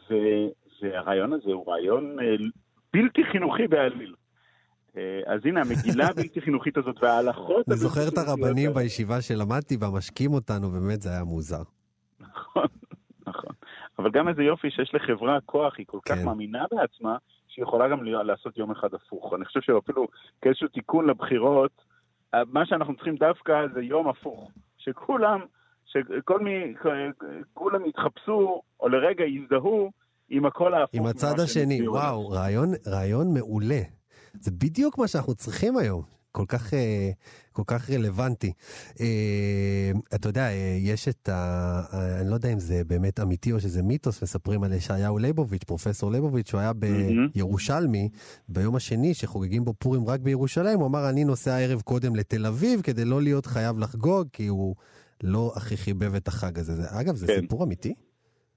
ו- 0.10 0.48
והרעיון 0.82 1.34
הזה 1.34 1.52
הוא 1.52 1.72
רעיון 1.72 2.20
אה, 2.20 2.36
בלתי 2.94 3.24
חינוכי 3.32 3.68
בעליל. 3.68 4.14
אה, 4.98 5.22
אז 5.26 5.46
הנה, 5.46 5.62
המגילה 5.62 6.08
הבלתי 6.12 6.42
חינוכית 6.42 6.78
הזאת 6.78 7.04
וההלכות... 7.04 7.70
אני 7.70 7.78
זוכר 7.78 8.08
את 8.08 8.18
הרבנים. 8.18 8.74
בישיבה 8.74 9.22
שלמדתי 9.22 9.78
בה, 9.78 9.88
משקים 9.98 10.34
אותנו, 10.34 10.70
באמת 10.70 11.02
זה 11.02 11.10
היה 11.10 11.24
מוזר. 11.24 11.64
נכון, 12.20 12.66
נכון. 13.28 13.52
אבל 14.00 14.12
גם 14.12 14.28
איזה 14.28 14.44
יופי 14.44 14.72
שיש 14.72 14.92
לחברה 14.94 15.42
כוח, 15.46 15.74
היא 15.78 15.86
כל 15.86 16.00
כך 16.06 16.16
כן. 16.16 16.26
מאמינה 16.26 16.66
בעצמה, 16.72 17.18
שהיא 17.52 17.64
יכולה 17.64 17.88
גם 17.90 18.04
לעשות 18.04 18.58
יום 18.58 18.72
אחד 18.72 18.94
הפוך. 18.94 19.34
אני 19.34 19.46
חושב 19.46 19.62
שאפילו 19.62 20.08
כאיזשהו 20.42 20.68
תיקון 20.68 21.10
לבחירות, 21.10 21.72
אה, 22.34 22.40
מה 22.52 22.66
שאנחנו 22.66 22.96
צריכים 22.96 23.16
דווקא 23.16 23.54
זה 23.74 23.82
יום 23.82 24.08
הפוך. 24.08 24.52
שכולם, 24.78 25.40
שכל 25.86 26.40
מי, 26.40 26.74
כולם 27.54 27.86
יתחפשו, 27.86 28.62
או 28.80 28.90
לרגע 28.90 29.26
יזדהו 29.26 29.92
עם 30.30 30.46
הקול 30.46 30.74
ההפוך. 30.74 30.96
עם 31.00 31.06
הצד 31.06 31.40
השני. 31.44 31.88
וואו, 31.88 32.30
רעיון, 32.30 32.70
רעיון 32.88 33.34
מעולה. 33.34 33.82
זה 34.34 34.52
בדיוק 34.52 34.98
מה 34.98 35.08
שאנחנו 35.08 35.36
צריכים 35.36 35.78
היום. 35.78 36.21
כל 36.32 36.46
כך, 36.48 36.74
אה, 36.74 37.12
כל 37.52 37.62
כך 37.68 37.90
רלוונטי. 37.90 38.52
אה, 39.02 39.92
אתה 40.16 40.30
יודע, 40.30 40.48
אה, 40.48 40.78
יש 40.80 41.08
את 41.08 41.30
ה... 41.30 41.82
אני 42.22 42.30
לא 42.30 42.36
יודע 42.36 42.54
אם 42.54 42.60
זה 42.60 42.82
באמת 42.88 43.20
אמיתי 43.20 43.52
או 43.52 43.60
שזה 43.60 43.84
מיתוס, 43.84 44.24
מספרים 44.24 44.64
על 44.64 44.74
ישעיהו 44.74 45.18
ליבוביץ', 45.18 45.64
פרופסור 45.64 46.12
ליבוביץ', 46.12 46.50
שהוא 46.50 46.60
היה. 46.60 46.72
בירושלמי, 47.36 48.10
ביום 48.50 48.76
השני 48.76 49.14
שחוגגים 49.14 49.66
בו 49.66 49.74
פורים 49.74 50.08
רק 50.08 50.20
בירושלים, 50.20 50.80
הוא 50.80 50.88
אמר, 50.88 51.10
אני 51.10 51.24
נוסע 51.24 51.58
ערב 51.58 51.82
קודם 51.82 52.16
לתל 52.16 52.46
אביב 52.46 52.82
כדי 52.82 53.06
לא 53.06 53.22
להיות 53.22 53.46
חייב 53.46 53.80
לחגוג, 53.80 54.28
כי 54.34 54.48
הוא 54.48 54.76
לא 55.24 55.52
הכי 55.56 55.78
חיבב 55.78 56.16
את 56.16 56.28
החג 56.28 56.60
הזה. 56.60 56.74
זה, 56.74 57.00
אגב, 57.02 57.16
זה 57.16 57.28
כן. 57.28 57.42
סיפור 57.42 57.64
אמיתי? 57.64 57.94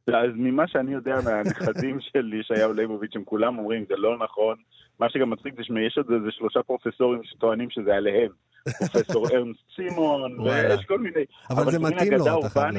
אז 0.08 0.30
ממה 0.34 0.68
שאני 0.68 0.92
יודע 0.92 1.14
מהנכדים 1.24 2.00
של 2.12 2.32
ישעיהו 2.40 2.72
ליבוביץ', 2.72 3.16
הם 3.16 3.24
כולם 3.24 3.58
אומרים, 3.58 3.84
זה 3.88 3.94
לא 3.96 4.18
נכון. 4.24 4.56
מה 5.00 5.10
שגם 5.10 5.30
מצחיק 5.30 5.54
זה 5.56 5.62
שיש 5.64 5.98
עוד 5.98 6.10
איזה 6.10 6.30
שלושה 6.30 6.62
פרופסורים 6.62 7.20
שטוענים 7.24 7.70
שזה 7.70 7.94
עליהם. 7.94 8.30
פרופסור 8.78 9.26
ארנסט 9.34 9.60
סימון. 9.76 10.40
ויש 10.40 10.84
כל 10.84 10.98
מיני... 10.98 11.24
אבל 11.50 11.70
זה 11.70 11.78
מין 11.78 11.94
מתאים 11.94 12.12
לו, 12.12 12.40
אתה 12.40 12.48
חייב. 12.48 12.74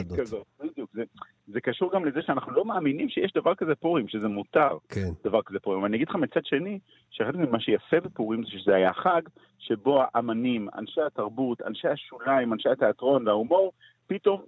בדיוק, 0.60 0.90
זה, 0.94 1.04
זה 1.48 1.62
קשור 1.62 1.92
גם 1.94 2.06
לזה 2.06 2.20
שאנחנו 2.26 2.52
לא 2.52 2.66
מאמינים 2.66 3.10
שיש 3.10 3.32
דבר 3.36 3.56
כזה 3.56 3.76
פורים, 3.76 4.08
שזה 4.08 4.28
מותר. 4.28 4.78
כן. 4.90 5.10
דבר 5.24 5.42
כזה 5.46 5.60
פורים. 5.60 5.80
אבל 5.80 5.88
אני 5.88 5.98
אגיד 5.98 6.10
לך 6.10 6.16
מצד 6.16 6.46
שני, 6.46 6.80
שאחד 7.12 7.36
ממה 7.36 7.60
שיפה 7.60 8.00
בפורים 8.00 8.44
זה 8.44 8.50
שזה 8.52 8.76
היה 8.76 8.94
חג 8.94 9.22
שבו 9.60 10.02
האמנים, 10.04 10.68
אנשי 10.78 11.02
התרבות, 11.02 11.62
אנשי 11.62 11.88
השוליים, 11.88 12.54
אנשי 12.54 12.70
התיאטרון 12.70 13.28
וההומור, 13.28 13.72
פתאום 14.08 14.42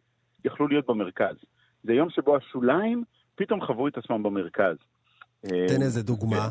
יכלו 0.46 0.68
להיות 0.68 0.88
במרכז. 0.88 1.36
זה 1.84 1.94
יום 1.94 2.10
שבו 2.10 2.36
השוליים 2.36 3.04
פתאום 3.36 3.62
חוו 3.66 3.88
את 3.88 3.98
עצמם 3.98 4.24
במרכז. 4.24 4.76
תן 5.42 5.82
איזה 5.82 6.04
דוגמה, 6.04 6.50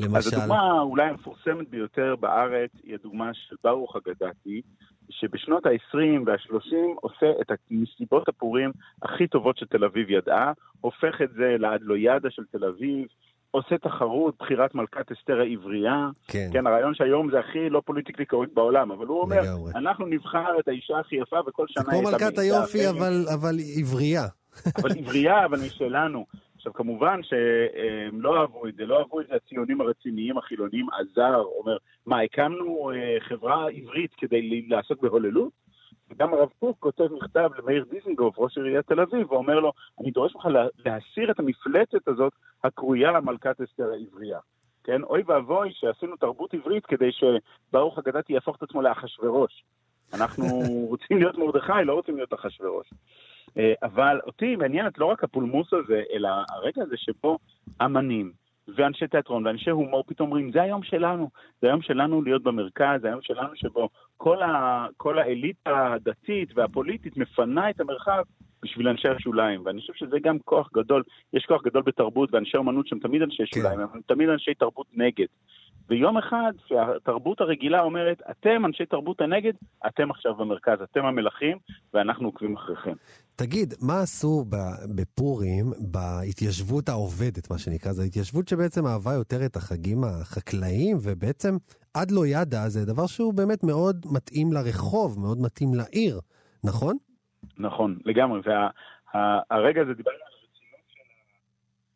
אז 0.00 0.04
למשל. 0.06 0.36
הדוגמה 0.36 0.80
אולי 0.80 1.08
המפורסמת 1.08 1.68
ביותר 1.70 2.14
בארץ 2.20 2.70
היא 2.84 2.94
הדוגמה 2.94 3.30
של 3.34 3.56
ברוך 3.64 3.96
אגדתי, 3.96 4.60
שבשנות 5.10 5.66
ה-20 5.66 5.98
וה-30 6.26 6.74
עושה 7.00 7.26
את 7.40 7.52
מסיבות 7.70 8.28
הפורים 8.28 8.70
הכי 9.02 9.26
טובות 9.26 9.58
שתל 9.58 9.84
אביב 9.84 10.10
ידעה, 10.10 10.52
הופך 10.80 11.22
את 11.24 11.30
זה 11.32 11.56
לאדלוידה 11.58 12.30
של 12.30 12.42
תל 12.52 12.64
אביב, 12.64 13.06
עושה 13.50 13.78
תחרות 13.78 14.34
בחירת 14.38 14.74
מלכת 14.74 15.12
אסתר 15.12 15.40
העברייה. 15.40 16.08
כן, 16.28 16.48
כן, 16.52 16.66
הרעיון 16.66 16.94
שהיום 16.94 17.30
זה 17.30 17.38
הכי 17.38 17.70
לא 17.70 17.82
פוליטיקלי 17.84 18.26
קורקט 18.26 18.52
בעולם, 18.54 18.90
אבל 18.92 19.06
הוא 19.06 19.20
אומר, 19.20 19.40
לגמרי. 19.42 19.72
אנחנו 19.76 20.06
נבחר 20.06 20.58
את 20.60 20.68
האישה 20.68 20.98
הכי 20.98 21.16
יפה 21.16 21.36
וכל 21.46 21.66
זה 21.68 21.72
שנה 21.72 21.84
כמו 21.84 21.92
היא 21.98 22.06
הייתה 22.08 22.24
מלכת 22.24 22.38
היופי. 22.38 22.88
אבל- 22.88 23.24
אבל 23.34 23.54
עברייה. 23.80 24.22
אבל 24.78 24.90
עברייה, 24.98 25.44
אבל 25.44 25.58
משלנו. 25.66 26.26
עכשיו, 26.62 26.72
כמובן 26.72 27.20
שהם 27.22 28.20
לא 28.20 28.40
אהבו 28.40 28.66
את 28.66 28.74
זה, 28.74 28.86
לא 28.86 28.98
אהבו 28.98 29.20
את 29.20 29.26
זה 29.26 29.34
הציונים 29.34 29.80
הרציניים 29.80 30.38
החילונים, 30.38 30.86
עזר, 30.90 31.42
אומר, 31.58 31.76
מה, 32.06 32.20
הקמנו 32.20 32.90
אה, 32.94 33.16
חברה 33.20 33.68
עברית 33.68 34.14
כדי 34.14 34.66
לעסוק 34.68 35.02
בהוללות? 35.02 35.52
וגם 36.10 36.34
הרב 36.34 36.48
קוק 36.58 36.76
כותב 36.80 37.04
מכתב 37.12 37.50
למאיר 37.58 37.84
דיזנגוף, 37.90 38.38
ראש 38.38 38.58
עיריית 38.58 38.86
תל 38.86 39.00
אביב, 39.00 39.32
ואומר 39.32 39.60
לו, 39.60 39.72
אני 40.00 40.10
דורש 40.10 40.34
ממך 40.34 40.46
לה- 40.46 40.66
להסיר 40.86 41.30
את 41.30 41.38
המפלצת 41.38 42.08
הזאת 42.08 42.32
הקרויה 42.64 43.20
מלכת 43.20 43.60
אסתר 43.60 43.90
העברייה. 43.92 44.38
כן, 44.84 45.02
אוי 45.02 45.22
ואבוי 45.26 45.70
שעשינו 45.72 46.16
תרבות 46.16 46.54
עברית 46.54 46.86
כדי 46.86 47.10
שברוך 47.12 47.98
אגדתי 47.98 48.32
יהפוך 48.32 48.56
את 48.56 48.62
עצמו 48.62 48.82
לאחשוורוש. 48.82 49.64
אנחנו 50.14 50.44
רוצים 50.88 51.18
להיות 51.18 51.38
מרדכי, 51.38 51.84
לא 51.84 51.94
רוצים 51.94 52.16
להיות 52.16 52.34
אחשוורוש. 52.34 52.90
אה, 53.58 53.72
אבל 53.82 54.20
אותי 54.26 54.56
מעניינת 54.56 54.98
לא 54.98 55.06
רק 55.06 55.24
הפולמוס 55.24 55.72
הזה, 55.72 56.02
אלא 56.12 56.28
הרגע 56.50 56.82
הזה 56.82 56.96
שבו 56.96 57.38
אמנים 57.82 58.32
ואנשי 58.68 59.06
תיאטרון 59.08 59.46
ואנשי 59.46 59.70
הומור 59.70 60.04
פתאום 60.06 60.28
אומרים, 60.28 60.52
זה 60.52 60.62
היום 60.62 60.82
שלנו, 60.82 61.30
זה 61.60 61.66
היום 61.66 61.82
שלנו 61.82 62.22
להיות 62.22 62.42
במרכז, 62.42 63.00
זה 63.00 63.08
היום 63.08 63.22
שלנו 63.22 63.48
שבו 63.54 63.88
כל, 64.16 64.42
ה, 64.42 64.86
כל 64.96 65.18
האליטה 65.18 65.92
הדתית 65.92 66.48
והפוליטית 66.54 67.16
מפנה 67.16 67.70
את 67.70 67.80
המרחב 67.80 68.22
בשביל 68.62 68.88
אנשי 68.88 69.08
השוליים, 69.08 69.62
ואני 69.64 69.80
חושב 69.80 69.92
שזה 69.92 70.16
גם 70.22 70.38
כוח 70.38 70.70
גדול, 70.74 71.02
יש 71.32 71.44
כוח 71.46 71.62
גדול 71.62 71.82
בתרבות 71.82 72.34
ואנשי 72.34 72.56
אומנות 72.56 72.86
שהם 72.86 72.98
תמיד 72.98 73.22
אנשי 73.22 73.42
שוליים, 73.46 73.80
הם 73.80 74.00
תמיד 74.06 74.28
אנשי 74.28 74.54
תרבות 74.54 74.86
נגד. 74.94 75.26
ויום 75.88 76.18
אחד 76.18 76.52
שהתרבות 76.68 77.40
הרגילה 77.40 77.80
אומרת, 77.80 78.22
אתם 78.30 78.66
אנשי 78.66 78.86
תרבות 78.86 79.20
הנגד, 79.20 79.52
אתם 79.86 80.10
עכשיו 80.10 80.34
במרכז, 80.34 80.82
אתם 80.82 81.04
המלכים, 81.04 81.58
ואנחנו 81.94 82.28
עוקבים 82.28 82.56
אחריכם. 82.56 82.92
תגיד, 83.36 83.74
מה 83.80 84.00
עשו 84.00 84.44
בפורים 84.96 85.66
בהתיישבות 85.92 86.88
העובדת, 86.88 87.50
מה 87.50 87.58
שנקרא? 87.58 87.92
זו 87.92 88.02
התיישבות 88.02 88.48
שבעצם 88.48 88.86
אהבה 88.86 89.12
יותר 89.12 89.46
את 89.46 89.56
החגים 89.56 90.04
החקלאיים, 90.04 90.96
ובעצם 91.02 91.56
עד 91.94 92.10
לא 92.10 92.26
ידע 92.26 92.68
זה 92.68 92.86
דבר 92.86 93.06
שהוא 93.06 93.34
באמת 93.34 93.64
מאוד 93.64 93.96
מתאים 94.12 94.52
לרחוב, 94.52 95.20
מאוד 95.20 95.38
מתאים 95.40 95.74
לעיר, 95.74 96.20
נכון? 96.64 96.96
נכון, 97.58 97.98
לגמרי. 98.04 98.40
והרגע 98.46 99.82
הזה 99.82 99.94
דיברנו 99.94 100.18
על 100.24 100.26
הרצינות 100.26 100.70
של, 100.74 101.12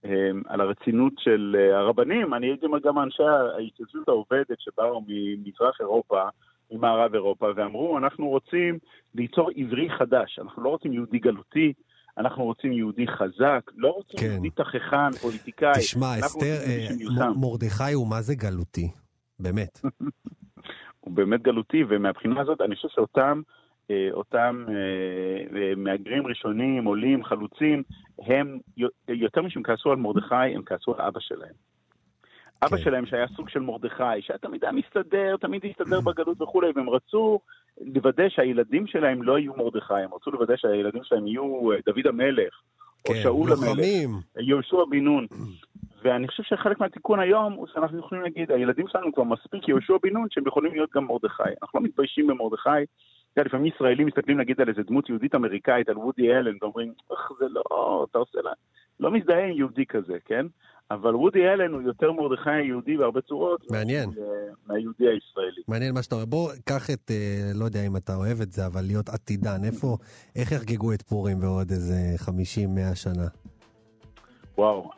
אמ, 0.04 0.42
על 0.46 0.60
הרצינות 0.60 1.12
של 1.18 1.56
אה, 1.58 1.78
הרבנים. 1.78 2.34
אני 2.34 2.46
הייתי 2.46 2.66
אומר 2.66 2.78
גם 2.78 2.98
אנשי 2.98 3.22
ההתיישבות 3.22 4.08
העובדת 4.08 4.60
שבאו 4.60 5.04
ממזרח 5.06 5.80
אירופה, 5.80 6.22
ממערב 6.70 7.14
אירופה, 7.14 7.46
ואמרו, 7.56 7.98
אנחנו 7.98 8.28
רוצים 8.28 8.78
ליצור 9.14 9.50
עברי 9.56 9.88
חדש. 9.98 10.38
אנחנו 10.38 10.62
לא 10.62 10.68
רוצים 10.68 10.92
יהודי 10.92 11.18
גלותי, 11.18 11.72
אנחנו 12.18 12.44
רוצים 12.44 12.72
יהודי 12.72 13.06
חזק, 13.08 13.70
לא 13.76 13.88
רוצים 13.88 14.20
כן. 14.20 14.26
יהודי 14.26 14.50
תככן, 14.50 15.10
פוליטיקאי. 15.22 15.72
תשמע, 15.78 16.18
אסתר, 16.20 16.56
אה, 16.66 16.88
מרדכי 17.40 17.92
הוא 17.92 18.08
מה 18.08 18.22
זה 18.22 18.34
גלותי, 18.34 18.88
באמת. 19.38 19.80
הוא 21.00 21.14
באמת 21.14 21.42
גלותי, 21.42 21.84
ומהבחינה 21.88 22.40
הזאת 22.40 22.60
אני 22.60 22.76
חושב 22.76 22.88
שאותם 22.88 23.40
אה, 23.90 24.08
אותם 24.12 24.64
אה, 24.68 25.58
אה, 25.60 25.74
מהגרים 25.76 26.26
ראשונים, 26.26 26.84
עולים, 26.84 27.24
חלוצים, 27.24 27.82
הם 28.18 28.58
יו- 28.76 28.88
יותר 29.08 29.42
משהם 29.42 29.62
כעסו 29.62 29.90
על 29.90 29.96
מרדכי, 29.96 30.34
הם 30.34 30.62
כעסו 30.66 30.94
על 30.94 31.00
אבא 31.00 31.20
שלהם. 31.20 31.54
אבא 32.62 32.76
כן. 32.76 32.82
שלהם 32.82 33.06
שהיה 33.06 33.26
סוג 33.36 33.48
של 33.48 33.60
מרדכי, 33.60 34.02
שהיה 34.20 34.38
תמיד 34.38 34.64
היה 34.64 34.72
מסתדר, 34.72 35.36
תמיד 35.36 35.62
הסתדר 35.64 36.00
בגלות 36.00 36.42
וכולי, 36.42 36.68
והם 36.76 36.90
רצו 36.90 37.40
לוודא 37.80 38.28
שהילדים 38.28 38.86
שלהם 38.86 39.22
לא 39.22 39.38
יהיו 39.38 39.52
מרדכי, 39.56 39.94
הם 39.94 40.14
רצו 40.14 40.30
לוודא 40.30 40.56
שהילדים 40.56 41.04
שלהם 41.04 41.26
יהיו 41.26 41.72
אה, 41.72 41.76
דוד 41.86 42.06
המלך, 42.06 42.54
או 43.08 43.14
כן, 43.14 43.20
שאול 43.22 43.52
המלך. 43.52 43.78
יהושע 44.38 44.84
בן 44.90 45.04
נון. 45.04 45.26
ואני 46.02 46.28
חושב 46.28 46.42
שחלק 46.42 46.80
מהתיקון 46.80 47.20
היום 47.20 47.52
הוא 47.52 47.66
שאנחנו 47.74 47.98
יכולים 47.98 48.24
להגיד, 48.24 48.52
הילדים 48.52 48.86
שלנו 48.88 49.12
כבר 49.12 49.24
מספיק 49.24 49.68
יהושע 49.68 49.94
בן 50.02 50.12
נון 50.12 50.26
שהם 50.30 50.46
יכולים 50.46 50.72
להיות 50.72 50.90
גם 50.94 51.04
מרדכי. 51.04 51.42
אנחנו 51.62 51.80
לא 51.80 51.84
מתביישים 51.84 52.26
במרדכי. 52.26 52.70
אתה 52.70 53.40
יודע, 53.40 53.48
לפעמים 53.48 53.72
ישראלים 53.74 54.06
מסתכלים 54.06 54.40
נגיד 54.40 54.60
על 54.60 54.68
איזה 54.68 54.82
דמות 54.82 55.08
יהודית 55.08 55.34
אמריקאית, 55.34 55.88
על 55.88 55.98
וודי 55.98 56.32
אלן, 56.32 56.56
ואומרים, 56.62 56.92
איך 57.10 57.32
זה 57.38 57.44
לא, 57.48 58.06
אתה 58.10 58.18
עושה 58.18 58.38
לה... 58.42 58.50
לא 59.00 59.10
מזדהה 59.10 59.44
עם 59.44 59.56
יהודי 59.56 59.86
כזה, 59.86 60.16
כן? 60.24 60.46
אבל 60.90 61.16
וודי 61.16 61.48
אלן 61.48 61.72
הוא 61.72 61.82
יותר 61.82 62.12
מרדכי 62.12 62.50
היהודי 62.50 62.96
בהרבה 62.96 63.20
צורות. 63.20 63.70
מעניין. 63.70 64.10
אה, 64.18 64.24
מהיהודי 64.66 65.04
הישראלי. 65.04 65.62
מעניין 65.68 65.94
מה 65.94 66.02
שאתה 66.02 66.14
אומר. 66.14 66.24
בוא, 66.24 66.52
קח 66.64 66.90
את, 66.90 67.10
אה, 67.10 67.50
לא 67.54 67.64
יודע 67.64 67.86
אם 67.86 67.96
אתה 67.96 68.16
אוהב 68.16 68.40
את 68.40 68.52
זה, 68.52 68.66
אבל 68.66 68.82
להיות 68.82 69.08
עתידן. 69.08 69.64
איפה, 69.64 69.96
איך 70.36 70.52
יחגגו 70.52 70.92
את 70.92 71.02
פורים 71.02 71.40
בעוד 71.40 71.70
איזה 71.70 71.96
50-100 72.18 72.94
שנה? 72.94 73.26
וואו. 74.58 74.90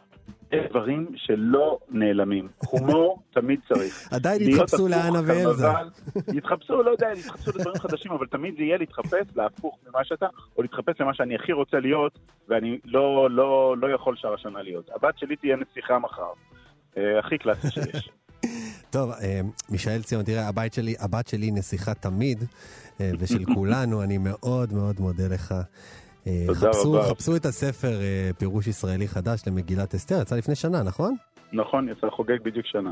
יש 0.53 0.70
דברים 0.70 1.09
שלא 1.16 1.78
נעלמים. 1.88 2.49
הומור 2.59 3.22
תמיד 3.34 3.61
צריך. 3.68 4.09
עדיין 4.12 4.42
יתחפשו 4.42 4.88
לאנה 4.88 5.20
ואלזה. 5.26 5.66
יתחפשו, 6.34 6.82
לא 6.82 6.90
יודע, 6.90 7.09
יתחפשו 7.16 7.51
לדברים 7.51 7.78
חדשים, 7.78 8.12
אבל 8.12 8.26
תמיד 8.26 8.55
זה 8.57 8.62
יהיה 8.62 8.78
להתחפש 8.78 9.26
להפוך 9.36 9.78
ממה 9.88 10.05
שאתה, 10.05 10.26
או 10.57 10.62
להתחפש 10.62 11.01
למה 11.01 11.14
שאני 11.14 11.34
הכי 11.34 11.53
רוצה 11.53 11.80
להיות, 11.80 12.18
ואני 12.49 12.78
לא, 12.84 13.30
לא, 13.30 13.76
לא 13.78 13.94
יכול 13.94 14.16
שאר 14.16 14.34
השנה 14.34 14.62
להיות. 14.62 14.90
הבת 14.94 15.18
שלי 15.18 15.36
תהיה 15.36 15.57
נסיכה 15.57 15.99
מחר. 15.99 16.32
אה, 16.96 17.18
הכי 17.18 17.38
קלאסי 17.38 17.68
שיש. 17.70 18.11
טוב, 18.90 19.11
אה, 19.11 19.40
מישאל 19.68 20.03
ציון, 20.03 20.22
תראה, 20.22 20.49
הבית 20.49 20.74
שלי, 20.74 20.94
הבת 20.99 21.28
שלי 21.28 21.51
נסיכה 21.51 21.94
תמיד, 21.94 22.44
אה, 23.01 23.11
ושל 23.18 23.44
כולנו, 23.55 24.03
אני 24.03 24.18
מאוד 24.18 24.72
מאוד 24.72 25.01
מודה 25.01 25.28
לך. 25.30 25.55
אה, 26.27 26.47
חפשו, 26.55 26.93
רבה. 26.93 27.11
חפשו 27.11 27.37
את 27.37 27.45
הספר 27.45 28.01
אה, 28.01 28.31
פירוש 28.39 28.66
ישראלי 28.66 29.09
חדש 29.09 29.43
למגילת 29.47 29.95
אסתר, 29.95 30.23
יצא 30.23 30.37
לפני 30.37 30.55
שנה, 30.55 30.83
נכון? 30.83 31.16
נכון, 31.53 31.89
יצא 31.89 32.11
חוגג 32.11 32.37
בדיוק 32.43 32.66
שנה. 32.66 32.91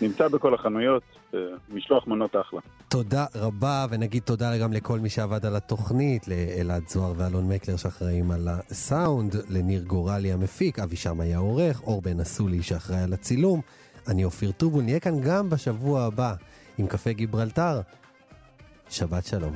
נמצא 0.00 0.28
בכל 0.28 0.54
החנויות, 0.54 1.02
אה, 1.34 1.38
משלוח 1.68 2.06
מנות 2.06 2.36
אחלה. 2.36 2.60
תודה 2.88 3.26
רבה, 3.34 3.86
ונגיד 3.90 4.22
תודה 4.22 4.58
גם 4.58 4.72
לכל 4.72 4.98
מי 4.98 5.08
שעבד 5.08 5.46
על 5.46 5.56
התוכנית, 5.56 6.28
לאלעד 6.28 6.88
זוהר 6.88 7.12
ואלון 7.16 7.48
מקלר 7.48 7.76
שאחראים 7.76 8.30
על 8.30 8.48
הסאונד, 8.48 9.36
לניר 9.48 9.82
גורלי 9.82 10.32
המפיק, 10.32 10.78
אבי 10.78 10.96
שם 10.96 11.20
היה 11.20 11.38
עורך, 11.38 11.82
אור 11.82 12.02
בן 12.02 12.20
אסולי 12.20 12.62
שאחראי 12.62 13.00
על 13.00 13.12
הצילום. 13.12 13.60
אני 14.08 14.24
אופיר 14.24 14.52
טובול, 14.52 14.84
נהיה 14.84 15.00
כאן 15.00 15.20
גם 15.20 15.50
בשבוע 15.50 16.02
הבא 16.02 16.34
עם 16.78 16.86
קפה 16.86 17.12
גיברלטר. 17.12 17.80
שבת 18.90 19.26
שלום. 19.26 19.52